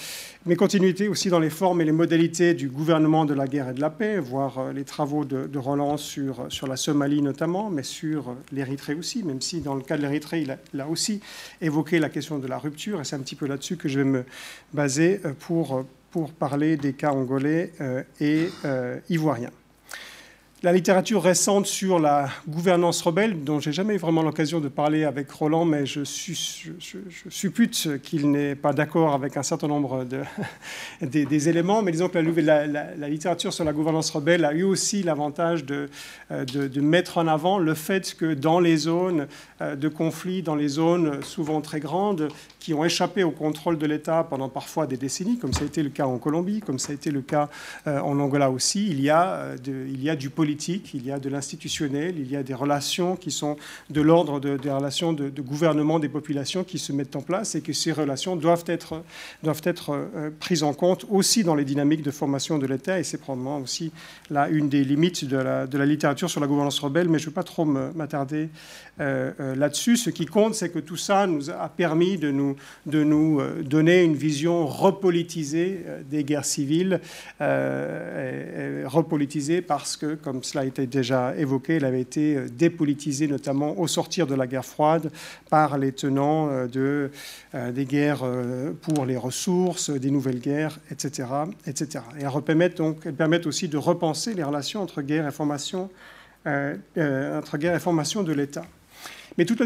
[0.46, 3.74] Mais continuité aussi dans les formes et les modalités du gouvernement de la guerre et
[3.74, 8.34] de la paix, voir euh, les travaux de, Roland sur, la Somalie notamment, mais sur
[8.50, 11.20] l'Érythrée aussi, même si dans le cas de l'Érythrée, il, a, aussi
[11.60, 14.06] évoqué la question de la rupture, et c'est un petit peu là-dessus que je vais
[14.06, 14.24] me
[14.72, 17.72] baser euh, pour, pour parler des cas angolais
[18.20, 18.48] et
[19.10, 19.50] ivoiriens.
[20.62, 25.04] La littérature récente sur la gouvernance rebelle, dont j'ai jamais eu vraiment l'occasion de parler
[25.04, 26.04] avec Roland, mais je,
[27.30, 30.20] suppute qu'il n'est pas d'accord avec un certain nombre de,
[31.06, 31.80] des, éléments.
[31.82, 35.88] Mais disons que la, littérature sur la gouvernance rebelle a eu aussi l'avantage de,
[36.30, 36.44] euh,
[36.76, 39.28] mettre en avant le fait que dans les zones
[39.62, 42.28] euh, de conflit, dans les zones souvent très grandes,
[42.60, 45.82] qui ont échappé au contrôle de l'État pendant parfois des décennies, comme ça a été
[45.82, 47.48] le cas en Colombie, comme ça a été le cas
[47.86, 51.18] euh, en Angola aussi, il y a, il y a du politique il y a
[51.18, 53.56] de l'institutionnel, il y a des relations qui sont
[53.88, 57.72] de l'ordre des relations de, gouvernement des populations qui se mettent en place et que
[57.72, 59.02] ces relations doivent être,
[59.44, 62.98] euh, prises en compte aussi dans les dynamiques de formation de l'État.
[62.98, 63.90] Et c'est probablement aussi
[64.28, 67.24] là une des limites de la, de la littérature sur la gouvernance rebelle, mais je
[67.24, 68.48] ne veux pas trop m'attarder euh, euh,
[69.00, 69.96] là-dessus.
[69.96, 72.56] Ce qui compte, c'est que tout ça nous a permis de nous,
[72.86, 77.00] de nous donner une vision repolitisée des guerres civiles,
[77.40, 79.30] repolitisée
[79.62, 83.86] parce que, comme cela a été déjà évoqué, il avait été euh, dépolitisé notamment au
[83.86, 85.10] sortir de la guerre froide
[85.48, 87.10] par les tenants euh, de,
[87.54, 88.24] euh, des guerres
[88.82, 91.28] pour les ressources, des nouvelles guerres, etc.
[91.66, 92.04] etc.
[92.18, 95.90] Et elles donc, permettent aussi de repenser les relations entre guerre et formation,
[96.44, 98.64] entre guerre et formation de l'État.
[99.40, 99.60] Mais toute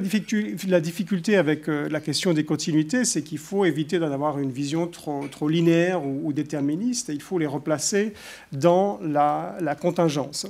[0.69, 4.87] la difficulté, avec la question des continuités, c'est qu'il faut éviter d'en avoir une vision
[4.87, 8.13] trop, linéaire ou, déterministe, il faut les replacer
[8.53, 10.47] dans la, contingence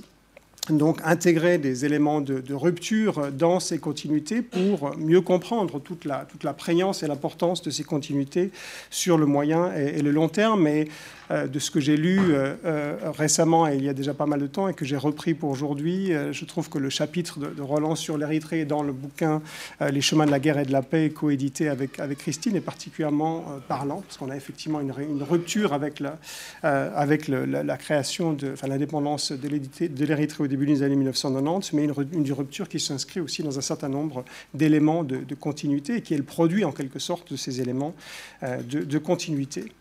[0.69, 6.45] donc intégrer des éléments de, rupture dans ces continuités pour mieux comprendre toute la, toute
[7.03, 8.51] et l'importance de ces continuités
[8.91, 10.67] sur le moyen et, le long terme.
[10.67, 10.85] Euh,
[11.31, 14.41] de ce que j'ai lu euh, euh, récemment, et il y a déjà pas mal
[14.41, 17.95] de temps, et que j'ai repris pour aujourd'hui, je trouve que le chapitre de, Roland
[17.95, 19.41] sur l'Érythrée dans le bouquin
[19.81, 23.45] Les chemins de la guerre et de la paix, coédité avec, avec Christine, est particulièrement
[23.69, 24.93] parlant, parce qu'on a effectivement une,
[25.23, 31.85] rupture avec la, création, de, enfin l'indépendance de l'Érythrée au début des années 1990, mais
[31.85, 36.19] une rupture qui s'inscrit aussi dans un certain nombre d'éléments de, continuité et qui est
[36.19, 37.95] le produit en quelque sorte de ces éléments
[38.43, 39.73] de continuité.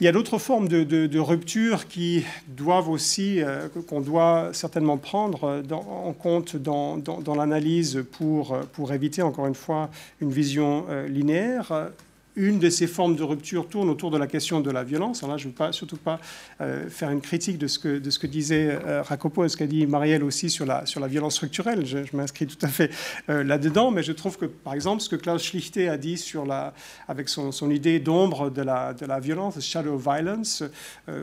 [0.00, 5.62] Il y a d'autres formes de, rupture qui doivent aussi, euh, qu'on doit certainement prendre
[5.70, 7.00] en compte dans,
[7.36, 9.90] l'analyse pour, éviter, encore une fois,
[10.20, 11.90] une vision euh, linéaire
[12.36, 15.22] une de ces formes de rupture tourne autour de la question de la violence.
[15.22, 16.20] Là, je ne veux surtout pas
[16.60, 20.24] euh, faire une critique de ce que, disait euh, Racopo et ce qu'a dit Marielle
[20.24, 21.86] aussi sur la, violence structurelle.
[21.86, 22.90] Je, m'inscris tout à fait
[23.28, 26.44] euh, là-dedans, mais je trouve que, par exemple, ce que Klaus Schlichte a dit sur
[26.44, 26.74] la,
[27.08, 30.62] avec son, idée d'ombre de la, de la violence, shadow violence,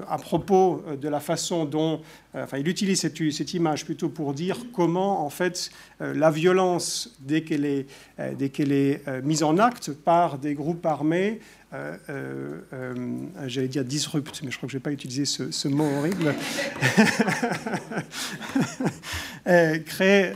[0.07, 2.01] à propos de la façon dont
[2.33, 5.69] Enfin, il utilise cette, image plutôt pour dire comment, en fait,
[6.01, 7.85] la violence, dès qu'elle est,
[8.51, 11.39] qu'elle est mise en acte par des groupes armés,
[11.73, 12.93] euh, euh, euh,
[13.47, 16.35] j'allais dire disrupt, mais je crois que je n'ai pas utilisé ce, mot horrible,
[19.85, 20.33] crée,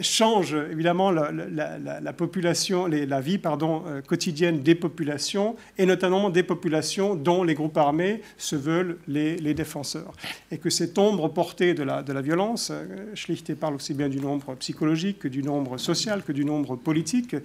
[0.00, 7.44] change évidemment la, population, la vie pardon, quotidienne des populations, et notamment des populations dont
[7.44, 10.12] les groupes armés se veulent les, défenseurs.
[10.50, 12.72] Et que cette ombre portée de la, de la violence,
[13.14, 17.36] Schlichte parle aussi bien du nombre psychologique que du nombre social, que du nombre politique,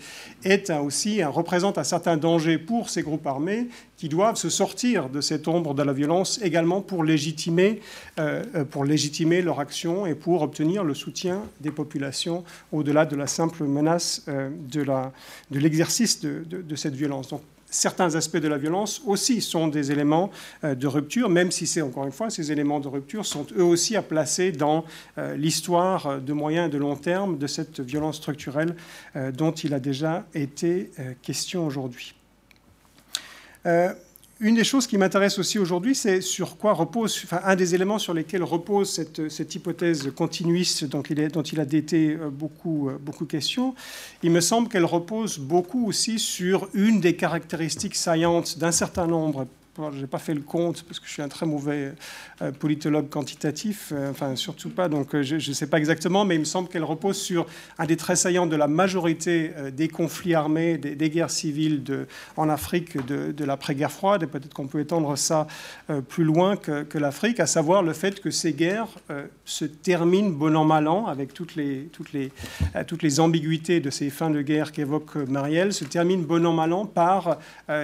[0.46, 3.68] est aussi, représente un certain danger pour ces groupes armés
[3.98, 7.82] qui doivent se sortir de cette ombre de la violence également pour légitimer,
[8.20, 13.66] euh, euh, leur action et pour obtenir le soutien des populations au-delà de la simple
[13.66, 17.34] menace euh, de l'exercice de, cette violence.
[17.72, 20.30] Certains aspects de la violence aussi sont des éléments
[20.64, 23.96] de rupture, même si c'est encore une fois, ces éléments de rupture sont eux aussi
[23.96, 24.86] à placer dans
[25.36, 28.76] l'histoire de moyen et de long terme de cette violence structurelle
[29.34, 30.92] dont il a déjà été
[31.22, 32.14] question aujourd'hui.
[33.66, 33.94] Euh,
[34.42, 38.00] une des choses qui m'intéresse aussi aujourd'hui, c'est sur quoi repose, enfin, un des éléments
[38.00, 41.20] sur lesquels repose cette, cette hypothèse continuiste dont il,
[41.60, 43.76] a été euh, beaucoup, euh, beaucoup question.
[44.24, 49.46] Il me semble qu'elle repose beaucoup aussi sur une des caractéristiques saillantes d'un certain nombre
[49.90, 51.94] je n'ai pas fait le compte parce que je suis un très mauvais
[52.42, 56.36] euh, politologue quantitatif, euh, enfin surtout pas, donc euh, je ne sais pas exactement, mais
[56.36, 57.46] il me semble qu'elle repose sur
[57.78, 61.84] un des traits saillants de la majorité des conflits armés, des, guerres civiles
[62.38, 65.48] en Afrique de, de l'après-guerre froide, et peut-être qu'on peut étendre ça
[66.10, 68.90] plus loin que, que l'Afrique, à savoir le fait que ces guerres
[69.46, 72.12] se terminent bon an mal an, avec toutes les, toutes
[73.04, 76.86] les, ambiguïtés de ces fins de guerre qu'évoque Marielle, se terminent bon an mal an
[76.86, 77.38] par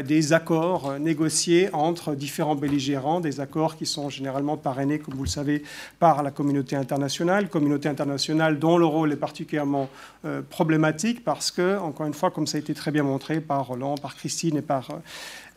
[0.05, 5.29] des accords négociés entre différents belligérants, des accords qui sont généralement parrainés, comme vous le
[5.29, 5.63] savez,
[5.99, 9.89] par la communauté internationale, communauté internationale dont le rôle est particulièrement
[10.25, 13.67] euh, problématique parce que, encore une fois, comme ça a été très bien montré par
[13.67, 14.89] Roland, par Christine et par,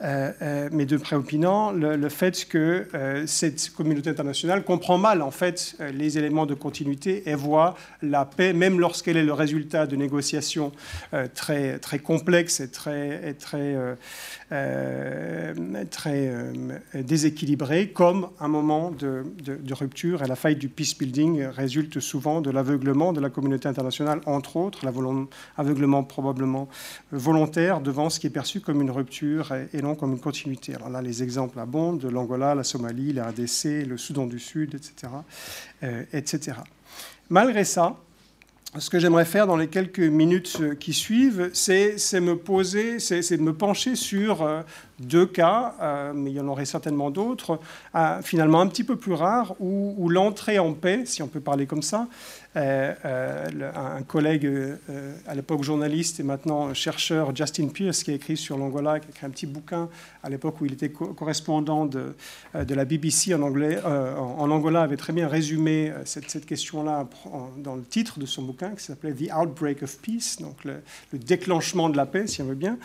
[0.03, 2.87] mais de préopinant le, fait que
[3.27, 8.53] cette communauté internationale comprend mal en fait les éléments de continuité et voit la paix,
[8.53, 10.73] même lorsqu'elle est le résultat de négociations
[11.35, 13.77] très, très complexes et très, et très,
[16.95, 19.25] déséquilibrées, comme un moment de,
[19.73, 20.23] rupture.
[20.23, 24.57] Et la faille du peace building résulte souvent de l'aveuglement de la communauté internationale, entre
[24.57, 26.69] autres, l'aveuglement probablement
[27.13, 30.75] volontaire devant ce qui est perçu comme une rupture et non comme une continuité.
[30.75, 34.75] Alors là, les exemples abondent de l'Angola, la Somalie, la RDC, le Soudan du Sud,
[34.75, 35.13] etc.
[35.83, 36.59] Euh, etc.
[37.29, 37.97] Malgré ça,
[38.79, 43.53] ce que j'aimerais faire dans les quelques minutes qui suivent, c'est me poser, c'est me
[43.53, 44.63] pencher sur euh,
[45.01, 47.59] deux cas, euh, mais il y en aurait certainement d'autres,
[48.23, 51.83] finalement un petit peu plus rares, où l'entrée en paix, si on peut parler comme
[51.83, 52.07] ça,
[52.57, 58.15] euh, euh, un collègue euh, à l'époque journaliste et maintenant chercheur, Justin Pierce, qui a
[58.15, 59.89] écrit sur l'Angola, qui a écrit un petit bouquin
[60.25, 62.17] à l'époque où il était correspondant de,
[62.53, 67.09] la BBC en, anglais, en, Angola, avait très bien résumé cette, question-là
[67.59, 70.83] dans le titre de son bouquin qui s'appelait The Outbreak of Peace, donc le,
[71.13, 72.79] déclenchement de la paix, si on veut bien,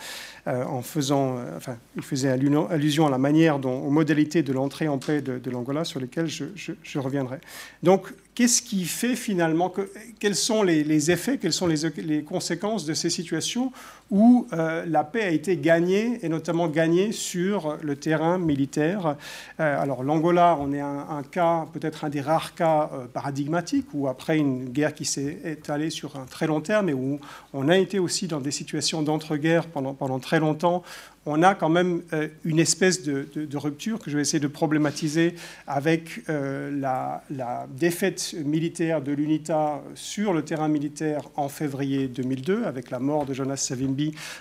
[0.46, 1.76] en faisant, enfin,
[2.06, 6.00] faisait allusion à la manière dont, aux modalités de l'entrée en paix de, l'Angola sur
[6.00, 7.38] lesquelles je, reviendrai.
[7.82, 12.94] Donc, qu'est-ce qui fait finalement, que, quels sont les, effets, quelles sont les, conséquences de
[12.94, 13.72] ces situations
[14.10, 19.16] où euh, la paix a été gagnée, et notamment gagnée sur le terrain militaire.
[19.58, 24.06] Euh, alors l'Angola, on est un, cas, peut-être un des rares cas euh, paradigmatiques, où
[24.06, 27.18] après une guerre qui s'est étalée sur un très long terme, et où
[27.52, 30.82] on a été aussi dans des situations d'entre-guerres pendant, très longtemps,
[31.28, 32.02] on a quand même
[32.44, 33.26] une espèce de,
[33.56, 35.34] rupture que je vais essayer de problématiser
[35.66, 42.90] avec euh, la, défaite militaire de l'UNITA sur le terrain militaire en février 2002, avec
[42.90, 43.95] la mort de Jonas Savimbi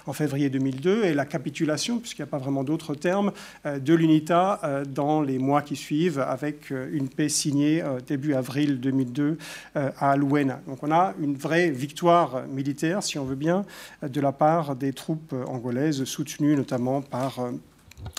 [0.05, 3.31] en février 2002, et la capitulation, puisqu'il n'y a pas vraiment d'autres termes,
[3.65, 9.37] euh, de l'UNITA dans les mois qui suivent, avec une paix signée début avril 2002
[9.75, 10.61] à Luena.
[10.67, 13.65] Donc on a une vraie victoire militaire, si on veut bien,
[14.01, 17.51] de la part des troupes angolaises soutenues notamment par euh,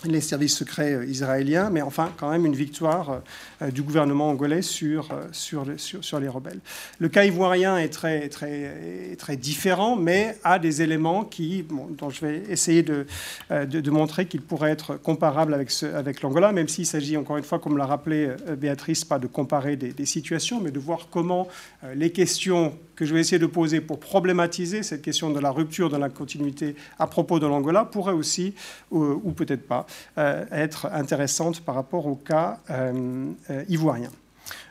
[0.05, 3.21] les services secrets euh, israéliens, mais enfin quand même une victoire
[3.61, 6.59] euh, du gouvernement angolais sur, sur, sur, les rebelles.
[6.99, 11.65] Le cas ivoirien est très, très, très différent, mais a des éléments qui,
[11.97, 13.05] dont je vais essayer de,
[13.49, 17.59] de, montrer qu'ils pourraient être comparables avec, avec l'Angola, même s'il s'agit encore une fois,
[17.59, 21.47] comme l'a rappelé Béatrice, pas de comparer des, situations, mais de voir comment
[21.95, 25.89] les questions que je vais essayer de poser pour problématiser cette question de la rupture
[25.89, 28.55] de la continuité à propos de l'Angola pourrait aussi,
[28.91, 29.85] ou, peut-être pas,
[30.17, 34.09] euh, être intéressante par rapport au cas euh, euh, ivoirien.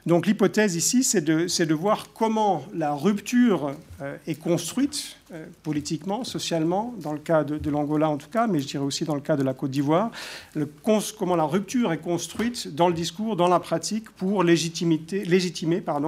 [0.07, 6.95] Donc l'hypothèse ici, c'est de, voir comment la rupture euh, est construite euh, politiquement, socialement,
[7.01, 9.37] dans le cas de, l'Angola en tout cas, mais je dirais aussi dans le cas
[9.37, 10.13] de la Côte d'Ivoire,
[11.19, 15.01] comment la rupture est construite dans le discours, dans la pratique, pour légitimer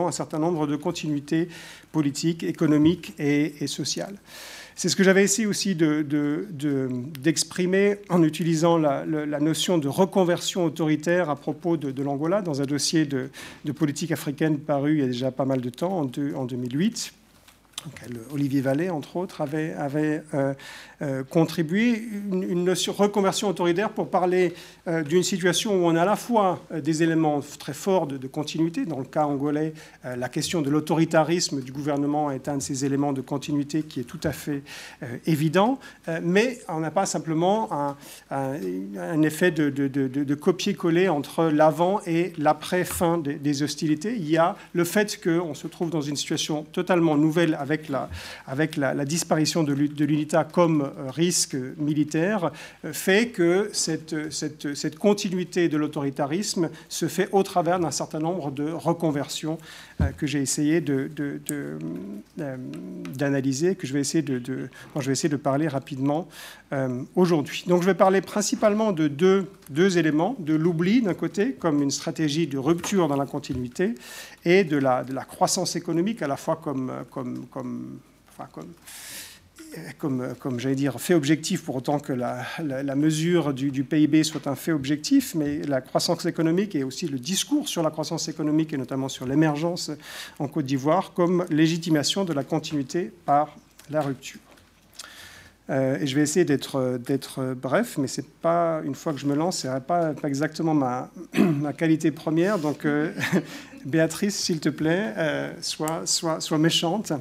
[0.06, 1.48] un certain nombre de continuités
[1.90, 4.14] politiques, économiques et sociales.
[4.78, 9.04] C'est ce que j'avais essayé aussi d'exprimer de, en utilisant la,
[9.40, 13.28] notion de reconversion autoritaire à propos de, l'Angola dans un dossier de,
[13.72, 17.12] politique africaine paru il y a déjà pas mal de temps, en, en 2008.
[18.32, 20.54] Olivier Vallée, entre autres, avait, euh,
[21.02, 24.54] euh, contribué une, reconversion autoritaire pour parler
[24.88, 28.84] euh, d'une situation où on a à la fois des éléments très forts de, continuité.
[28.84, 29.72] Dans le cas angolais,
[30.04, 34.04] la question de l'autoritarisme du gouvernement est un de ces éléments de continuité qui est
[34.04, 34.62] tout à fait
[35.26, 35.78] évident,
[36.22, 37.94] mais on n'a pas simplement
[38.30, 44.14] un, effet de, de copier-coller entre l'avant et l'après-fin des, des, hostilités.
[44.14, 47.67] Il y a le fait qu'on se trouve dans une situation totalement nouvelle avec
[48.46, 52.50] avec la, disparition de l'UNITA comme euh, risque militaire,
[52.84, 58.70] euh, fait que cette, continuité de l'autoritarisme se fait au travers d'un certain nombre de
[58.70, 59.58] reconversions
[60.00, 60.80] euh, que j'ai essayé
[63.16, 64.00] d'analyser, que de, je vais
[65.12, 66.28] essayer de parler rapidement
[67.14, 67.64] aujourd'hui.
[67.66, 71.90] Donc je vais parler principalement de deux, deux éléments, de l'oubli d'un côté, comme une
[71.90, 73.94] stratégie de rupture dans la continuité,
[74.44, 77.46] et de la, croissance économique à la fois comme, comme,
[79.98, 84.72] comme, j'allais dire, fait objectif, pour autant que la, mesure du, PIB soit un fait
[84.72, 89.08] objectif, mais la croissance économique et aussi le discours sur la croissance économique et notamment
[89.08, 89.90] sur l'émergence
[90.38, 93.56] en Côte d'Ivoire comme légitimation de la continuité par
[93.90, 94.40] la rupture.
[95.70, 99.34] Euh, et je vais essayer d'être bref, mais c'est pas une fois que je me
[99.34, 101.10] lance, c'est pas, pas exactement ma,
[101.76, 102.58] qualité première.
[102.58, 103.12] Donc, euh,
[103.84, 107.12] Béatrice, s'il te plaît, euh, sois, méchante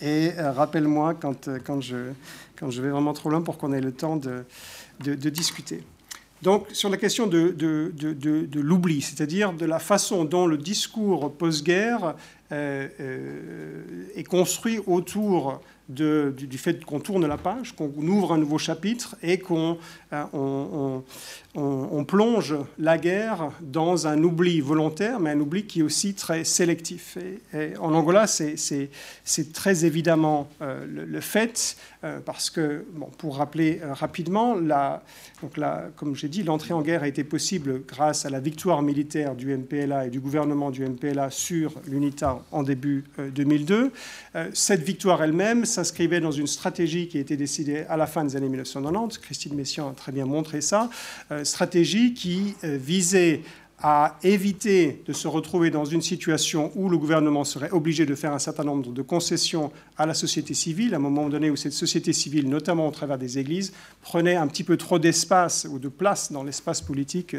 [0.00, 1.96] et rappelle-moi quand, je,
[2.60, 4.44] vais vraiment trop loin pour qu'on ait le temps de,
[5.14, 5.84] discuter.
[6.42, 7.54] Donc, sur la question de,
[8.54, 12.16] l'oubli, c'est-à-dire de la façon dont le discours post-guerre
[12.50, 12.88] euh,
[14.14, 19.38] est construit autour du, fait qu'on tourne la page, qu'on ouvre un nouveau chapitre et
[19.38, 19.78] qu'on
[20.12, 21.00] euh,
[21.54, 26.44] on, plonge la guerre dans un oubli volontaire, mais un oubli qui est aussi très
[26.44, 27.16] sélectif.
[27.78, 32.84] En Angola, c'est très évidemment euh, le, fait, euh, parce que,
[33.18, 38.26] pour rappeler rapidement, donc la, comme j'ai dit, l'entrée en guerre a été possible grâce
[38.26, 43.04] à la victoire militaire du MPLA et du gouvernement du MPLA sur l'UNITA en début
[43.34, 43.92] 2002.
[44.52, 48.36] cette victoire elle-même s'inscrivait dans une stratégie qui a été décidée à la fin des
[48.36, 49.18] années 1990.
[49.18, 50.90] Christine Messiaen a très bien montré ça.
[51.30, 53.42] Euh, stratégie qui euh, visait
[53.82, 58.32] à éviter de se retrouver dans une situation où le gouvernement serait obligé de faire
[58.32, 61.72] un certain nombre de concessions à la société civile, à un moment donné où cette
[61.72, 65.88] société civile, notamment au travers des églises, prenait un petit peu trop d'espace ou de
[65.88, 67.34] place dans l'espace politique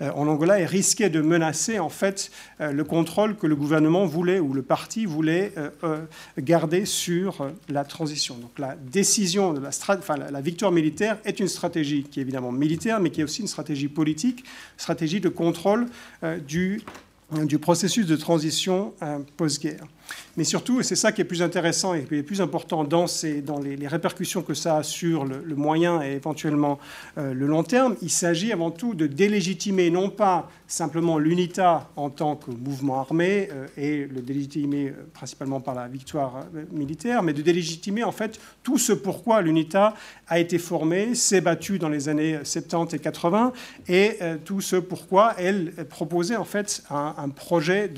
[0.00, 2.30] euh, en Angola et risquait de menacer en fait
[2.60, 5.52] euh, le contrôle que le gouvernement voulait ou le parti voulait
[5.82, 5.98] euh,
[6.38, 8.36] garder sur la transition.
[8.36, 13.20] Donc la décision la, victoire militaire est une stratégie qui est évidemment militaire, mais qui
[13.20, 14.44] est aussi une stratégie politique,
[14.76, 15.87] stratégie de contrôle
[16.46, 16.82] du,
[17.44, 19.86] du processus de transition euh, post-guerre.
[20.38, 23.06] Mais surtout, et c'est ça qui est plus intéressant et qui est plus important dans,
[23.60, 26.78] les, répercussions que ça a sur le, moyen et éventuellement
[27.18, 32.10] euh, le long terme, il s'agit avant tout de délégitimer non pas simplement l'UNITA en
[32.10, 37.32] tant que mouvement armé euh, et le délégitimer euh, principalement par la victoire militaire, mais
[37.32, 39.94] de délégitimer en fait tout ce pourquoi l'UNITA
[40.28, 43.52] a été formée, s'est battue dans les années 70 et 80
[43.88, 47.90] et tout ce pourquoi elle proposait en fait un projet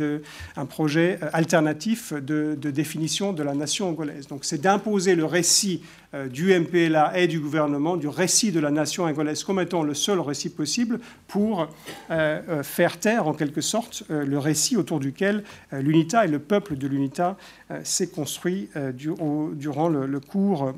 [1.32, 4.27] alternatif de, définition de la nation angolaise.
[4.27, 5.82] Donc c'est d'imposer le récit
[6.14, 9.94] euh, du MPLA et du gouvernement, du récit de la nation angolaise comme étant le
[9.94, 11.66] seul récit possible pour euh,
[12.10, 16.86] euh, faire taire en quelque sorte le récit autour duquel l'UNITA et le peuple de
[16.86, 17.36] l'UNITA
[17.85, 20.72] s'est construit durant le, cours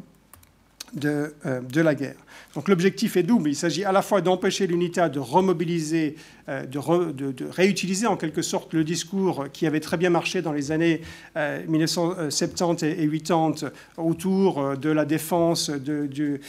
[0.95, 2.17] de, de, la guerre.
[2.55, 3.51] Donc l'objectif est double.
[3.51, 6.17] Il s'agit à la fois d'empêcher l'UNITA de remobiliser
[6.49, 10.73] euh, de, réutiliser en quelque sorte le discours qui avait très bien marché dans les
[10.73, 11.03] années
[11.37, 16.41] 1970 euh, et 80 autour euh, de la défense de, de,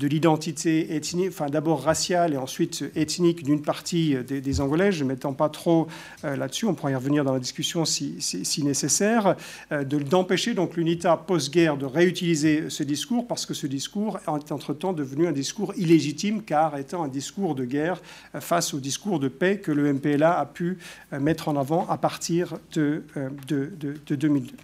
[0.00, 4.90] l'identité ethnique, enfin d'abord raciale et ensuite ethnique d'une partie des, Angolais.
[4.90, 5.86] Je ne m'étends pas trop
[6.22, 9.36] là-dessus, on pourra y revenir dans la discussion si, si, nécessaire,
[9.70, 15.26] d'empêcher donc l'UNITA post-guerre de réutiliser ce discours parce que ce discours est entre-temps devenu
[15.26, 18.00] un discours illégitime car étant un discours de guerre
[18.34, 20.78] euh, face au discours de paix que le MPLA a pu
[21.12, 23.72] euh, mettre en avant à partir de, euh, de,
[24.06, 24.54] de, 2002.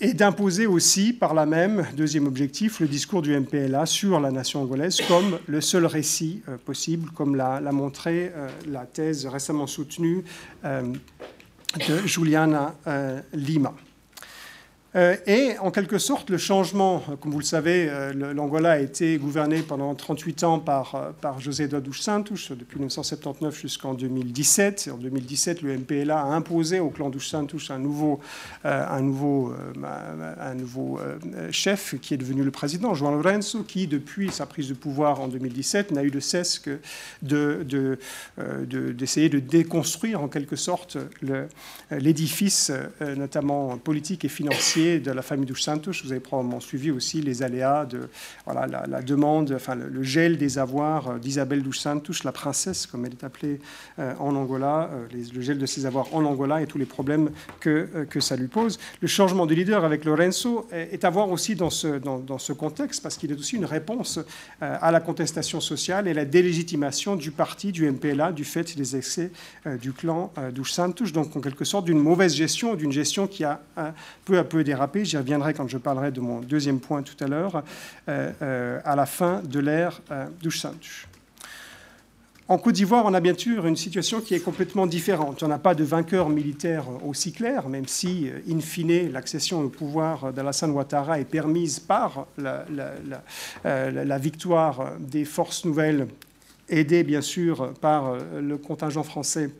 [0.00, 4.62] et d'imposer aussi, par la même, deuxième objectif, le discours du MPLA sur la nation
[4.62, 8.32] angolaise comme le seul récit possible, comme l'a montré
[8.68, 10.24] la thèse récemment soutenue
[10.64, 12.74] de Juliana
[13.32, 13.74] Lima.
[14.98, 19.16] Euh, et en quelque sorte, le changement, comme vous le savez, euh, l'Angola a été
[19.16, 24.90] gouverné pendant 38 ans par, euh, par José Eduardo Santos, depuis 1979 jusqu'en 2017.
[24.92, 28.18] En 2017, le MPLA a imposé au clan dos Santos un nouveau,
[28.64, 29.52] un nouveau,
[30.40, 30.98] un nouveau
[31.50, 35.28] chef qui est devenu le président, João Lourenço, qui, depuis sa prise de pouvoir en
[35.28, 36.78] 2017, n'a eu de cesse que
[37.22, 40.98] d'essayer de, de, de, déconstruire en quelque sorte
[41.90, 45.92] l'édifice, notamment politique et financier de la famille dos Santos.
[46.02, 48.08] Vous avez probablement suivi aussi les aléas de
[48.44, 53.04] voilà, la, demande, enfin le, gel des avoirs euh, d'Isabelle dos Santos, la princesse, comme
[53.04, 53.60] elle est appelée
[53.98, 57.30] euh, en Angola, euh, le gel de ses avoirs en Angola et tous les problèmes
[57.60, 58.78] que, que ça lui pose.
[59.00, 63.02] Le changement de leader avec Lorenzo est, à voir aussi dans ce, dans, ce contexte,
[63.02, 64.18] parce qu'il est aussi une réponse
[64.60, 69.30] à la contestation sociale et la délégitimation du parti, du MPLA, du fait des excès
[69.80, 73.60] du clan dos Santos, donc en quelque sorte d'une mauvaise gestion, d'une gestion qui a
[74.24, 74.64] peu à peu
[75.04, 77.62] j'y reviendrai quand je parlerai de mon deuxième point tout à l'heure,
[78.08, 80.26] euh, euh, à la fin de l'ère euh,
[82.48, 85.42] En Côte d'Ivoire, on a bien sûr une situation qui est complètement différente.
[85.42, 90.32] On n'a pas de vainqueur militaire aussi clair, même si, in fine, l'accession au pouvoir
[90.32, 92.64] d'Alassane Ouattara est permise par la,
[93.64, 96.08] la, victoire des forces nouvelles,
[96.68, 99.50] aidées bien sûr par le contingent français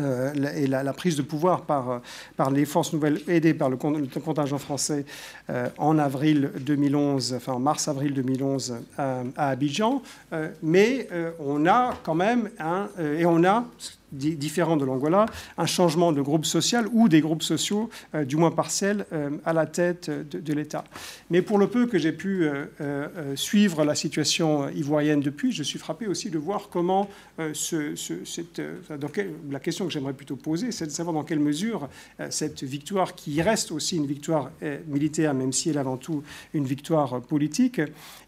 [0.00, 1.98] euh, et la, prise de pouvoir par, euh,
[2.36, 5.04] par les forces nouvelles aidées par le, contingent français
[5.50, 10.02] euh, en avril 2011, enfin en mars-avril 2011 à Abidjan.
[10.62, 11.08] mais
[11.38, 13.64] on a quand même un, et on a
[14.12, 15.26] différents de l'Angola,
[15.58, 17.90] un changement de groupe social ou des groupes sociaux,
[18.26, 19.06] du moins partiels,
[19.44, 20.84] à la tête de, l'État.
[21.30, 22.46] Mais pour le peu que j'ai pu
[23.34, 27.08] suivre la situation ivoirienne depuis, je suis frappé aussi de voir comment
[27.52, 28.60] ce, cette,
[29.50, 31.88] la question que j'aimerais plutôt poser, c'est de savoir dans quelle mesure
[32.30, 34.50] cette victoire, qui reste aussi une victoire
[34.86, 36.22] militaire, même si elle est avant tout
[36.54, 37.80] une victoire politique,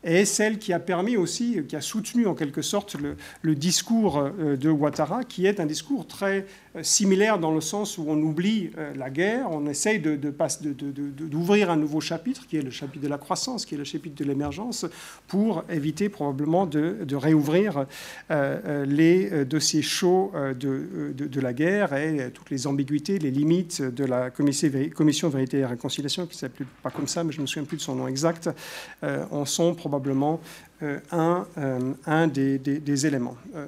[0.03, 2.97] est celle qui a permis aussi, qui a soutenu en quelque sorte
[3.43, 6.47] le, discours euh, de Ouattara, qui est un discours très
[6.77, 11.77] euh, similaire dans le sens où on oublie euh, la guerre, on essaye d'ouvrir un
[11.77, 14.87] nouveau chapitre, qui est le chapitre de la croissance, qui est le chapitre de l'émergence,
[15.27, 17.87] pour éviter probablement de, réouvrir
[18.31, 25.29] les dossiers chauds de, la guerre et toutes les ambiguïtés, les limites de la commission,
[25.29, 27.83] Vérité et Réconciliation, qui s'appelle pas comme ça, mais je ne me souviens plus de
[27.83, 28.51] son nom exact,
[29.03, 30.41] en sont probablement
[30.74, 33.37] euh, un, euh, un des, des, éléments.
[33.55, 33.67] Euh,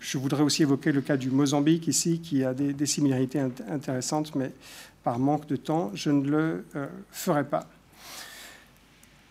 [0.00, 3.40] je voudrais aussi évoquer le cas du Mozambique ici, qui a des, similarités
[3.70, 4.52] intéressantes, mais
[5.02, 6.64] par manque de temps, je ne le
[7.10, 7.66] ferai pas.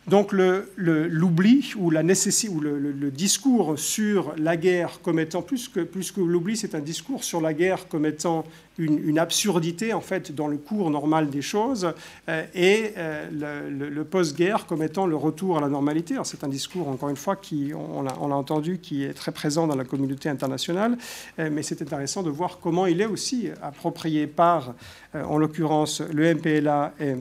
[0.08, 5.82] Donc l'oubli ou, la nécessité, ou le, discours sur la guerre comme étant, plus que,
[5.82, 8.46] plus que l'oubli, c'est un discours sur la guerre comme étant
[8.78, 11.92] une, absurdité en fait dans le cours normal des choses
[12.30, 16.16] euh, et euh, le, post-guerre comme étant le retour à la normalité.
[16.24, 19.76] C'est un discours, encore une fois, qui, on, l'a entendu, qui est très présent dans
[19.76, 20.98] la communauté internationale,
[21.40, 24.74] euh, mais c'est intéressant de voir comment il est aussi approprié par,
[25.14, 27.16] en l'occurrence, le MPLA et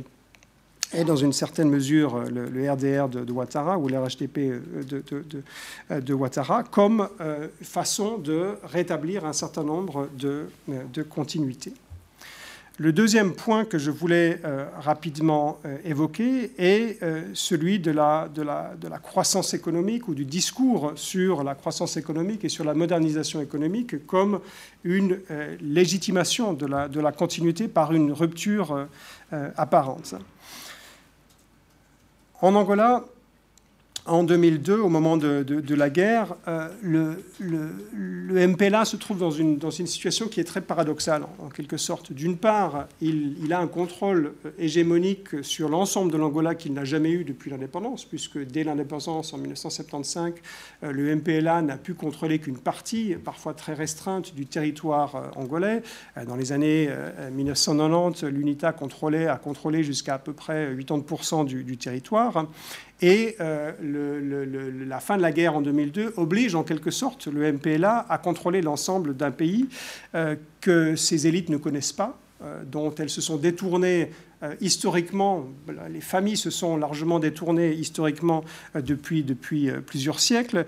[0.95, 6.15] et dans une certaine mesure le, RDR de, Ouattara ou l'RHTP euh, de, de, de,
[6.15, 10.49] Ouattara comme euh, façon de rétablir un certain nombre de,
[11.09, 11.73] continuités.
[12.79, 17.01] Le deuxième point que je voulais euh, rapidement évoquer est
[17.33, 18.29] celui de la,
[19.03, 24.41] croissance économique ou du discours sur la croissance économique et sur la modernisation économique comme
[24.85, 25.19] une
[25.63, 28.87] légitimation de la continuité par une rupture
[29.57, 30.15] apparente.
[32.43, 33.03] En Angola,
[34.07, 40.29] en 2002, au moment de, la guerre, euh, le, MPLA se trouve dans une, situation
[40.29, 42.13] qui est très paradoxale, en, quelque sorte.
[42.13, 47.11] D'une part, il, a un contrôle euh, hégémonique sur l'ensemble de l'Angola qu'il n'a jamais
[47.11, 50.35] eu depuis l'indépendance, puisque dès l'indépendance en 1975,
[50.85, 55.83] euh, le MPLA n'a pu contrôler qu'une partie, parfois très restreinte, du territoire angolais.
[56.27, 56.89] Dans les années
[57.33, 62.47] 1990, l'UNITA contrôlait, a contrôlé jusqu'à à peu près 80% du, du territoire.
[63.03, 63.73] Et euh,
[64.87, 68.63] la fin de la guerre en 2002 oblige en quelque sorte le MPLA à contrôler
[68.63, 69.69] l'ensemble d'un pays
[70.15, 74.11] euh, que ses élites ne connaissent pas, euh, dont elles se sont détournées
[74.61, 75.47] historiquement,
[75.91, 78.45] les familles se sont largement détournées historiquement
[78.75, 80.67] euh, depuis, depuis euh, plusieurs siècles,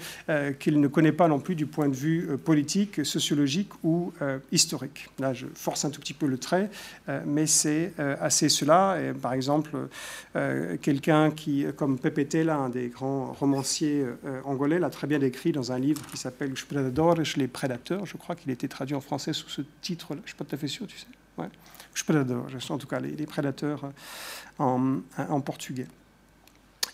[0.59, 4.13] qu'il ne connaît pas non plus du point de vue politique, sociologique ou
[4.53, 5.09] historique.
[5.19, 6.71] Là, je force un tout petit peu le trait,
[7.27, 8.97] mais c'est assez cela.
[9.21, 9.71] Par exemple,
[10.83, 14.05] quelqu'un qui, comme Pepe Tela, un des grands romanciers
[14.45, 16.53] angolais, l'a très bien décrit dans un livre qui s'appelle
[17.37, 18.07] Les prédateurs.
[18.07, 20.21] Je crois qu'il était traduit en français sous ce titre-là.
[20.21, 21.07] Je ne suis pas tout à fait sûr, tu sais.
[22.71, 23.93] En tout cas les, prédateurs
[24.59, 25.87] en, en portugais.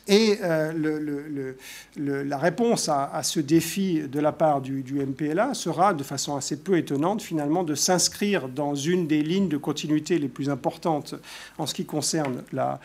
[0.07, 1.55] Et euh,
[1.97, 6.77] la réponse à, ce défi de la part du, MPLA sera, de façon assez peu
[6.77, 11.15] étonnante, finalement, de s'inscrire dans une des lignes de continuité les plus importantes
[11.57, 12.81] en ce qui concerne la,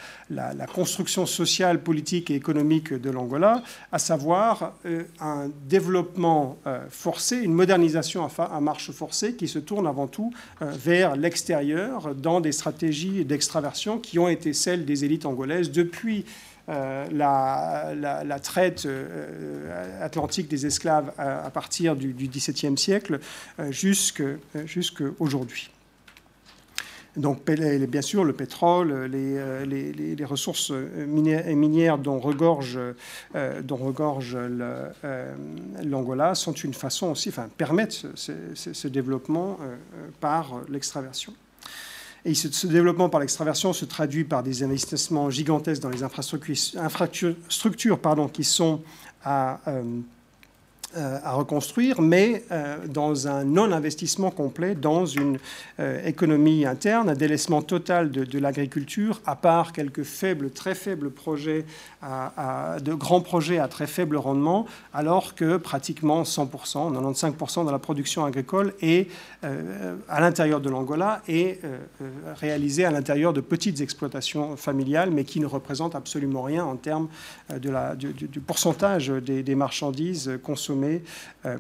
[0.73, 7.53] construction sociale, politique et économique de l'Angola, à savoir euh, un développement euh, forcé, une
[7.53, 10.31] modernisation à, marche forcée qui se tourne avant tout
[10.61, 16.25] vers l'extérieur dans des stratégies d'extraversion qui ont été celles des élites angolaises depuis
[16.69, 23.19] euh, la, traite euh, atlantique des esclaves à, partir du, XVIIe siècle
[23.59, 25.71] euh, jusqu'à aujourd'hui.
[27.17, 32.79] Donc, bien sûr, le pétrole, les, ressources minières, dont regorge,
[33.63, 34.37] dont regorge
[35.83, 39.57] l'Angola sont une façon aussi, enfin, permettent ce développement
[40.21, 41.33] par l'extraversion.
[42.25, 48.27] Et ce, développement par l'extraversion se traduit par des investissements gigantesques dans les infrastructures, pardon,
[48.27, 48.81] qui sont
[49.23, 49.83] à, euh,
[50.97, 55.37] euh, à reconstruire, mais euh, dans un non-investissement complet dans une
[56.03, 61.65] économie interne, un délaissement total de, l'agriculture, à part quelques faibles, très faibles projets,
[62.01, 68.25] de grands projets à très faible rendement, alors que pratiquement 100%, 95% de la production
[68.25, 69.09] agricole est
[69.43, 71.59] à l'intérieur de l'Angola et
[72.35, 77.09] réalisée à l'intérieur de petites exploitations familiales, mais qui ne représentent absolument rien en termes
[77.59, 81.03] du, pourcentage des, marchandises consommées consommée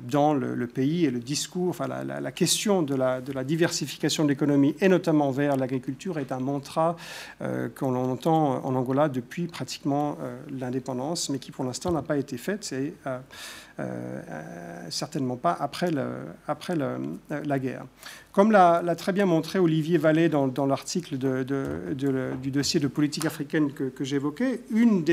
[0.09, 4.89] dans le, pays et le discours, enfin la, question de la diversification de l'économie et
[4.89, 6.95] notamment vers l'agriculture est un mantra
[7.75, 10.17] qu'on entend en Angola depuis pratiquement
[10.49, 12.63] l'indépendance, mais qui pour l'instant n'a pas été faite.
[12.63, 12.93] C'est
[14.89, 15.91] certainement pas après,
[16.47, 16.97] après le,
[17.45, 17.85] la guerre.
[18.31, 24.03] Comme l'a très bien montré Olivier Vallée dans, l'article du dossier de politique africaine que,
[24.03, 24.61] j'évoquais,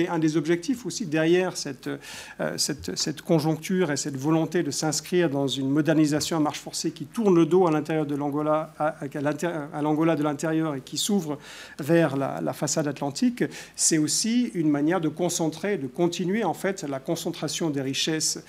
[0.09, 5.48] un des objectifs aussi derrière euh, cette, cette, conjoncture et cette volonté de s'inscrire dans
[5.48, 10.14] une modernisation à marche forcée qui tourne le dos à l'intérieur de l'Angola, à, l'Angola
[10.14, 11.38] de l'intérieur et qui s'ouvre
[11.78, 13.44] vers la, façade atlantique,
[13.74, 18.40] c'est aussi une manière de concentrer, de continuer en fait la concentration des richesses euh,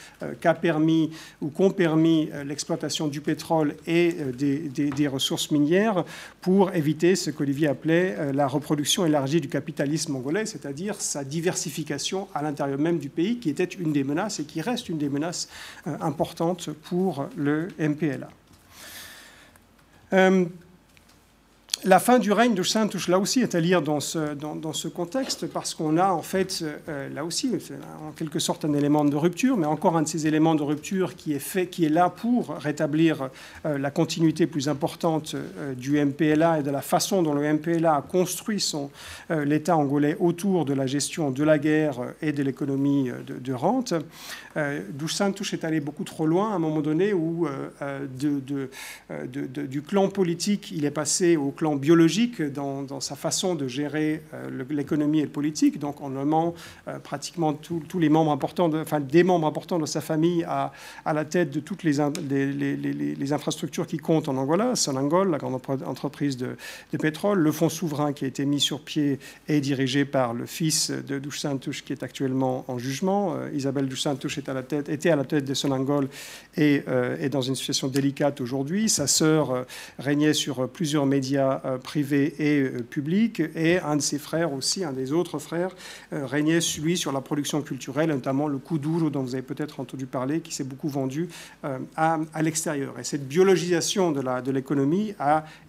[0.42, 1.12] qu'a permis
[1.42, 6.04] ou qu'ont permis euh, l'exploitation du pétrole et des des, ressources minières
[6.42, 12.28] pour éviter ce qu'Olivier appelait euh, la reproduction élargie du capitalisme angolais, c'est-à-dire sa diversification
[12.34, 15.10] à l'intérieur même du pays, qui était une des menaces et qui reste une des
[15.10, 15.50] menaces
[15.88, 18.30] euh, importantes pour le MPLA.
[20.14, 20.46] Euh,
[21.84, 24.88] la fin du règne de Saint-Touche, là aussi, est à lire dans ce, dans, ce
[24.88, 27.52] contexte, parce qu'on a en fait, euh, là aussi,
[28.08, 31.16] en quelque sorte un élément de rupture, mais encore un de ces éléments de rupture
[31.16, 33.30] qui est, fait, qui est là pour rétablir
[33.66, 37.96] euh, la continuité plus importante euh, du MPLA et de la façon dont le MPLA
[37.96, 38.90] a construit son,
[39.30, 43.94] l'État angolais autour de la gestion de la guerre et de l'économie de, rente.
[44.90, 47.48] D'où Saint-Touche est allé beaucoup trop loin à un moment donné où
[47.82, 48.70] de,
[49.26, 54.24] de, du clan politique, il est passé au clan biologique dans, sa façon de gérer
[54.34, 56.54] euh, l'économie et le politique, donc en nommant
[56.88, 60.72] euh, pratiquement tous les membres importants, enfin des membres importants de sa famille à,
[61.06, 65.60] à la tête de toutes les, les, infrastructures qui comptent en Angola, Sonangol, la grande
[65.86, 66.56] entreprise de,
[66.98, 70.92] pétrole, le fonds souverain qui a été mis sur pied et dirigé par le fils
[70.92, 73.36] de Santouche qui est actuellement en jugement.
[73.36, 76.08] Euh, Isabelle Santouche est à la tête, était à la tête de Sonangol
[76.56, 76.84] et
[77.20, 78.90] est dans une situation délicate aujourd'hui.
[78.90, 79.66] Sa sœur
[80.00, 84.84] régnait sur plusieurs médias euh, privé et euh, public, et un de ses frères aussi,
[84.84, 85.72] un des autres frères,
[86.14, 90.06] euh, régnait lui sur la production culturelle, notamment le Kuduro dont vous avez peut-être entendu
[90.06, 91.30] parler, qui s'est beaucoup vendu
[91.96, 93.00] à, l'extérieur.
[93.00, 95.14] Et cette biologisation de l'économie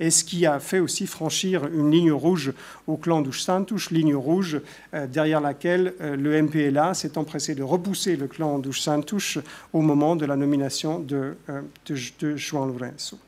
[0.00, 2.52] est ce qui a fait aussi franchir une ligne rouge
[2.86, 4.60] au clan du Santush, ligne rouge
[5.09, 9.38] derrière laquelle le MPLA s'est empressé de repousser le clan du Santush
[9.72, 11.36] au moment de la nomination de,
[11.86, 13.18] de, de Juan Lourenço.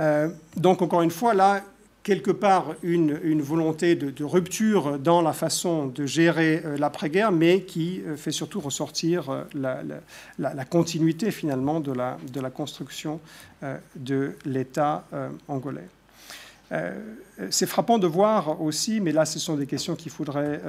[0.00, 1.62] Euh, donc encore une fois, là,
[2.02, 8.00] quelque part, une, volonté de, rupture dans la façon de gérer euh, l'après-guerre, mais qui
[8.00, 13.20] euh, fait surtout ressortir la, continuité finalement de la, de la construction
[13.94, 15.04] de l'État
[15.48, 15.88] angolais.
[17.50, 20.60] c'est frappant de voir aussi, mais là ce sont des questions qu'il faudrait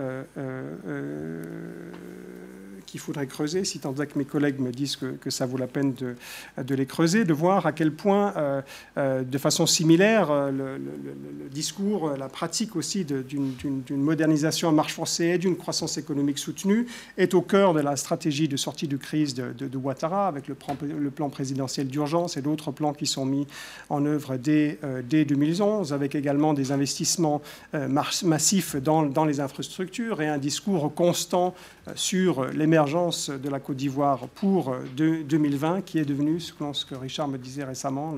[2.91, 5.67] qu'il faudrait creuser, si tant est que mes collègues me disent que, ça vaut la
[5.67, 8.61] peine de, les creuser, de voir à quel point, euh,
[8.97, 15.37] euh, de façon similaire, euh, le, discours, la pratique aussi d'une modernisation en marche forcée
[15.37, 16.85] d'une croissance économique soutenue
[17.17, 21.29] est au cœur de la stratégie de sortie de crise de, Ouattara, avec le plan,
[21.29, 23.47] présidentiel d'urgence et d'autres plans qui sont mis
[23.89, 27.41] en œuvre dès, dès 2011, avec également des investissements
[27.73, 31.53] massifs dans, dans les infrastructures et un discours constant
[31.95, 36.53] sur l'émergence de la Côte d'Ivoire pour 2020, qui est devenu, ce
[36.85, 38.15] que Richard me disait récemment,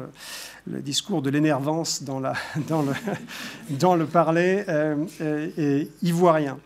[0.67, 2.21] le, discours de l'énervance dans,
[2.67, 2.93] dans, le,
[3.69, 6.57] dans le parler euh, euh, ivoirien.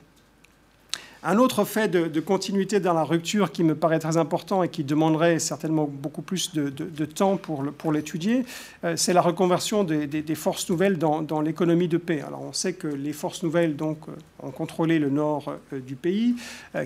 [1.30, 4.86] Un autre fait de, continuité dans la rupture qui me paraît très important et qui
[4.86, 8.46] demanderait certainement beaucoup plus de, temps pour, l'étudier,
[8.86, 12.24] euh, c'est la reconversion des, forces nouvelles dans, l'économie de paix.
[12.26, 13.94] Alors on sait que les forces nouvelles euh,
[14.42, 16.36] ont contrôlé le nord euh, du pays,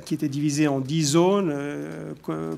[0.05, 1.53] qui était divisé en dix zones,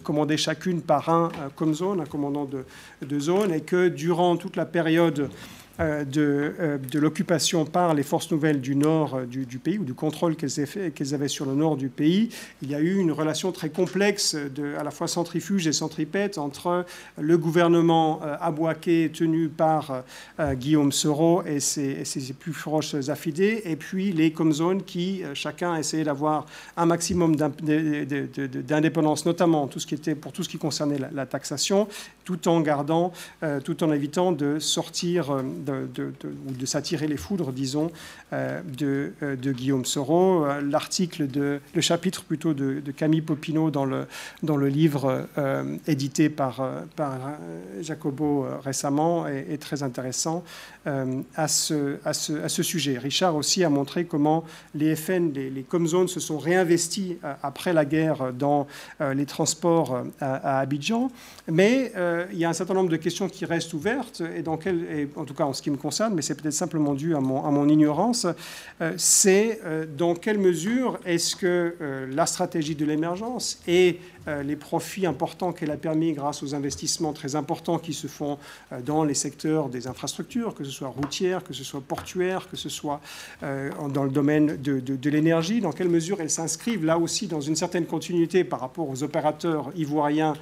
[0.03, 4.65] commandées chacune par un comme zone, un commandant de, zone, et que durant toute la
[4.65, 5.29] période
[5.79, 9.95] de, euh, de l'occupation par les forces nouvelles du nord euh, du, pays, ou du
[9.95, 12.29] contrôle qu'elles avaient sur le nord du pays,
[12.61, 14.35] il y a eu une relation très complexe,
[14.77, 16.85] à la fois centrifuge et centripète, entre
[17.19, 20.03] le gouvernement abouaké tenu par
[20.53, 22.03] Guillaume Soro et ses,
[22.39, 26.45] plus proches affidés, et puis les comzones qui, chacun essayait d'avoir
[26.77, 29.67] un maximum d'indépendance, notamment
[30.21, 31.87] pour tout ce qui concernait la, la taxation,
[32.23, 33.11] tout en gardant,
[33.63, 36.13] tout en évitant de sortir de,
[36.47, 37.91] de s'attirer les foudres, disons,
[38.31, 39.13] de,
[39.51, 40.45] Guillaume Soro.
[40.61, 44.05] L'article, de, le chapitre plutôt de, Camille Popinot dans le,
[44.43, 45.27] dans le livre
[45.87, 46.61] édité par,
[46.95, 47.19] par
[47.81, 50.43] Jacobo récemment est, très intéressant
[50.85, 52.97] à ce, à, ce, à, ce, sujet.
[52.97, 54.43] Richard aussi a montré comment
[54.75, 58.67] les FN, les, Comzones, se sont réinvestis après la guerre dans
[58.99, 61.11] les transports à, Abidjan.
[61.47, 61.91] Mais
[62.31, 65.25] il y a un certain nombre de questions qui restent ouvertes, et, dans quel, en
[65.25, 67.51] tout cas en ce qui me concerne, mais c'est peut-être simplement dû à mon, à
[67.51, 68.25] mon ignorance,
[68.81, 74.55] euh, c'est euh, dans quelle mesure est-ce que euh, la stratégie de l'émergence et les
[74.55, 78.37] profits importants qu'elle a permis grâce aux investissements très importants qui se font
[78.85, 82.69] dans les secteurs des infrastructures, que ce soit routières, que ce soit portuaires, que ce
[82.69, 83.01] soit
[83.41, 87.55] dans le domaine de, de l'énergie, dans quelle mesure elles s'inscrivent là aussi dans une
[87.55, 90.33] certaine continuité par rapport aux opérateurs ivoiriens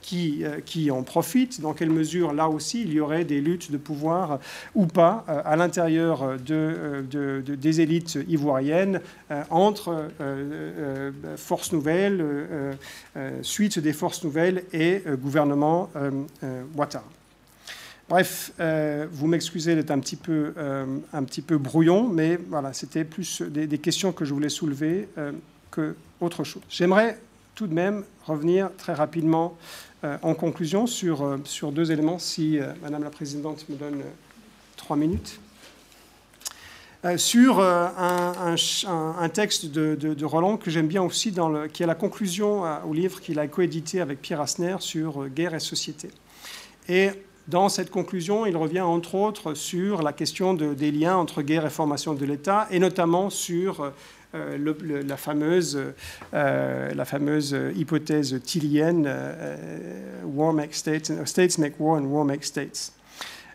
[0.00, 3.76] qui, qui en profitent, dans quelle mesure là aussi il y aurait des luttes de
[3.76, 4.38] pouvoir
[4.74, 9.00] ou pas euh, à l'intérieur euh, de, des élites ivoiriennes
[9.30, 10.08] euh, entre
[11.36, 12.24] forces nouvelles,
[13.42, 15.90] suite des forces nouvelles et gouvernement
[16.74, 17.04] Ouattara.
[18.08, 18.52] Bref,
[19.12, 20.52] vous m'excusez d'être un petit peu,
[21.12, 25.08] un petit peu brouillon, mais voilà, c'était plus des, questions que je voulais soulever
[25.70, 26.62] que autre chose.
[26.68, 27.18] J'aimerais
[27.54, 29.56] tout de même revenir très rapidement
[30.02, 34.02] euh, en conclusion, sur, euh, sur deux éléments, si euh, Madame la Présidente me donne
[34.76, 35.38] trois minutes.
[37.16, 38.54] Sur un,
[38.86, 41.34] un, texte de, Roland que j'aime bien aussi,
[41.72, 45.60] qui est la conclusion au livre qu'il a coédité avec Pierre Asner sur guerre et
[45.60, 46.10] société.
[46.88, 47.10] Et
[47.48, 51.66] dans cette conclusion, il revient entre autres sur la question de, des liens entre guerre
[51.66, 53.92] et formation de l'État, et notamment sur
[54.34, 55.76] euh, la, fameuse,
[56.34, 59.56] euh, la fameuse hypothèse tillienne euh,
[60.24, 62.92] war make states, states make war and war make states.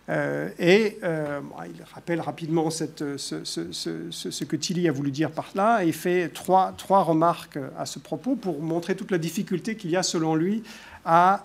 [0.10, 2.86] Et il rappelle rapidement ce,
[4.44, 8.36] que Tilly a voulu dire par là et fait trois, trois remarques à ce propos
[8.36, 10.64] pour montrer toute la difficulté qu'il y a, selon lui,
[11.06, 11.44] à,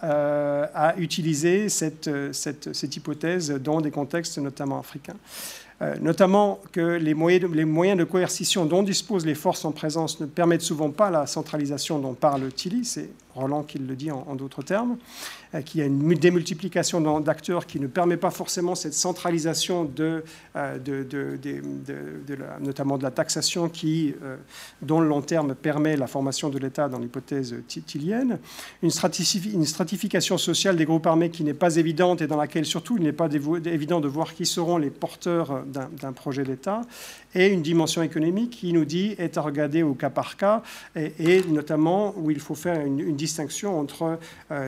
[0.74, 5.16] à utiliser cette, cette, cette, hypothèse dans des contextes notamment africains.
[5.82, 10.60] Euh, notamment que les moyens, de, coercition dont disposent les forces en présence ne permettent
[10.60, 12.84] souvent pas la centralisation dont parle Tilly,
[13.34, 14.96] Roland qui le dit en d'autres termes,
[15.54, 20.22] euh, qu'il y a une démultiplication d'acteurs qui ne permet pas forcément cette centralisation de,
[20.54, 20.78] euh,
[22.60, 24.36] notamment de la taxation qui, euh,
[24.80, 28.38] dont le long terme permet la formation de l'État dans l'hypothèse tilienne,
[28.82, 28.90] une,
[29.52, 33.02] une, stratification sociale des groupes armés qui n'est pas évidente et dans laquelle surtout il
[33.02, 36.82] n'est pas évident de voir qui seront les porteurs d'un projet d'État,
[37.34, 40.62] et une dimension économique qui nous dit est à regarder au cas par cas,
[40.96, 44.18] et, notamment où il faut faire une, distinction entre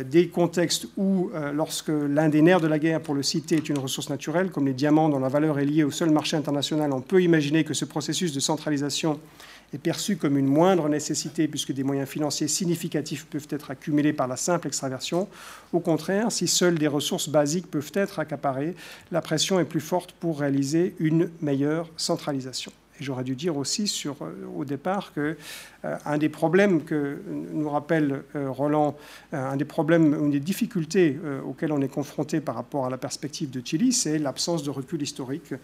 [0.09, 3.69] des contextes où, euh, lorsque l'un des nerfs de la guerre, pour le citer, est
[3.69, 6.93] une ressource naturelle, comme les diamants dont la valeur est liée au seul marché international,
[6.93, 9.19] on peut imaginer que ce processus de centralisation
[9.73, 14.29] est perçu comme une moindre nécessité puisque des moyens financiers significatifs peuvent être accumulés par
[14.29, 15.29] la simple extraversion.
[15.73, 18.75] Au contraire, si seules des ressources basiques peuvent être accaparées,
[19.11, 22.73] la pression est plus forte pour réaliser une meilleure centralisation.
[23.01, 24.13] Et j'aurais dû dire aussi euh,
[24.55, 25.37] au départ que
[25.85, 28.97] euh, un des problèmes que nous rappelle euh, Roland,
[29.33, 33.51] un des problèmes, une des difficultés auxquelles on est confronté par rapport à la perspective
[33.51, 35.55] de Chili, c'est l'absence de recul historique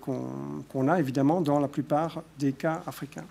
[0.00, 3.24] qu'on a évidemment dans la plupart des cas africains.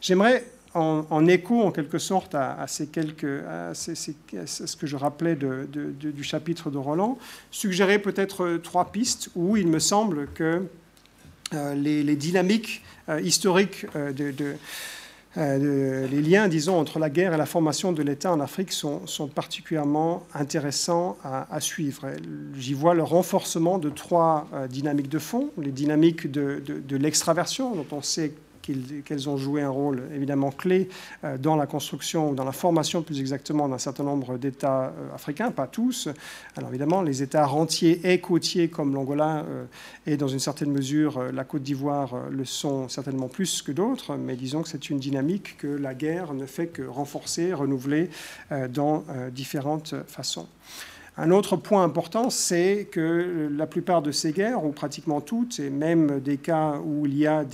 [0.00, 3.42] J'aimerais en, écho en quelque sorte à, ces quelques,
[3.74, 7.18] ce que je rappelais du chapitre de Roland,
[7.50, 10.62] suggérer peut-être trois pistes où il me semble que
[11.54, 14.56] euh, les, dynamiques euh, historiques euh, de,
[15.36, 19.04] les liens, disons, entre la guerre et la formation de l'État en Afrique sont,
[19.34, 22.06] particulièrement intéressants à, suivre.
[22.56, 27.86] J'y vois le renforcement de trois dynamiques de fond, les dynamiques de, de l'extraversion, dont
[27.92, 28.32] on sait
[29.04, 30.88] qu'elles ont joué un rôle évidemment clé
[31.24, 35.14] euh, dans la construction, ou dans la formation plus exactement d'un certain nombre d'États euh,
[35.14, 36.08] africains, pas tous.
[36.56, 39.64] Alors évidemment, les États rentiers et côtiers comme l'Angola euh,
[40.06, 44.36] et dans une certaine mesure la Côte d'Ivoire le sont certainement plus que d'autres, mais
[44.36, 48.10] disons que c'est une dynamique que la guerre ne fait que renforcer, renouveler
[48.70, 50.46] dans différentes façons.
[51.18, 55.70] Un autre point important, c'est que la plupart de ces guerres, ou pratiquement toutes, et
[55.70, 57.44] même des cas où il y a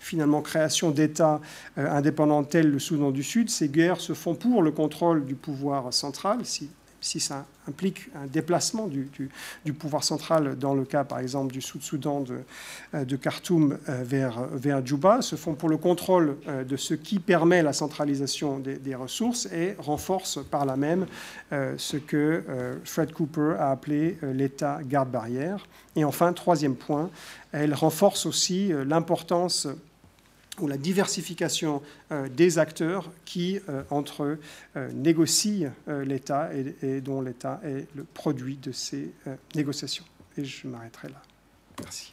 [0.00, 1.40] finalement créations d'États
[1.78, 5.36] euh, indépendants tels le Soudan du Sud, ces guerres se font pour le contrôle du
[5.36, 6.40] pouvoir central,
[7.02, 12.20] si ça implique un déplacement du, pouvoir central dans le cas, par exemple, du Sud-Soudan
[12.20, 12.38] de,
[12.94, 16.94] euh, de, Khartoum euh, vers, vers Djouba, se font pour le contrôle euh, de ce
[16.94, 21.06] qui permet la centralisation des, ressources et renforce par là même
[21.50, 22.44] ce que
[22.84, 25.66] Fred Cooper a appelé l'État garde-barrière.
[25.96, 27.10] Et enfin, troisième point,
[27.52, 29.66] elle renforce aussi l'importance
[30.60, 34.40] ou la diversification euh, des acteurs qui, euh, entre eux,
[34.76, 39.12] euh, négocient l'État et, dont l'État est le produit de ces
[39.54, 40.04] négociations.
[40.36, 41.22] Et je m'arrêterai là.
[41.80, 42.12] Merci.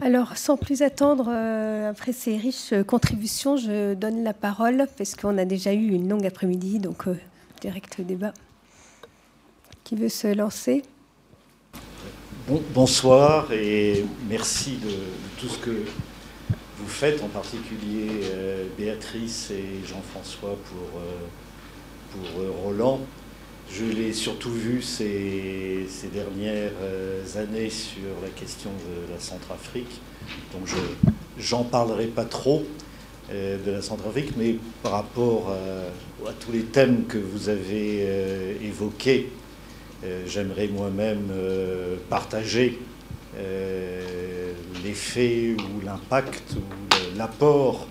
[0.00, 1.28] Alors, sans plus attendre,
[1.88, 6.26] après ces riches contributions, je donne la parole, parce qu'on a déjà eu une longue
[6.26, 7.04] après-midi, donc
[7.60, 8.32] direct débat
[9.96, 10.82] veut se lancer
[12.74, 14.90] Bonsoir et merci de,
[15.38, 23.00] tout ce que vous faites, en particulier euh, Béatrice et Jean-François pour, euh, euh, Roland.
[23.70, 26.72] Je l'ai surtout vu ces, ces dernières
[27.36, 30.00] années sur la question de la Centrafrique,
[30.52, 30.68] donc
[31.38, 32.64] je n'en parlerai pas trop
[33.30, 35.50] de la Centrafrique, mais par rapport
[36.26, 39.30] à, tous les thèmes que vous avez évoqués,
[40.26, 42.78] j'aimerais moi-même euh, partager
[43.36, 44.52] euh,
[44.84, 47.86] l'effet ou l'impact ou l'apport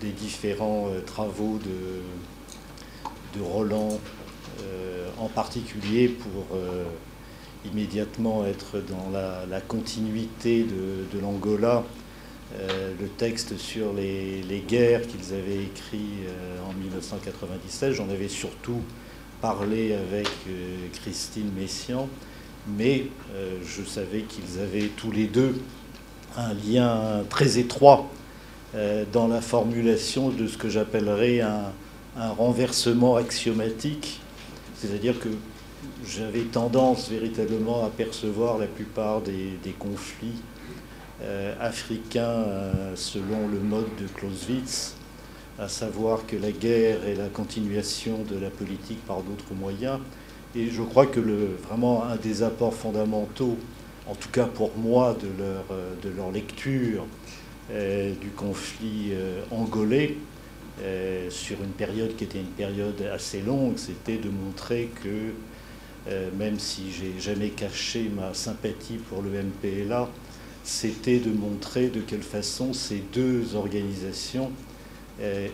[0.00, 4.00] des différents travaux de, de Roland,
[5.18, 6.58] en particulier pour
[7.64, 11.84] immédiatement être dans la, continuité de, l'Angola.
[12.58, 16.26] le texte sur les, les guerres qu'ils avaient écrit
[16.68, 18.82] en 1997, j'en avais surtout
[19.40, 22.08] parler avec euh, Christine Messian,
[22.76, 25.60] mais euh, je savais qu'ils avaient tous les deux
[26.36, 28.08] un lien très étroit
[28.74, 31.72] euh, dans la formulation de ce que j'appellerais un,
[32.36, 34.20] renversement axiomatique,
[34.74, 35.28] c'est-à-dire que
[36.04, 40.42] j'avais tendance véritablement à percevoir la plupart des, conflits
[41.60, 42.44] africains
[42.96, 44.97] selon le mode de Clausewitz
[45.58, 49.98] à savoir que la guerre est la continuation de la politique par d'autres moyens.
[50.54, 53.58] Et je crois que le, vraiment un des apports fondamentaux,
[54.06, 55.64] en tout cas pour moi, de leur,
[56.02, 57.04] de leur lecture
[57.70, 60.16] euh, du conflit euh, angolais,
[60.80, 65.34] euh, sur une période qui était une période assez longue, c'était de montrer que,
[66.38, 70.08] même si j'ai jamais caché ma sympathie pour le MPLA,
[70.64, 74.67] c'était de montrer de quelle façon ces deux organisations euh,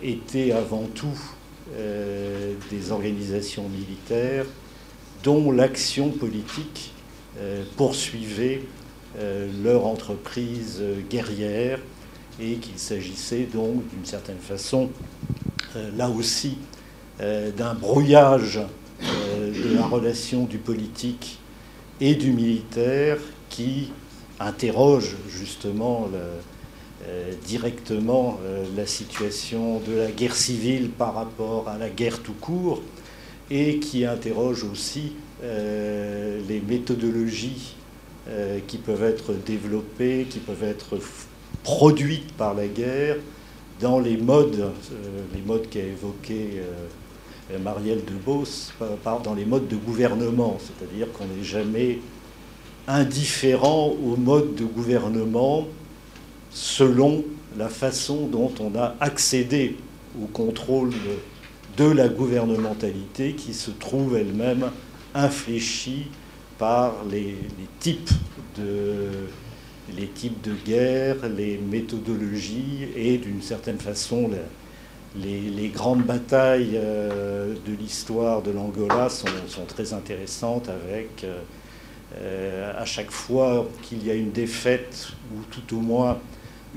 [0.03, 1.19] étaient avant tout
[1.77, 4.45] euh, des organisations militaires
[5.23, 6.93] dont l'action politique
[7.39, 8.63] euh, poursuivait
[9.63, 11.79] leur entreprise guerrière
[12.41, 14.91] et qu'il s'agissait donc d'une certaine façon,
[15.97, 16.59] là aussi,
[17.21, 18.59] d'un brouillage
[19.01, 21.39] de la relation du politique
[22.01, 23.19] et du militaire
[23.51, 23.93] qui
[24.41, 26.39] interroge justement euh,
[27.45, 32.83] directement euh, la situation de la guerre civile par rapport à la guerre tout court
[33.51, 35.13] et qui interroge aussi
[35.43, 37.75] euh, les méthodologies
[38.69, 40.99] qui peuvent être développées, qui peuvent être
[41.63, 43.17] produites par la guerre
[43.81, 44.73] dans les modes,
[45.35, 46.63] les modes qu'a évoqué
[47.63, 48.73] Marielle Debos,
[49.23, 51.99] dans les modes de gouvernement, c'est-à-dire qu'on n'est jamais
[52.89, 55.69] indifférent aux modes de gouvernement
[56.55, 57.25] selon
[57.59, 59.77] la façon dont on a accédé
[60.23, 60.91] au contrôle
[61.77, 64.71] de, la gouvernementalité qui se trouve elle-même
[65.15, 66.07] infléchie
[66.57, 67.37] par les,
[67.81, 68.11] types
[68.57, 69.09] de,
[69.97, 74.31] les types de guerre, les méthodologies et d'une certaine façon
[75.17, 79.27] les, grandes batailles euh, de l'histoire de l'Angola sont,
[79.67, 81.41] très intéressantes avec euh,
[82.19, 86.19] euh, à chaque fois qu'il y a une défaite ou tout au moins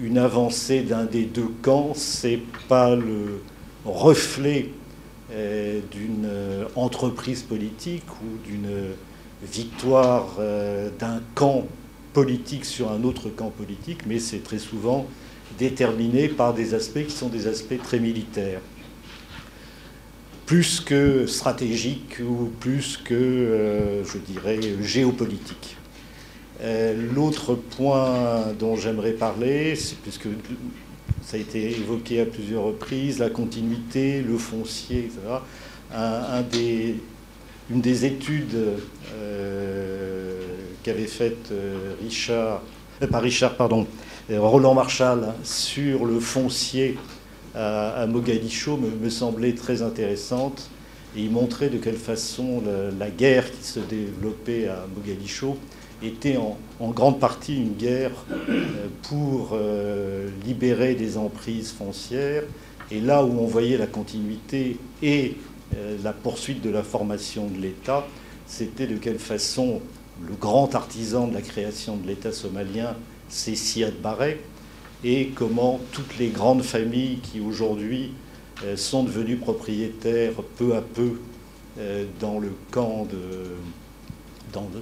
[0.01, 3.41] une avancée d'un des deux camps, c'est pas le
[3.85, 4.69] reflet
[5.31, 8.93] euh, d'une euh, entreprise politique ou d'une
[9.43, 11.67] victoire euh, d'un camp
[12.13, 15.07] politique sur un autre camp politique, mais c'est très souvent
[15.57, 18.61] déterminé par des aspects qui sont des aspects très militaires,
[20.45, 25.77] plus que stratégiques ou plus que, je dirais, géopolitiques.
[26.61, 30.27] Euh, l'autre point dont j'aimerais parler, puisque
[31.21, 35.19] ça a été évoqué à plusieurs reprises, la continuité, le foncier, etc.
[37.69, 38.55] Une des études
[39.13, 40.41] euh,
[40.83, 42.61] qu'avait faite euh, Richard,
[43.11, 43.85] pas Richard, pardon,
[44.31, 46.97] Roland Marshall sur le foncier
[47.53, 50.69] à, Mogadiscio me, semblait très intéressante.
[51.15, 52.63] Et il montrait de quelle façon
[52.97, 55.57] la, guerre qui se développait à Mogadiscio
[56.03, 56.57] était en,
[56.91, 62.43] grande partie une guerre euh, pour euh, libérer des emprises foncières.
[62.91, 65.35] Et là où on voyait la continuité et
[65.75, 68.07] euh, la poursuite de la formation de l'État,
[68.45, 69.81] c'était de quelle façon
[70.25, 72.95] le grand artisan de la création de l'État somalien,
[73.29, 74.35] c'est Siad Barre,
[75.03, 78.13] et comment toutes les grandes familles qui aujourd'hui
[78.75, 81.19] sont devenues propriétaires peu à peu
[82.19, 83.17] dans le camp, de,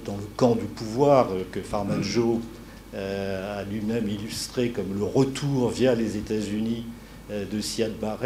[0.04, 2.40] dans, le camp du pouvoir euh, que Farmajo
[2.94, 6.86] a lui-même illustré comme le retour via les États-Unis
[7.28, 8.24] de Siad Barre,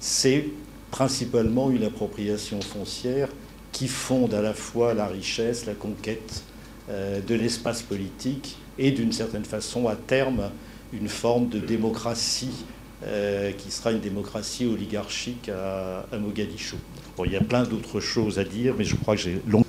[0.00, 0.46] c'est
[0.90, 3.28] principalement une appropriation foncière
[3.72, 6.44] qui fonde à la fois la richesse, la conquête
[6.88, 10.50] de l'espace politique et d'une certaine façon à terme
[10.94, 12.64] une forme de démocratie
[13.04, 16.78] euh, qui sera une démocratie oligarchique à, Mogadiscio.
[17.26, 19.64] il y a plein d'autres choses à dire, mais je crois que j'ai long.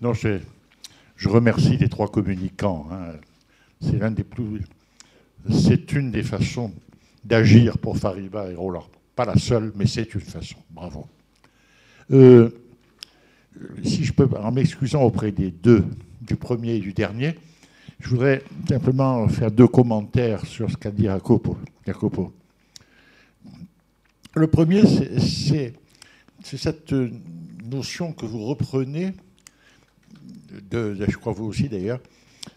[0.00, 2.86] Non, je, remercie les trois communicants.
[2.90, 3.14] Hein.
[3.80, 4.62] C'est l'un des plus.
[5.50, 6.72] C'est une des façons
[7.24, 8.86] d'agir pour Fariba et Roland.
[9.16, 10.56] Pas la seule, mais c'est une façon.
[10.70, 11.06] Bravo.
[12.10, 12.50] Euh,
[13.82, 15.84] si je peux, en m'excusant auprès des deux,
[16.20, 17.34] du premier et du dernier,
[18.00, 22.32] je voudrais simplement faire deux commentaires sur ce qu'a dit Jacopo.
[24.34, 25.74] Le premier, c'est
[26.42, 26.94] cette
[27.68, 29.12] notion que vous reprenez,
[30.72, 32.00] je crois vous aussi d'ailleurs,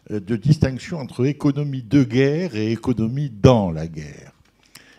[0.09, 4.31] de distinction entre économie de guerre et économie dans la guerre.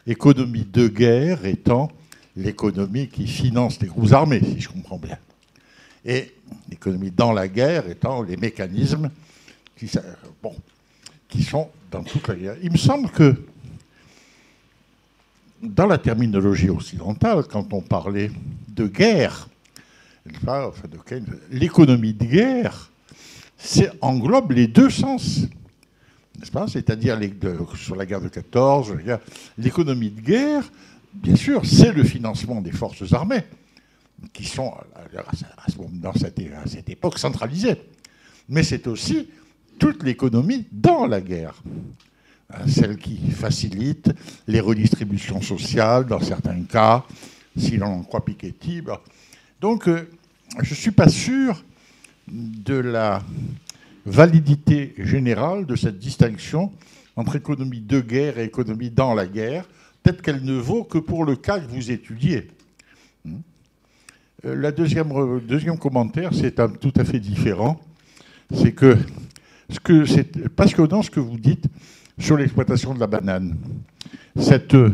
[0.07, 1.91] Économie de guerre étant
[2.37, 5.19] l'économie qui finance les groupes armés, si je comprends bien.
[6.05, 6.35] Et
[6.69, 9.11] l'économie dans la guerre étant les mécanismes
[9.77, 9.91] qui,
[10.43, 10.55] bon,
[11.29, 12.57] qui sont dans toute la guerre.
[12.63, 13.35] Il me semble que
[15.63, 18.31] dans la terminologie occidentale, quand on parlait
[18.69, 19.49] de guerre,
[21.51, 22.91] l'économie de guerre
[24.01, 25.47] englobe les deux sens.
[26.69, 27.19] C'est-à-dire
[27.77, 28.95] sur la guerre de 14,
[29.59, 30.65] l'économie de guerre,
[31.13, 33.45] bien sûr, c'est le financement des forces armées,
[34.33, 34.73] qui sont
[35.93, 37.77] dans cette, à cette époque centralisées.
[38.49, 39.29] Mais c'est aussi
[39.79, 41.63] toute l'économie dans la guerre.
[42.51, 44.11] Hein, celle qui facilite
[44.47, 47.05] les redistributions sociales dans certains cas,
[47.57, 48.83] si l'on en croit Piketty.
[49.63, 50.11] Donc, euh,
[50.61, 51.65] je ne suis pas sûr
[52.27, 53.23] de la
[54.05, 56.73] validité générale de cette distinction
[57.15, 59.65] entre économie de guerre et économie dans la guerre.
[60.03, 62.49] Peut-être qu'elle ne vaut que pour le cas que vous étudiez.
[63.25, 63.37] Hmm.
[64.47, 65.13] Euh, la deuxième,
[65.47, 67.81] deuxième commentaire, c'est tout à fait différent.
[68.53, 68.99] C'est que
[69.71, 71.67] ce que c'est passionnant ce que vous dites
[72.19, 73.57] sur l'exploitation de la banane.
[74.35, 74.93] Cette euh,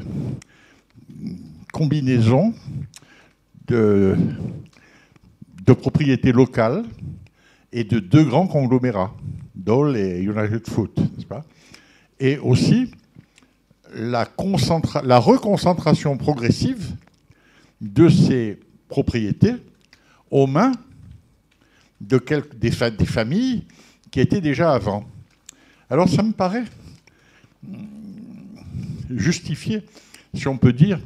[1.73, 2.53] combinaison
[3.69, 4.17] de,
[5.81, 6.85] propriétés locales
[7.73, 9.15] et de deux grands conglomérats,
[9.55, 11.45] Dole et United Food, n'est-ce pas?
[12.19, 12.91] Et aussi
[13.95, 16.97] la, reconcentration progressive
[17.81, 18.59] de ces
[18.89, 19.55] propriétés
[20.31, 20.73] aux mains
[22.01, 23.65] de quelques, des, familles
[24.11, 25.05] qui était déjà avant.
[25.91, 26.65] Alors ça me paraît
[29.11, 29.83] justifié,
[30.35, 31.01] si on peut dire,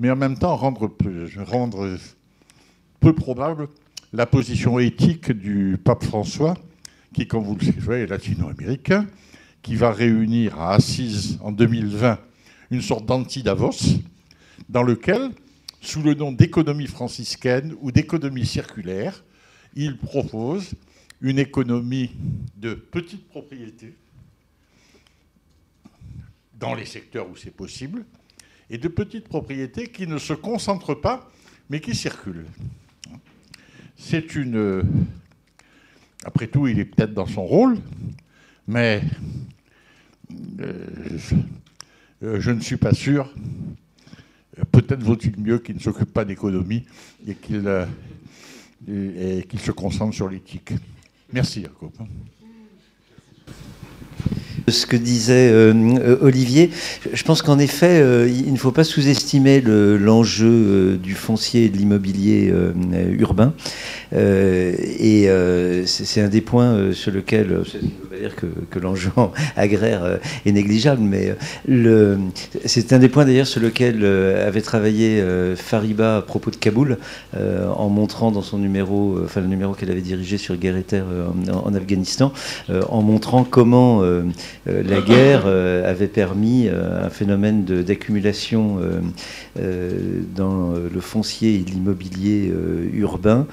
[0.00, 0.90] mais en même temps rendre,
[3.00, 3.68] peu probable
[4.14, 6.56] la position éthique du pape François,
[7.12, 9.06] qui, comme vous le savez, est latino-américain,
[9.62, 12.18] qui va réunir à Assise en 2020
[12.70, 14.00] une sorte d'anti-Davos,
[14.70, 15.30] dans lequel,
[15.82, 19.22] sous le nom d'économie franciscaine ou d'économie circulaire,
[19.74, 20.72] il propose
[21.20, 22.12] une économie
[22.56, 23.94] de petites propriétés
[26.58, 28.04] dans les secteurs où c'est possible,
[28.70, 31.30] et de petites propriétés qui ne se concentrent pas,
[31.68, 32.46] mais qui circulent.
[33.96, 34.84] C'est une...
[36.24, 37.78] Après tout, il est peut-être dans son rôle,
[38.68, 39.02] mais
[40.60, 41.18] euh,
[42.22, 43.32] je ne suis pas sûr.
[44.72, 46.84] Peut-être vaut-il mieux qu'il ne s'occupe pas d'économie
[47.26, 47.86] et qu'il euh,
[48.86, 50.72] se concentre sur l'éthique.
[51.32, 51.92] Merci, Jacob.
[54.68, 55.52] Ce que disait
[56.20, 56.70] Olivier,
[57.12, 62.52] je pense qu'en effet, il ne faut pas sous-estimer l'enjeu du foncier et de l'immobilier
[63.18, 63.54] urbain.
[64.12, 65.28] et
[65.86, 67.64] c'est un des points sur lequel
[68.20, 69.10] dire que, l'enjeu
[69.56, 70.16] agraire euh,
[70.46, 71.34] est négligeable, mais
[71.68, 72.16] euh,
[72.64, 75.22] c'est un des points d'ailleurs sur lequel euh, avait travaillé
[75.56, 76.98] Fariba à propos de Kaboul,
[77.34, 81.04] en montrant dans son numéro, enfin le numéro qu'elle avait dirigé sur guerre et terre
[81.52, 82.32] en, Afghanistan,
[82.88, 84.02] en montrant comment
[84.66, 88.78] la guerre avait permis un phénomène d'accumulation
[89.56, 92.52] dans le foncier et l'immobilier
[92.92, 93.46] urbain,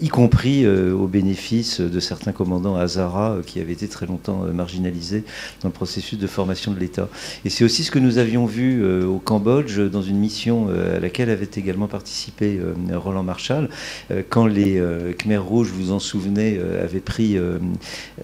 [0.00, 5.24] y compris au bénéfice de certains commandants Hazara qui avaient été très longtemps euh, marginalisés
[5.62, 7.08] dans le processus de formation de l'État.
[7.44, 10.96] Et c'est aussi ce que nous avions vu euh, au Cambodge dans une mission euh,
[10.96, 12.60] à laquelle avait également participé
[12.92, 13.68] Roland Marshall,
[14.28, 14.82] quand les
[15.18, 17.38] Khmers rouges, vous en souvenez, avaient pris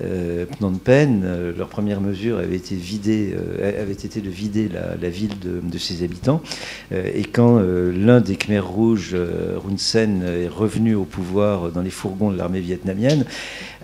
[0.01, 5.79] Phnom Penh, leur première mesure avait été, vidée, avait été de vider la, ville de,
[5.79, 6.43] ses habitants.
[6.93, 12.31] et quand l'un des Khmers rouges, Hun Sen, est revenu au pouvoir dans les fourgons
[12.31, 13.25] de l'armée vietnamienne,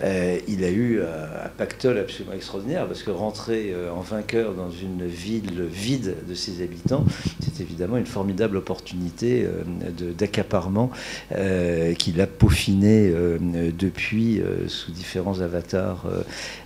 [0.02, 5.06] il a eu un pactole absolument extraordinaire, parce que rentrer euh, en vainqueur dans une
[5.06, 7.04] ville vide de ses habitants,
[7.40, 10.90] c'est évidemment une formidable opportunité euh, d'accaparement
[11.32, 16.06] euh, qu'il a peaufiné depuis sous différents avatars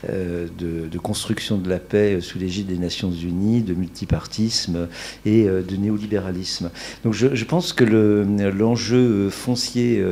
[0.08, 4.88] de, construction de la paix sous l'égide des Nations Unies, de multipartisme
[5.24, 6.70] et de néolibéralisme.
[7.04, 10.02] Donc je, pense que l'enjeu foncier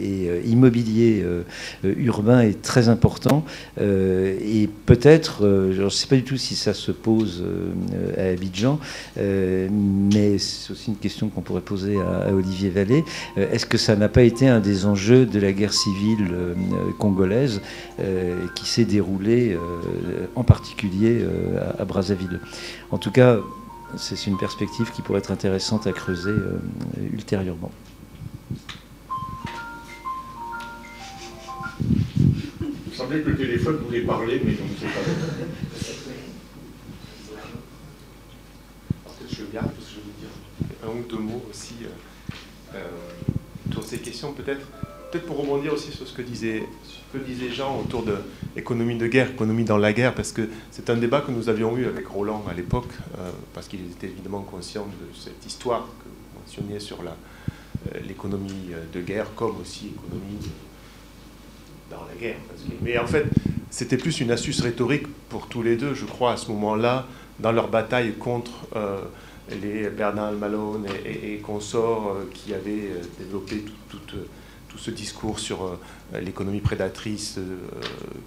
[0.00, 1.24] et immobilier
[1.82, 3.44] urbain est très important
[3.80, 8.30] euh, et peut-être, euh, je ne sais pas du tout si ça se pose euh,
[8.30, 8.78] à Abidjan,
[9.16, 13.04] mais c'est aussi une question qu'on pourrait poser à, Olivier Vallée.
[13.36, 16.28] Est-ce que ça n'a pas été un des enjeux de la guerre civile
[16.98, 17.60] congolaise
[18.54, 19.56] qui s'est déroulée
[20.34, 21.24] en particulier
[21.78, 22.40] à Brazzaville
[22.90, 23.38] En tout cas,
[23.96, 26.34] c'est une perspective qui pourrait être intéressante à creuser
[27.12, 27.70] ultérieurement.
[32.94, 35.00] Il semblait que le téléphone voulait parler, mais on ne sait pas.
[39.04, 40.30] Peut-être je bien, parce que je veux dire
[40.84, 44.32] un ou deux mots aussi euh, euh, de ces questions.
[44.32, 44.64] Peut-être
[45.10, 46.62] peut-être pour rebondir aussi sur ce que disait,
[47.14, 48.16] que disait Jean autour de
[48.56, 51.76] l'économie de guerre, économie dans la guerre, parce que c'est un débat que nous avions
[51.76, 56.08] eu avec Roland à l'époque, euh, parce qu'il était évidemment conscient de cette histoire que
[56.08, 56.98] vous mentionniez sur
[58.06, 60.50] l'économie de guerre, comme aussi économie
[61.90, 62.36] dans la guerre.
[62.82, 63.26] Mais en fait,
[63.70, 67.06] c'était plus une astuce rhétorique pour tous les deux, je crois, à ce moment-là,
[67.40, 68.98] dans leur bataille contre euh,
[69.62, 74.16] les Bernard Malone et, consorts euh, qui avaient euh, développé toute tout
[74.76, 77.56] ce discours sur euh, l'économie prédatrice euh,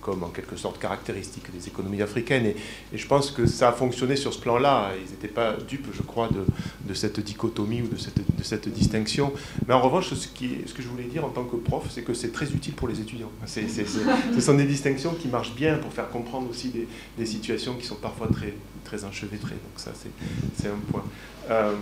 [0.02, 2.46] comme en quelque sorte caractéristique des économies africaines.
[2.46, 2.56] Et,
[2.94, 4.92] je pense que ça a fonctionné sur ce plan-là.
[5.06, 9.34] Ils n'étaient pas dupes, je crois, de, cette dichotomie ou de cette, distinction.
[9.68, 12.32] Mais en revanche, ce, que je voulais dire en tant que prof, c'est que c'est
[12.32, 13.32] très utile pour les étudiants.
[13.46, 16.72] Ce sont des distinctions qui marchent bien pour faire comprendre aussi
[17.18, 18.54] des, situations qui sont parfois très,
[18.84, 19.56] très enchevêtrées.
[19.56, 19.92] Donc ça,
[20.56, 21.04] c'est un point.
[21.50, 21.74] Euh,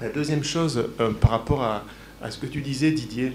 [0.00, 0.88] la deuxième chose,
[1.20, 1.84] par rapport à,
[2.30, 3.32] ce que tu disais, Didier,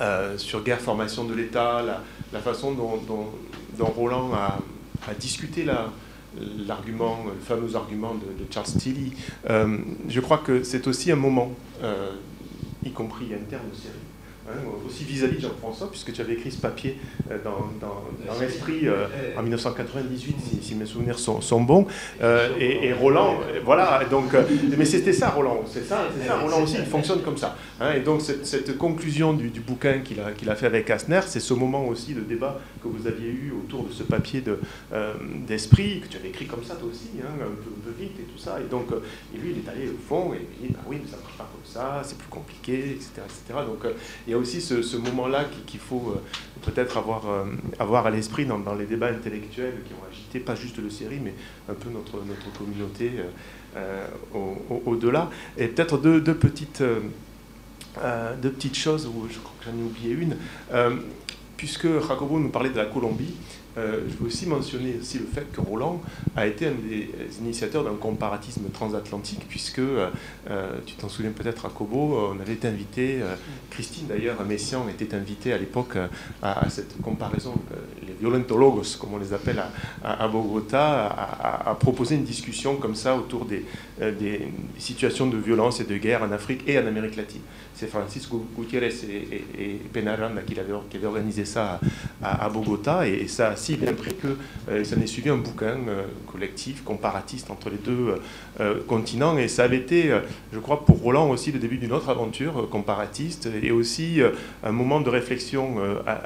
[0.00, 1.82] euh, sur guerre formation de l'État,
[2.32, 3.30] la, façon dont,
[3.78, 4.58] Roland a,
[5.20, 5.64] discuté
[6.66, 9.12] l'argument, le fameux argument de, Charles Tilly.
[9.50, 11.52] Euh, je crois que c'est aussi un moment,
[11.82, 12.10] euh,
[12.84, 13.76] y compris interne au
[14.46, 14.56] Hein,
[14.86, 16.98] aussi vis-à-vis de Jean-François, puisque tu avais écrit ce papier
[17.30, 19.06] euh, dans, dans, l'esprit euh,
[19.38, 21.86] en 1998, si, mes souvenirs sont, bons.
[22.20, 24.36] Euh, et, Roland, voilà, donc,
[24.76, 27.56] mais c'était ça, Roland, c'est ça, ça, Roland aussi, il fonctionne comme ça.
[27.80, 31.40] Hein, et donc, cette, conclusion du, bouquin qu'il a, qu'il a, fait avec Asner, c'est
[31.40, 34.58] ce moment aussi de débat que vous aviez eu autour de ce papier de,
[35.46, 38.38] d'esprit, que tu avais écrit comme ça, toi aussi, hein, un, peu, vite et tout
[38.38, 38.58] ça.
[38.60, 38.88] Et donc,
[39.34, 41.22] et lui, il est allé au fond, et il dit, bah oui, mais ça ne
[41.22, 43.22] marche pas comme ça, c'est plus compliqué, etc.
[43.24, 43.60] etc.
[43.66, 43.90] Donc,
[44.34, 46.20] y a aussi ce, moment-là qu'il faut euh,
[46.62, 47.44] peut-être avoir, euh,
[47.78, 51.34] avoir à l'esprit dans, les débats intellectuels qui ont agité pas juste le série, mais
[51.68, 52.12] un peu notre,
[52.58, 53.12] communauté
[53.76, 54.06] euh,
[54.84, 55.30] au-delà.
[55.56, 60.12] Et peut-être deux, deux, petites, deux petites choses, où je crois que j'en ai oublié
[60.12, 60.36] une.
[61.56, 63.34] puisque Jacobo nous parlait de la Colombie,
[63.76, 66.00] euh, je veux aussi mentionner aussi le fait que Roland
[66.36, 67.10] a été un des
[67.40, 70.10] initiateurs d'un comparatisme transatlantique, puisque, euh,
[70.50, 73.20] euh, tu t'en souviens peut-être à Kobo, on avait invité,
[73.70, 75.96] Christine d'ailleurs, Messian était invitée à l'époque
[76.42, 77.54] à, cette comparaison,
[78.06, 79.62] les violentologos, comme on les appelle
[80.02, 81.06] à, Bogota,
[81.66, 83.64] à, proposer une discussion comme ça autour des,
[84.78, 87.42] situations de violence et de guerre en Afrique et en Amérique latine
[87.74, 91.80] c'est Francisco Gutiérrez et, et, Penaranda qui, qui organisé ça
[92.22, 93.06] à, Bogota.
[93.06, 95.78] Et, ça, si bien pris que s'en est suivi un bouquin
[96.30, 98.20] collectif, comparatiste entre les deux
[98.86, 99.38] continents.
[99.38, 100.14] Et ça avait été,
[100.52, 104.20] je crois, pour Roland aussi le début d'une autre aventure comparatiste et aussi
[104.62, 105.76] un moment de réflexion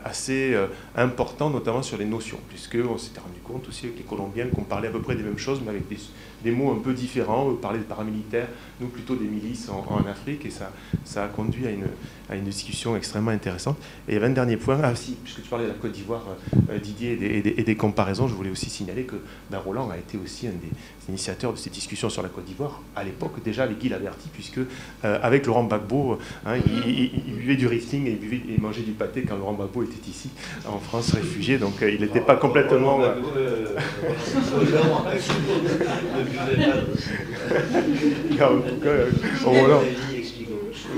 [0.05, 0.57] assez
[0.97, 4.89] important, notamment sur les notions, puisqu'on s'était rendu compte aussi avec les Colombiens qu'on parlait
[4.89, 5.99] à peu près des mêmes choses, mais avec des,
[6.43, 7.53] des mots un peu différents.
[7.55, 8.49] Parler de paramilitaires,
[8.81, 10.73] nous plutôt des milices en, Afrique, et ça,
[11.05, 11.87] ça a conduit à une,
[12.31, 13.77] à une, discussion extrêmement intéressante.
[14.09, 16.25] Et un dernier point, ah puisque tu parlais de la Côte d'Ivoire,
[16.71, 17.19] euh, Didier,
[17.59, 19.17] et des, comparaisons, je voulais aussi signaler que
[19.51, 20.71] ben, Roland a été aussi un des
[21.09, 24.59] initiateurs de ces discussions sur la Côte d'Ivoire, à l'époque déjà avec Guy Laverty, puisque
[24.59, 29.23] euh, avec Laurent Gbagbo, hein, il, buvait du rifting et il, buvait, mangeait du pâté
[29.23, 30.31] quand Laurent Gbagbo était ici,
[30.67, 33.01] en France, réfugié, donc euh, il n'était pas complètement...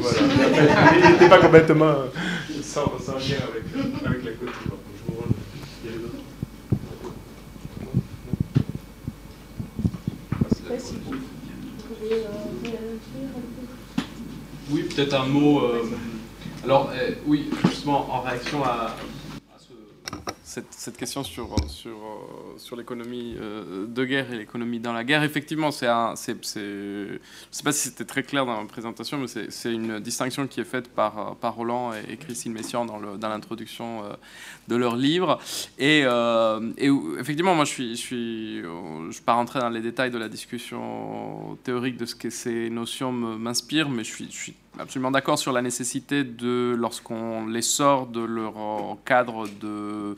[0.01, 0.19] Voilà.
[1.03, 1.95] Il n'était pas complètement
[2.62, 3.65] sans, lien avec,
[4.07, 4.90] avec la côte.
[14.71, 15.61] Oui, peut-être un mot.
[15.61, 15.83] Euh,
[16.65, 18.95] alors, euh, oui, justement, en réaction à,
[20.43, 25.23] cette, question sur, sur, euh, sur l'économie euh, de guerre et l'économie dans la guerre,
[25.23, 27.19] effectivement, c'est je ne
[27.53, 30.65] sais pas si c'était très clair dans la présentation, mais c'est, une distinction qui est
[30.65, 34.03] faite par, par Roland et, Christine Messiaen dans, l'introduction
[34.71, 35.39] de leur livre.
[35.79, 36.01] Et,
[36.79, 40.29] et, effectivement, moi, je suis, je suis, je pas rentrer dans les détails de la
[40.29, 45.63] discussion théorique de ce que ces notions m'inspirent, mais je suis, absolument d'accord sur la
[45.63, 48.55] nécessité de, lorsqu'on les sort de leur
[49.05, 50.17] cadre de,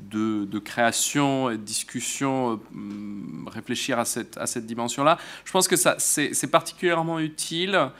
[0.00, 5.18] de, création et de discussion, euh, réfléchir à cette, à cette dimension-là.
[5.44, 7.90] Je pense que ça, c'est, particulièrement utile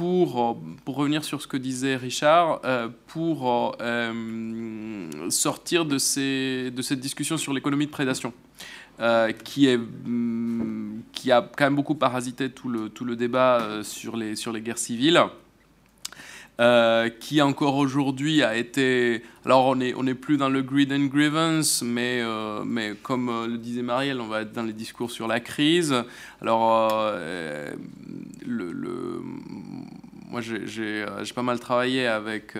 [0.00, 6.80] pour, pour revenir sur ce que disait Richard, euh, pour euh, sortir de, ces, de
[6.80, 8.32] cette discussion sur l'économie de prédation.
[9.44, 14.16] qui, est, mm, qui a quand même beaucoup parasité tout le, tout le débat sur,
[14.16, 15.22] les, sur les guerres civiles.
[16.60, 19.22] Euh, qui encore aujourd'hui a été...
[19.46, 23.30] Alors on n'est on est plus dans le greed and grievance, mais, euh, mais comme
[23.30, 25.94] euh, le disait Marielle, on va être dans les discours sur la crise.
[26.42, 27.10] Alors
[28.46, 29.22] le, le
[30.30, 31.04] moi, j'ai
[31.34, 32.54] pas mal travaillé avec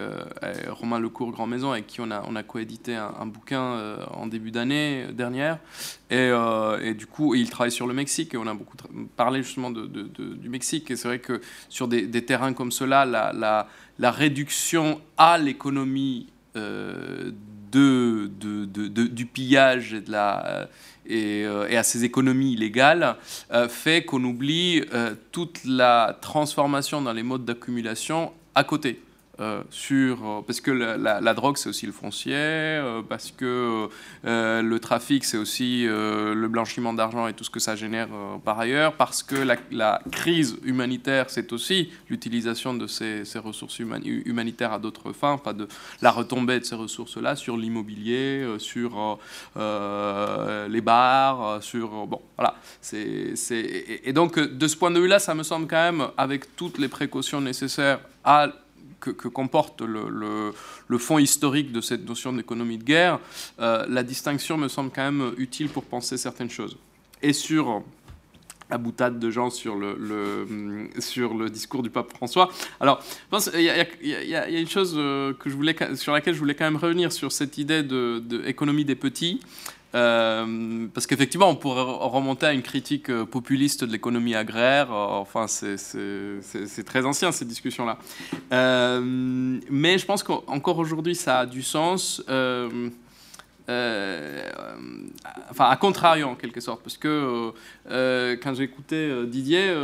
[0.69, 5.59] Romain Lecourt Grand Maison, avec qui on a, coédité un, bouquin en début d'année dernière.
[6.11, 6.31] Et,
[6.95, 8.77] du coup, il travaille sur le Mexique, et on a beaucoup
[9.17, 10.91] parlé justement du Mexique.
[10.91, 13.33] Et c'est vrai que sur des, terrains comme cela, la,
[13.99, 16.27] la, réduction à l'économie
[16.57, 17.31] euh,
[17.73, 20.69] du pillage et, de la,
[21.07, 23.17] et, euh, et, à ces économies illégales
[23.53, 24.83] euh, fait qu'on oublie
[25.33, 29.01] toute la transformation dans les modes d'accumulation à côté.
[29.41, 33.89] Euh, sur, euh, parce que la, drogue, c'est aussi le foncier, euh, parce que
[34.23, 38.09] le trafic, c'est aussi le blanchiment d'argent et tout ce que ça génère
[38.45, 44.79] par ailleurs, parce que la, crise humanitaire, c'est aussi l'utilisation de ces, ressources humanitaires à
[44.79, 45.69] d'autres fins, pas de
[46.03, 49.19] la retombée de ces ressources-là sur l'immobilier, sur
[49.57, 52.07] les bars, sur...
[52.07, 52.57] bon, voilà.
[52.81, 56.57] c'est et, et donc, de ce point de vue-là, ça me semble quand même, avec
[56.57, 58.49] toutes les précautions nécessaires à
[59.01, 60.53] que, comporte le,
[60.99, 63.19] fond historique de cette notion d'économie de guerre,
[63.59, 66.77] euh, la distinction me semble quand même utile pour penser certaines choses.
[67.23, 67.83] Et sur
[68.71, 70.89] la boutade de gens sur le,
[71.51, 72.51] discours du pape François.
[72.79, 73.03] Alors,
[73.55, 75.35] il y, a une chose euh,
[75.97, 79.41] sur laquelle je voulais quand même revenir, sur cette idée d'économie de, des petits.
[79.95, 84.93] Euh, parce qu'effectivement, on pourrait remonter à une critique euh, populiste de l'économie agraire.
[84.93, 87.99] Euh, enfin, c'est très ancien, cette discussion-là.
[88.51, 92.23] mais je pense qu'encore aujourd'hui, ça a du sens.
[95.51, 97.51] Enfin, à contrario en quelque sorte, parce que euh,
[97.91, 99.75] euh, quand j'écoutais Didier,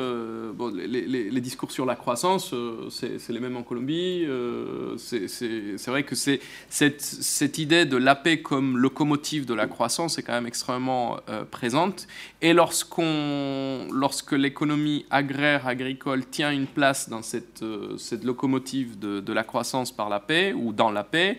[0.55, 2.55] bon, les, discours sur la croissance,
[2.91, 4.27] c'est les mêmes en Colombie.
[4.97, 10.23] c'est vrai que cette, cette, idée de la paix comme locomotive de la croissance est
[10.23, 11.19] quand même extrêmement
[11.51, 12.07] présente.
[12.43, 17.63] Et lorsque l'économie agraire, agricole tient une place dans cette,
[18.25, 21.39] locomotive de, la croissance par la paix ou dans la paix,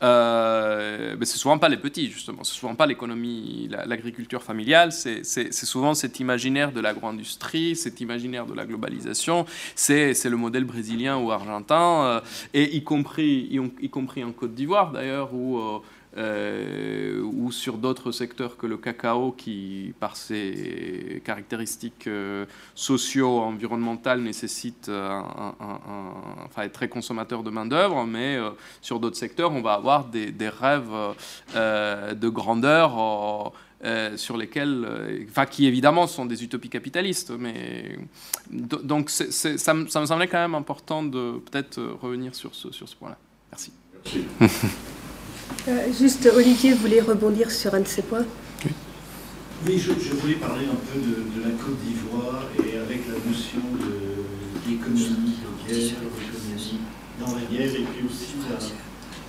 [0.00, 2.44] ben, c'est souvent pas les justement.
[2.44, 8.54] C'est souvent pas l'économie, l'agriculture familiale, c'est souvent cet imaginaire de l'agro-industrie, cet imaginaire de
[8.54, 12.20] la globalisation, c'est le modèle brésilien ou argentin, euh,
[12.54, 13.48] et y compris,
[13.80, 15.60] y, compris en Côte d'Ivoire d'ailleurs, où...
[16.18, 24.20] Euh, euh, ou sur d'autres secteurs que le cacao qui, par ses caractéristiques euh, socio-environnementales,
[24.20, 25.54] nécessite un,
[26.44, 28.38] enfin, être très consommateur de main-d'œuvre, mais
[28.80, 31.14] sur d'autres secteurs, on va avoir des, rêves
[31.54, 33.52] de grandeur.
[34.16, 37.98] sur lesquels, enfin, qui évidemment sont des utopies capitalistes, mais
[38.50, 42.96] donc ça, ça, me semblait quand même important de peut-être revenir sur ce, sur ce
[42.96, 43.18] point-là.
[43.52, 43.72] Merci.
[43.94, 44.26] Merci.
[45.98, 48.24] juste, Olivier voulait rebondir sur un de ces points.
[49.66, 53.60] Oui, je, voulais parler un peu de, la Côte d'Ivoire et avec la notion
[54.66, 55.34] d'économie
[55.66, 56.78] de, guerre, d'économie
[57.18, 58.36] dans la guerre, et puis aussi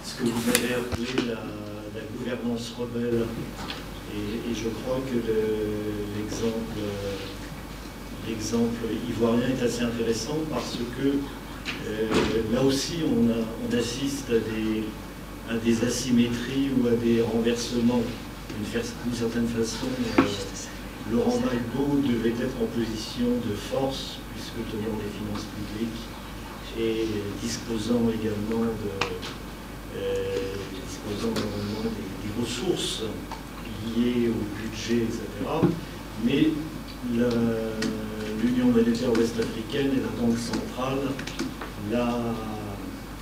[0.03, 3.25] ce que vous avez appelé la, gouvernance rebelle.
[4.15, 5.17] Et, je crois que
[6.17, 6.79] l'exemple
[8.27, 11.07] l'exemple ivoirien est assez intéressant parce que
[11.87, 12.07] euh,
[12.53, 14.83] là aussi on, assiste à des
[15.83, 18.01] asymétries ou à des renversements
[18.59, 19.87] d'une certaine façon,
[20.19, 20.23] euh,
[21.11, 26.01] Laurent Gbagbo devait être en position de force, puisque tenant des finances publiques
[26.77, 27.07] et
[27.41, 30.55] disposant également de, euh,
[30.87, 33.03] disposant des, des, ressources
[33.95, 35.23] liées au budget, etc.
[36.23, 36.49] Mais
[38.43, 40.99] l'Union monétaire ouest-africaine et la Banque centrale
[41.91, 42.19] l'a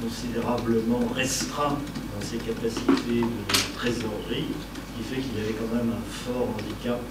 [0.01, 1.77] considérablement restreint
[2.21, 4.51] ses capacités de trésorerie
[4.95, 7.01] qui fait qu'il avait quand même un fort handicap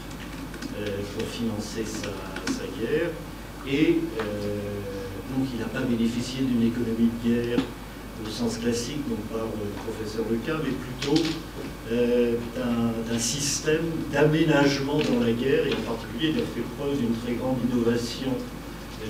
[0.78, 2.10] euh, pour financer sa,
[2.78, 3.10] guerre.
[3.66, 4.24] Et euh,
[5.34, 7.58] donc il n'a pas bénéficié d'une économie de guerre
[8.24, 11.22] au sens classique dont parle le professeur Lucas, mais plutôt
[11.90, 17.14] euh, d'un système d'aménagement dans la guerre, et en particulier il a fait preuve d'une
[17.24, 18.32] très grande innovation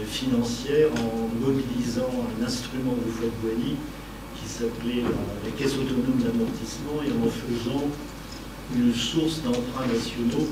[0.08, 3.95] financière en mobilisant un instrument de Fouad-Boigny qui
[4.56, 7.84] s'appelait la, caisse autonome d'amortissement et en faisant
[8.74, 10.48] une source d'emprunts nationaux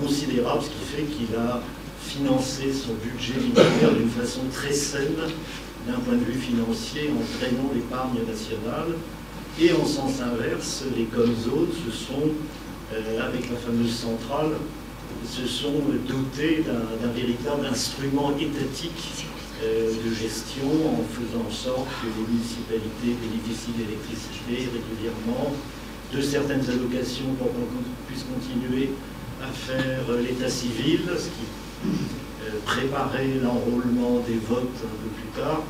[0.00, 1.60] considérable, ce qui fait qu'il a
[2.00, 5.16] financé son budget militaire d'une façon très saine
[5.86, 8.94] d'un point de vue financier en traînant l'épargne nationale.
[9.60, 11.08] Et en sens inverse, les
[11.42, 12.30] zones se sont,
[12.94, 14.52] euh, avec la fameuse centrale,
[15.28, 19.26] se sont dotés d'un véritable instrument étatique
[19.60, 25.52] de gestion en faisant en sorte que les municipalités bénéficient d'électricité régulièrement,
[26.12, 28.90] de certaines allocations pour qu'on puisse continuer
[29.42, 31.46] à faire l'état civil, ce qui
[32.44, 35.62] euh, préparait l'enrôlement des votes un peu plus tard.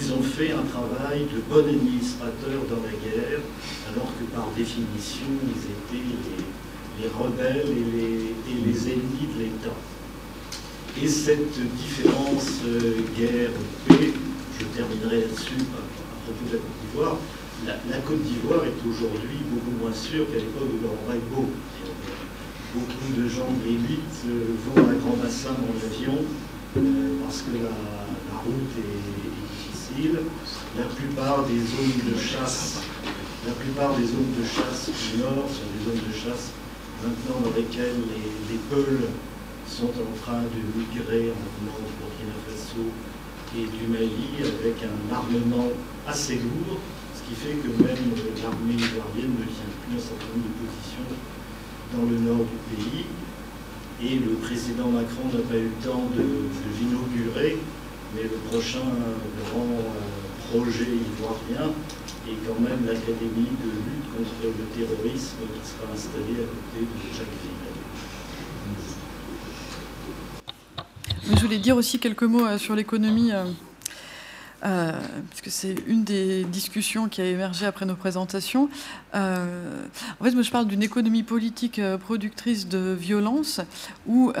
[0.00, 3.40] Ils ont fait un travail de bon administrateur dans la guerre,
[3.92, 6.04] alors que par définition, ils étaient
[7.00, 9.76] les, rebelles et les, ennemis de l'État.
[11.02, 14.12] Et cette différence euh, guerre-paix,
[14.60, 17.16] je terminerai là-dessus à propos de la Côte d'Ivoire,
[17.66, 21.50] la, Côte d'Ivoire est aujourd'hui beaucoup moins sûre qu'à l'époque de Laurent Gbagbo.
[22.74, 26.14] Beaucoup de gens de l'élite euh, vont à Grand Bassin en avion
[26.76, 27.74] euh, parce que la,
[28.38, 30.20] route est, difficile.
[30.78, 32.82] La plupart des zones de chasse,
[33.46, 36.52] la plupart des zones de chasse du nord sont des zones de chasse
[37.02, 39.08] maintenant dans lesquelles les, les Peuls
[39.66, 42.84] sont en train de migrer en venant du Burkina Faso
[43.56, 45.70] et du Mali avec un armement
[46.06, 46.78] assez lourd
[47.28, 51.08] qui fait que même l'armée ivoirienne ne tient plus un certain nombre de positions
[51.96, 53.06] dans le nord du pays.
[54.02, 56.24] Et le président Macron n'a pas eu le temps de,
[56.76, 57.56] l'inaugurer,
[58.14, 60.04] mais le prochain grand euh,
[60.50, 61.72] projet ivoirien
[62.28, 66.96] est quand même l'Académie de lutte contre le terrorisme qui sera installée à côté de
[67.16, 67.53] Jacques
[71.26, 73.44] Je voulais dire aussi quelques mots euh, sur l'économie euh,
[74.66, 74.92] euh,
[75.30, 78.68] puisque c'est une des discussions qui a émergé après nos présentations.
[79.14, 79.84] Euh,
[80.20, 83.60] en fait, moi, je parle d'une économie politique productrice de violence,
[84.06, 84.32] où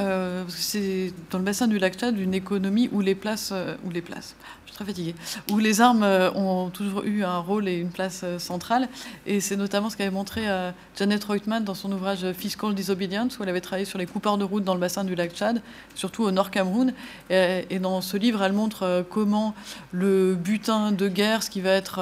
[0.48, 3.52] c'est dans le bassin du lac Tchad une économie où les places,
[3.84, 4.34] où les places,
[4.74, 5.14] très fatiguée,
[5.52, 8.88] où les armes euh, ont toujours eu un rôle et une place euh, centrale.
[9.24, 13.44] Et c'est notamment ce qu'avait montré euh, Janet Reutemann dans son ouvrage Fiscal Disobedience, où
[13.44, 15.62] elle avait travaillé sur les coupeurs de route dans le bassin du lac Tchad,
[15.94, 16.92] surtout au nord Cameroun.
[17.30, 19.54] Et, dans ce livre, elle montre comment
[19.92, 22.00] le butin de guerre, ce qui va être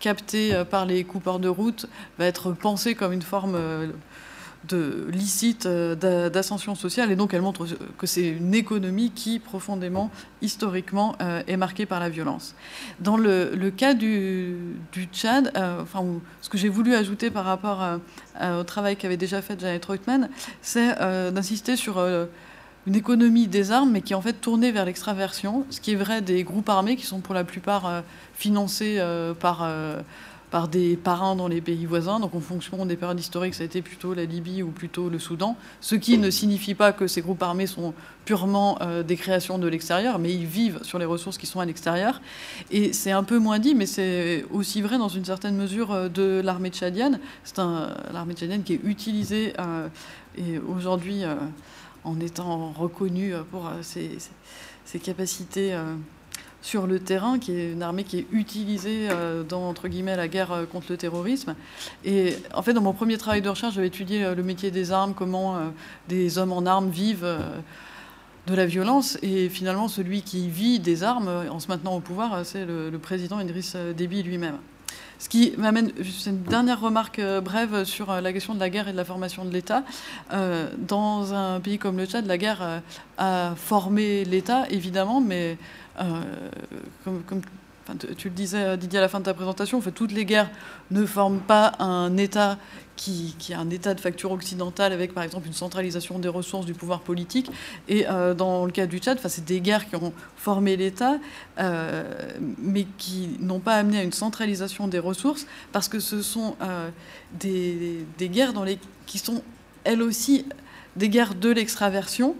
[0.00, 1.86] capté par les coupeurs de route,
[2.18, 3.58] va être pensé comme une forme
[4.68, 7.10] de licite euh, d'ascension sociale.
[7.10, 7.66] Et donc, elle montre
[7.98, 10.10] que c'est une économie qui, profondément,
[10.42, 12.54] historiquement, euh, est marquée par la violence.
[13.00, 14.56] Dans le, cas du,
[15.12, 16.04] Tchad, euh, enfin,
[16.40, 17.82] ce que j'ai voulu ajouter par rapport
[18.40, 20.28] au travail qu'avait déjà fait Janet Reutemann,
[20.62, 20.94] c'est
[21.32, 25.80] d'insister sur une économie des armes, mais qui est en fait tournée vers l'extraversion, ce
[25.80, 28.02] qui est vrai des groupes armés qui sont pour la plupart
[28.34, 29.02] financés
[29.40, 29.66] par
[30.50, 32.20] par des parrains dans les pays voisins.
[32.20, 35.18] Donc en fonction des périodes historiques, ça a été plutôt la Libye ou plutôt le
[35.18, 35.56] Soudan.
[35.80, 37.94] Ce qui ne signifie pas que ces groupes armés sont
[38.24, 41.64] purement euh, des créations de l'extérieur, mais ils vivent sur les ressources qui sont à
[41.64, 42.20] l'extérieur.
[42.70, 46.08] Et c'est un peu moins dit, mais c'est aussi vrai dans une certaine mesure euh,
[46.08, 47.20] de l'armée tchadienne.
[47.44, 49.88] C'est l'armée tchadienne qui est utilisée euh,
[50.36, 51.22] et aujourd'hui
[52.04, 55.74] en étant reconnue pour ses capacités
[56.66, 60.26] sur le terrain, qui est une armée qui est utilisée euh, dans, entre guillemets, la
[60.26, 61.54] guerre euh, contre le terrorisme.
[62.04, 64.90] Et en fait, dans mon premier travail de recherche, j'avais étudié euh, le métier des
[64.90, 65.56] armes, comment
[66.08, 67.38] des hommes en armes vivent
[68.48, 69.16] de la violence.
[69.22, 73.38] Et finalement, celui qui vit des armes en se maintenant au pouvoir, c'est le, président
[73.38, 74.58] Idriss Déby lui-même.
[75.18, 78.92] Ce qui m'amène juste une dernière remarque brève sur la question de la guerre et
[78.92, 79.84] de la formation de l'État.
[80.78, 82.82] dans un pays comme le Tchad, la guerre
[83.18, 85.56] a formé l'État, évidemment, mais
[86.00, 86.22] euh,
[87.04, 87.22] comme,
[88.18, 90.50] tu le disais, euh, Didier, à la fin de ta présentation, toutes les guerres
[90.90, 92.58] ne forment pas un État
[92.96, 96.66] qui, qui, a un État de facture occidentale avec, par exemple, une centralisation des ressources
[96.66, 97.50] du pouvoir politique.
[97.88, 101.18] Et euh, dans le cas du Tchad, c'est des guerres qui ont formé l'État,
[102.58, 106.56] mais qui n'ont pas amené à une centralisation des ressources, parce que ce sont
[107.34, 108.52] des, guerres
[109.06, 109.42] qui sont,
[109.84, 110.46] elles aussi,
[110.96, 112.34] des guerres de l'extraversion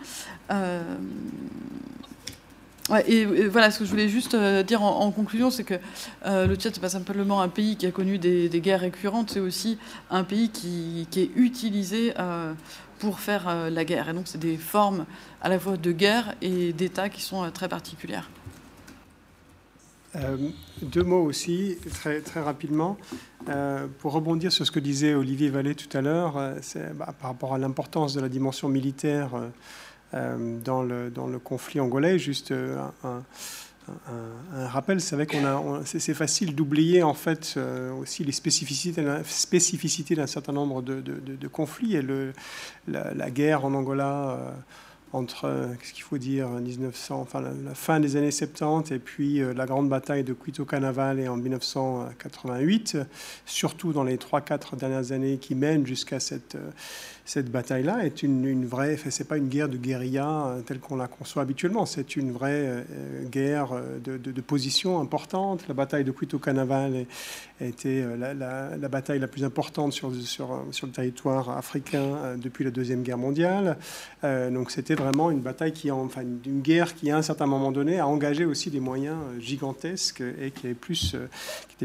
[3.06, 5.74] et, voilà, ce que je voulais juste euh, dire en, conclusion, c'est que
[6.24, 9.40] euh, le Tchad, c'est pas simplement un pays qui a connu des, guerres récurrentes, c'est
[9.40, 9.78] aussi
[10.10, 12.52] un pays qui, est utilisé euh,
[12.98, 14.08] pour faire la guerre.
[14.08, 15.04] Et donc, c'est des formes
[15.42, 18.30] à la fois de guerre et d'État qui sont très particulières.
[20.80, 22.96] deux mots aussi, très, très rapidement,
[23.98, 26.34] pour rebondir sur ce que disait Olivier Vallée tout à l'heure,
[26.94, 29.32] bah, par rapport à l'importance de la dimension militaire
[30.12, 32.18] dans, le, dans le conflit angolais.
[32.18, 32.76] Juste euh,
[34.52, 39.02] un, rappel, c'est vrai qu'on a, c'est facile d'oublier en fait euh, aussi les spécificités,
[39.02, 42.02] d'un certain nombre de, conflits et
[42.88, 44.54] la, guerre en Angola
[45.12, 49.66] entre, qu'est-ce qu'il faut dire, 1900, enfin la, fin des années 70 et puis la
[49.66, 52.98] grande bataille de Quito Canaval et en 1988,
[53.46, 56.56] surtout dans les 3-4 dernières années qui mènent jusqu'à cette
[57.26, 61.08] cette bataille-là est une, vraie, c'est pas une guerre de guérilla euh, telle qu'on la
[61.08, 62.82] conçoit habituellement, c'est une vraie euh,
[63.28, 65.66] guerre euh, de, de, position importante.
[65.66, 67.04] La bataille de Cuito Canaval
[67.60, 72.70] a été la, bataille la plus importante sur, sur, sur le territoire africain depuis la
[72.70, 73.76] Deuxième Guerre mondiale.
[74.22, 77.98] donc c'était vraiment une bataille qui, enfin une guerre qui à un certain moment donné
[77.98, 80.74] a engagé aussi des moyens gigantesques et qui, était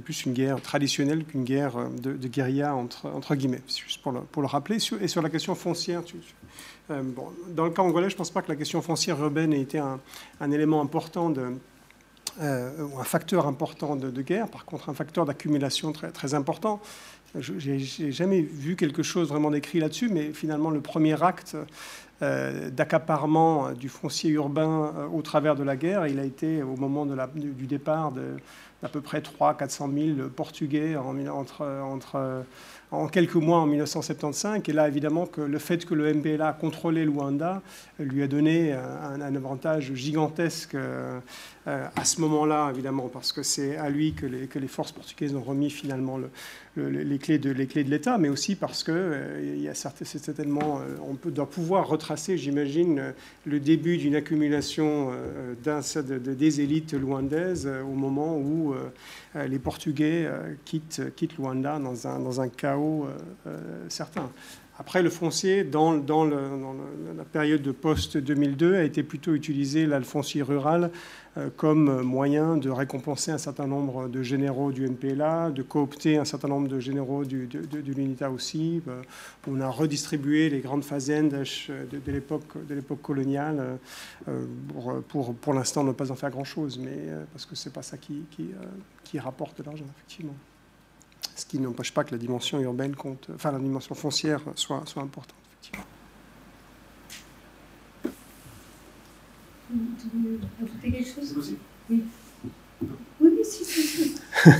[0.01, 4.77] plus une guerre traditionnelle qu'une guerre de, guérilla entre, entre guillemets, juste pour le, rappeler.
[5.01, 6.03] Et sur question foncière,
[6.91, 7.03] euh,
[7.49, 9.79] dans le cas angolais, je ne pense pas que la question foncière urbaine ait été
[9.79, 11.53] un, élément important de,
[12.41, 14.47] euh, ou un facteur important de, guerre.
[14.49, 16.81] Par contre, un facteur d'accumulation très, très important.
[17.39, 21.55] Je n'ai jamais vu quelque chose vraiment décrit là-dessus, mais finalement, le premier acte
[22.21, 27.05] euh, d'accaparement du foncier urbain au travers de la guerre, il a été au moment
[27.05, 32.43] de la, du, départ d'à peu près 300-400 000 Portugais entre, entre
[32.91, 34.61] en quelques mois en 1975.
[34.67, 37.61] Et là, évidemment, que le fait que le MPLA a contrôlé Luanda
[37.99, 40.75] lui a donné un, avantage gigantesque
[41.67, 44.91] euh, à ce moment-là, évidemment, parce que c'est à lui que les, que les, forces
[44.91, 49.61] portugaises ont remis finalement le, les clés de l'État, mais aussi parce que euh, il
[49.61, 53.13] y a certainement, euh, on peut, doit pouvoir retracer, j'imagine,
[53.45, 55.11] le début d'une accumulation
[55.63, 58.73] de, des élites luandaises au moment où
[59.35, 60.27] les Portugais
[60.65, 61.01] quittent,
[61.37, 62.80] Luanda dans un chaos
[63.89, 64.29] certain.
[64.81, 70.89] Après, le foncier, dans, la période de post-2002, a été plutôt utilisé, foncier rural,
[71.37, 76.25] euh, comme moyen de récompenser un certain nombre de généraux du MPLA, de coopter un
[76.25, 78.81] certain nombre de généraux du, de, l'UNITA aussi.
[78.87, 79.03] Euh,
[79.47, 83.77] on a redistribué les grandes fazendes de, l'époque coloniale
[84.27, 84.45] euh,
[85.07, 86.97] pour, pour, l'instant, ne pas en faire grand-chose, mais
[87.33, 88.23] parce que ce n'est pas ça qui,
[89.03, 90.33] qui rapporte de l'argent, effectivement
[91.35, 95.01] ce qui n'empêche pas que la dimension urbaine compte, enfin la dimension foncière soit, soit
[95.01, 95.35] importante.
[95.51, 95.85] Effectivement.
[99.73, 101.37] Vous ajouter quelque chose?
[101.37, 101.57] Aussi
[101.89, 102.03] Oui.
[102.81, 102.89] Oui,
[103.21, 104.15] oui, si, si, si.
[104.45, 104.51] je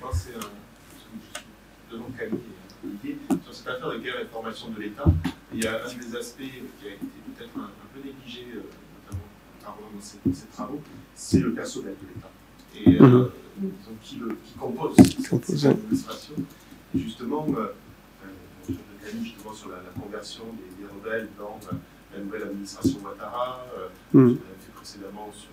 [0.00, 5.04] pense que de nom qualité sur cette affaire de guerre et de formation de l'État,
[5.52, 7.06] il y a un des aspects qui a été
[7.36, 8.62] peut-être un, peu négligé, euh,
[9.04, 9.24] notamment
[9.62, 10.82] par dans ces, ces travaux,
[11.14, 12.30] c'est le personnel de l'État.
[12.74, 16.34] Et euh, mhm donc, qui, le, qui compose cette, administration.
[16.94, 17.72] Et justement, euh,
[18.24, 21.76] euh, je justement sur la, conversion des, des, rebelles dans euh,
[22.14, 23.66] la nouvelle administration Ouattara.
[23.78, 24.36] Euh, mm.
[24.36, 25.50] Fait précédemment sur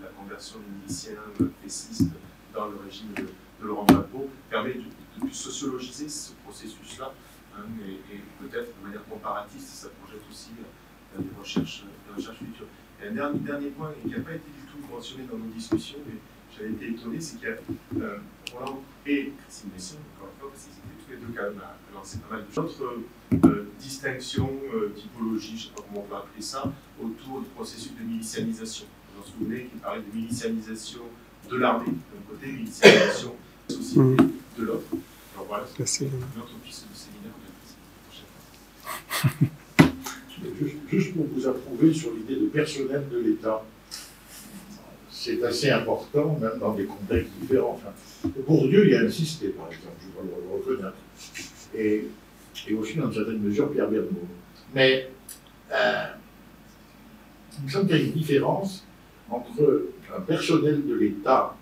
[0.00, 1.18] la, conversion des miliciens
[1.62, 2.10] pécistes
[2.54, 7.12] dans le régime de, de Laurent Gbagbo permet de, de plus sociologiser ce processus-là
[7.56, 12.38] hein, et, et peut-être de manière comparatiste, ça projette aussi euh, des, recherches, des recherches
[12.38, 12.66] futures.
[13.02, 15.98] Et un dernier, dernier point qui n'a pas été du tout mentionné dans nos discussions,
[16.06, 16.14] mais
[16.56, 18.18] j'avais été étonné, c'est qu'il y a euh,
[18.52, 21.60] Roland et Christine Messon, encore une fois, parce qu'ils étaient tous les deux quand même
[21.60, 22.78] à, à lancer pas mal de choses.
[22.78, 26.72] D'autres euh, distinctions, euh, typologies, je ne sais pas comment on peut appeler ça,
[27.02, 28.86] autour du processus de milicianisation.
[28.86, 31.02] Vous vous en souvenez qu'il parlait de milicianisation
[31.50, 33.34] de l'armée d'un côté, milicianisation
[33.68, 34.22] de la société
[34.58, 34.86] de l'autre.
[35.34, 37.52] Alors voilà, c'est notre piste de séminaire de la
[40.90, 43.64] juste pour vous approuver sur l'idée de personnel de l'État,
[45.22, 47.80] c'est assez important, même dans des contextes différents.
[48.46, 50.96] Bourdieu y a insisté, par exemple, je dois le reconnaître.
[51.76, 52.06] Et,
[52.74, 54.26] aussi, dans une certaine mesure, Pierre Bernaud.
[54.74, 55.10] Mais
[55.72, 56.06] euh,
[57.58, 58.84] il me semble qu'il y a une différence
[59.30, 59.86] entre
[60.16, 61.56] un personnel de l'État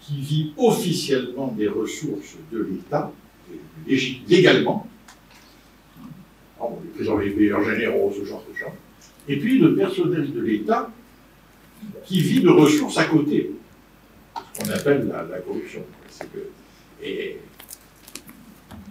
[0.00, 3.10] qui vit officiellement des ressources de l'État,
[3.88, 4.86] lég- légalement,
[6.58, 8.68] Bon, les présidents les meilleurs généraux, ce genre de choses.
[9.28, 10.90] Et puis le personnel de l'État
[12.04, 13.52] qui vit de ressources à côté,
[14.54, 15.82] ce qu'on appelle la, corruption.
[17.02, 17.36] Il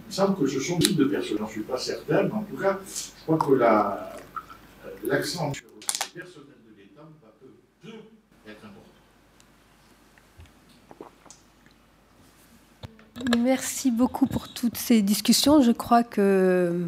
[0.06, 2.42] me semble que ce sont des types de personnes, j'en suis pas certain, mais en
[2.42, 4.16] tout cas, je crois que la-
[5.04, 7.48] l'accent sur le personnel de l'État va peu,
[7.82, 7.98] peut
[8.50, 9.00] être important.
[13.38, 15.62] Merci beaucoup pour toutes ces discussions.
[15.62, 16.86] Je crois que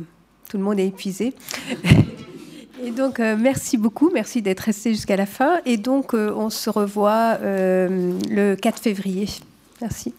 [0.49, 1.35] tout le monde est épuisé.
[2.83, 4.11] Et donc, euh, merci beaucoup.
[4.13, 5.61] Merci d'être resté jusqu'à la fin.
[5.65, 9.29] Et donc, euh, on se revoit euh, le 4 février.
[9.81, 10.15] Merci.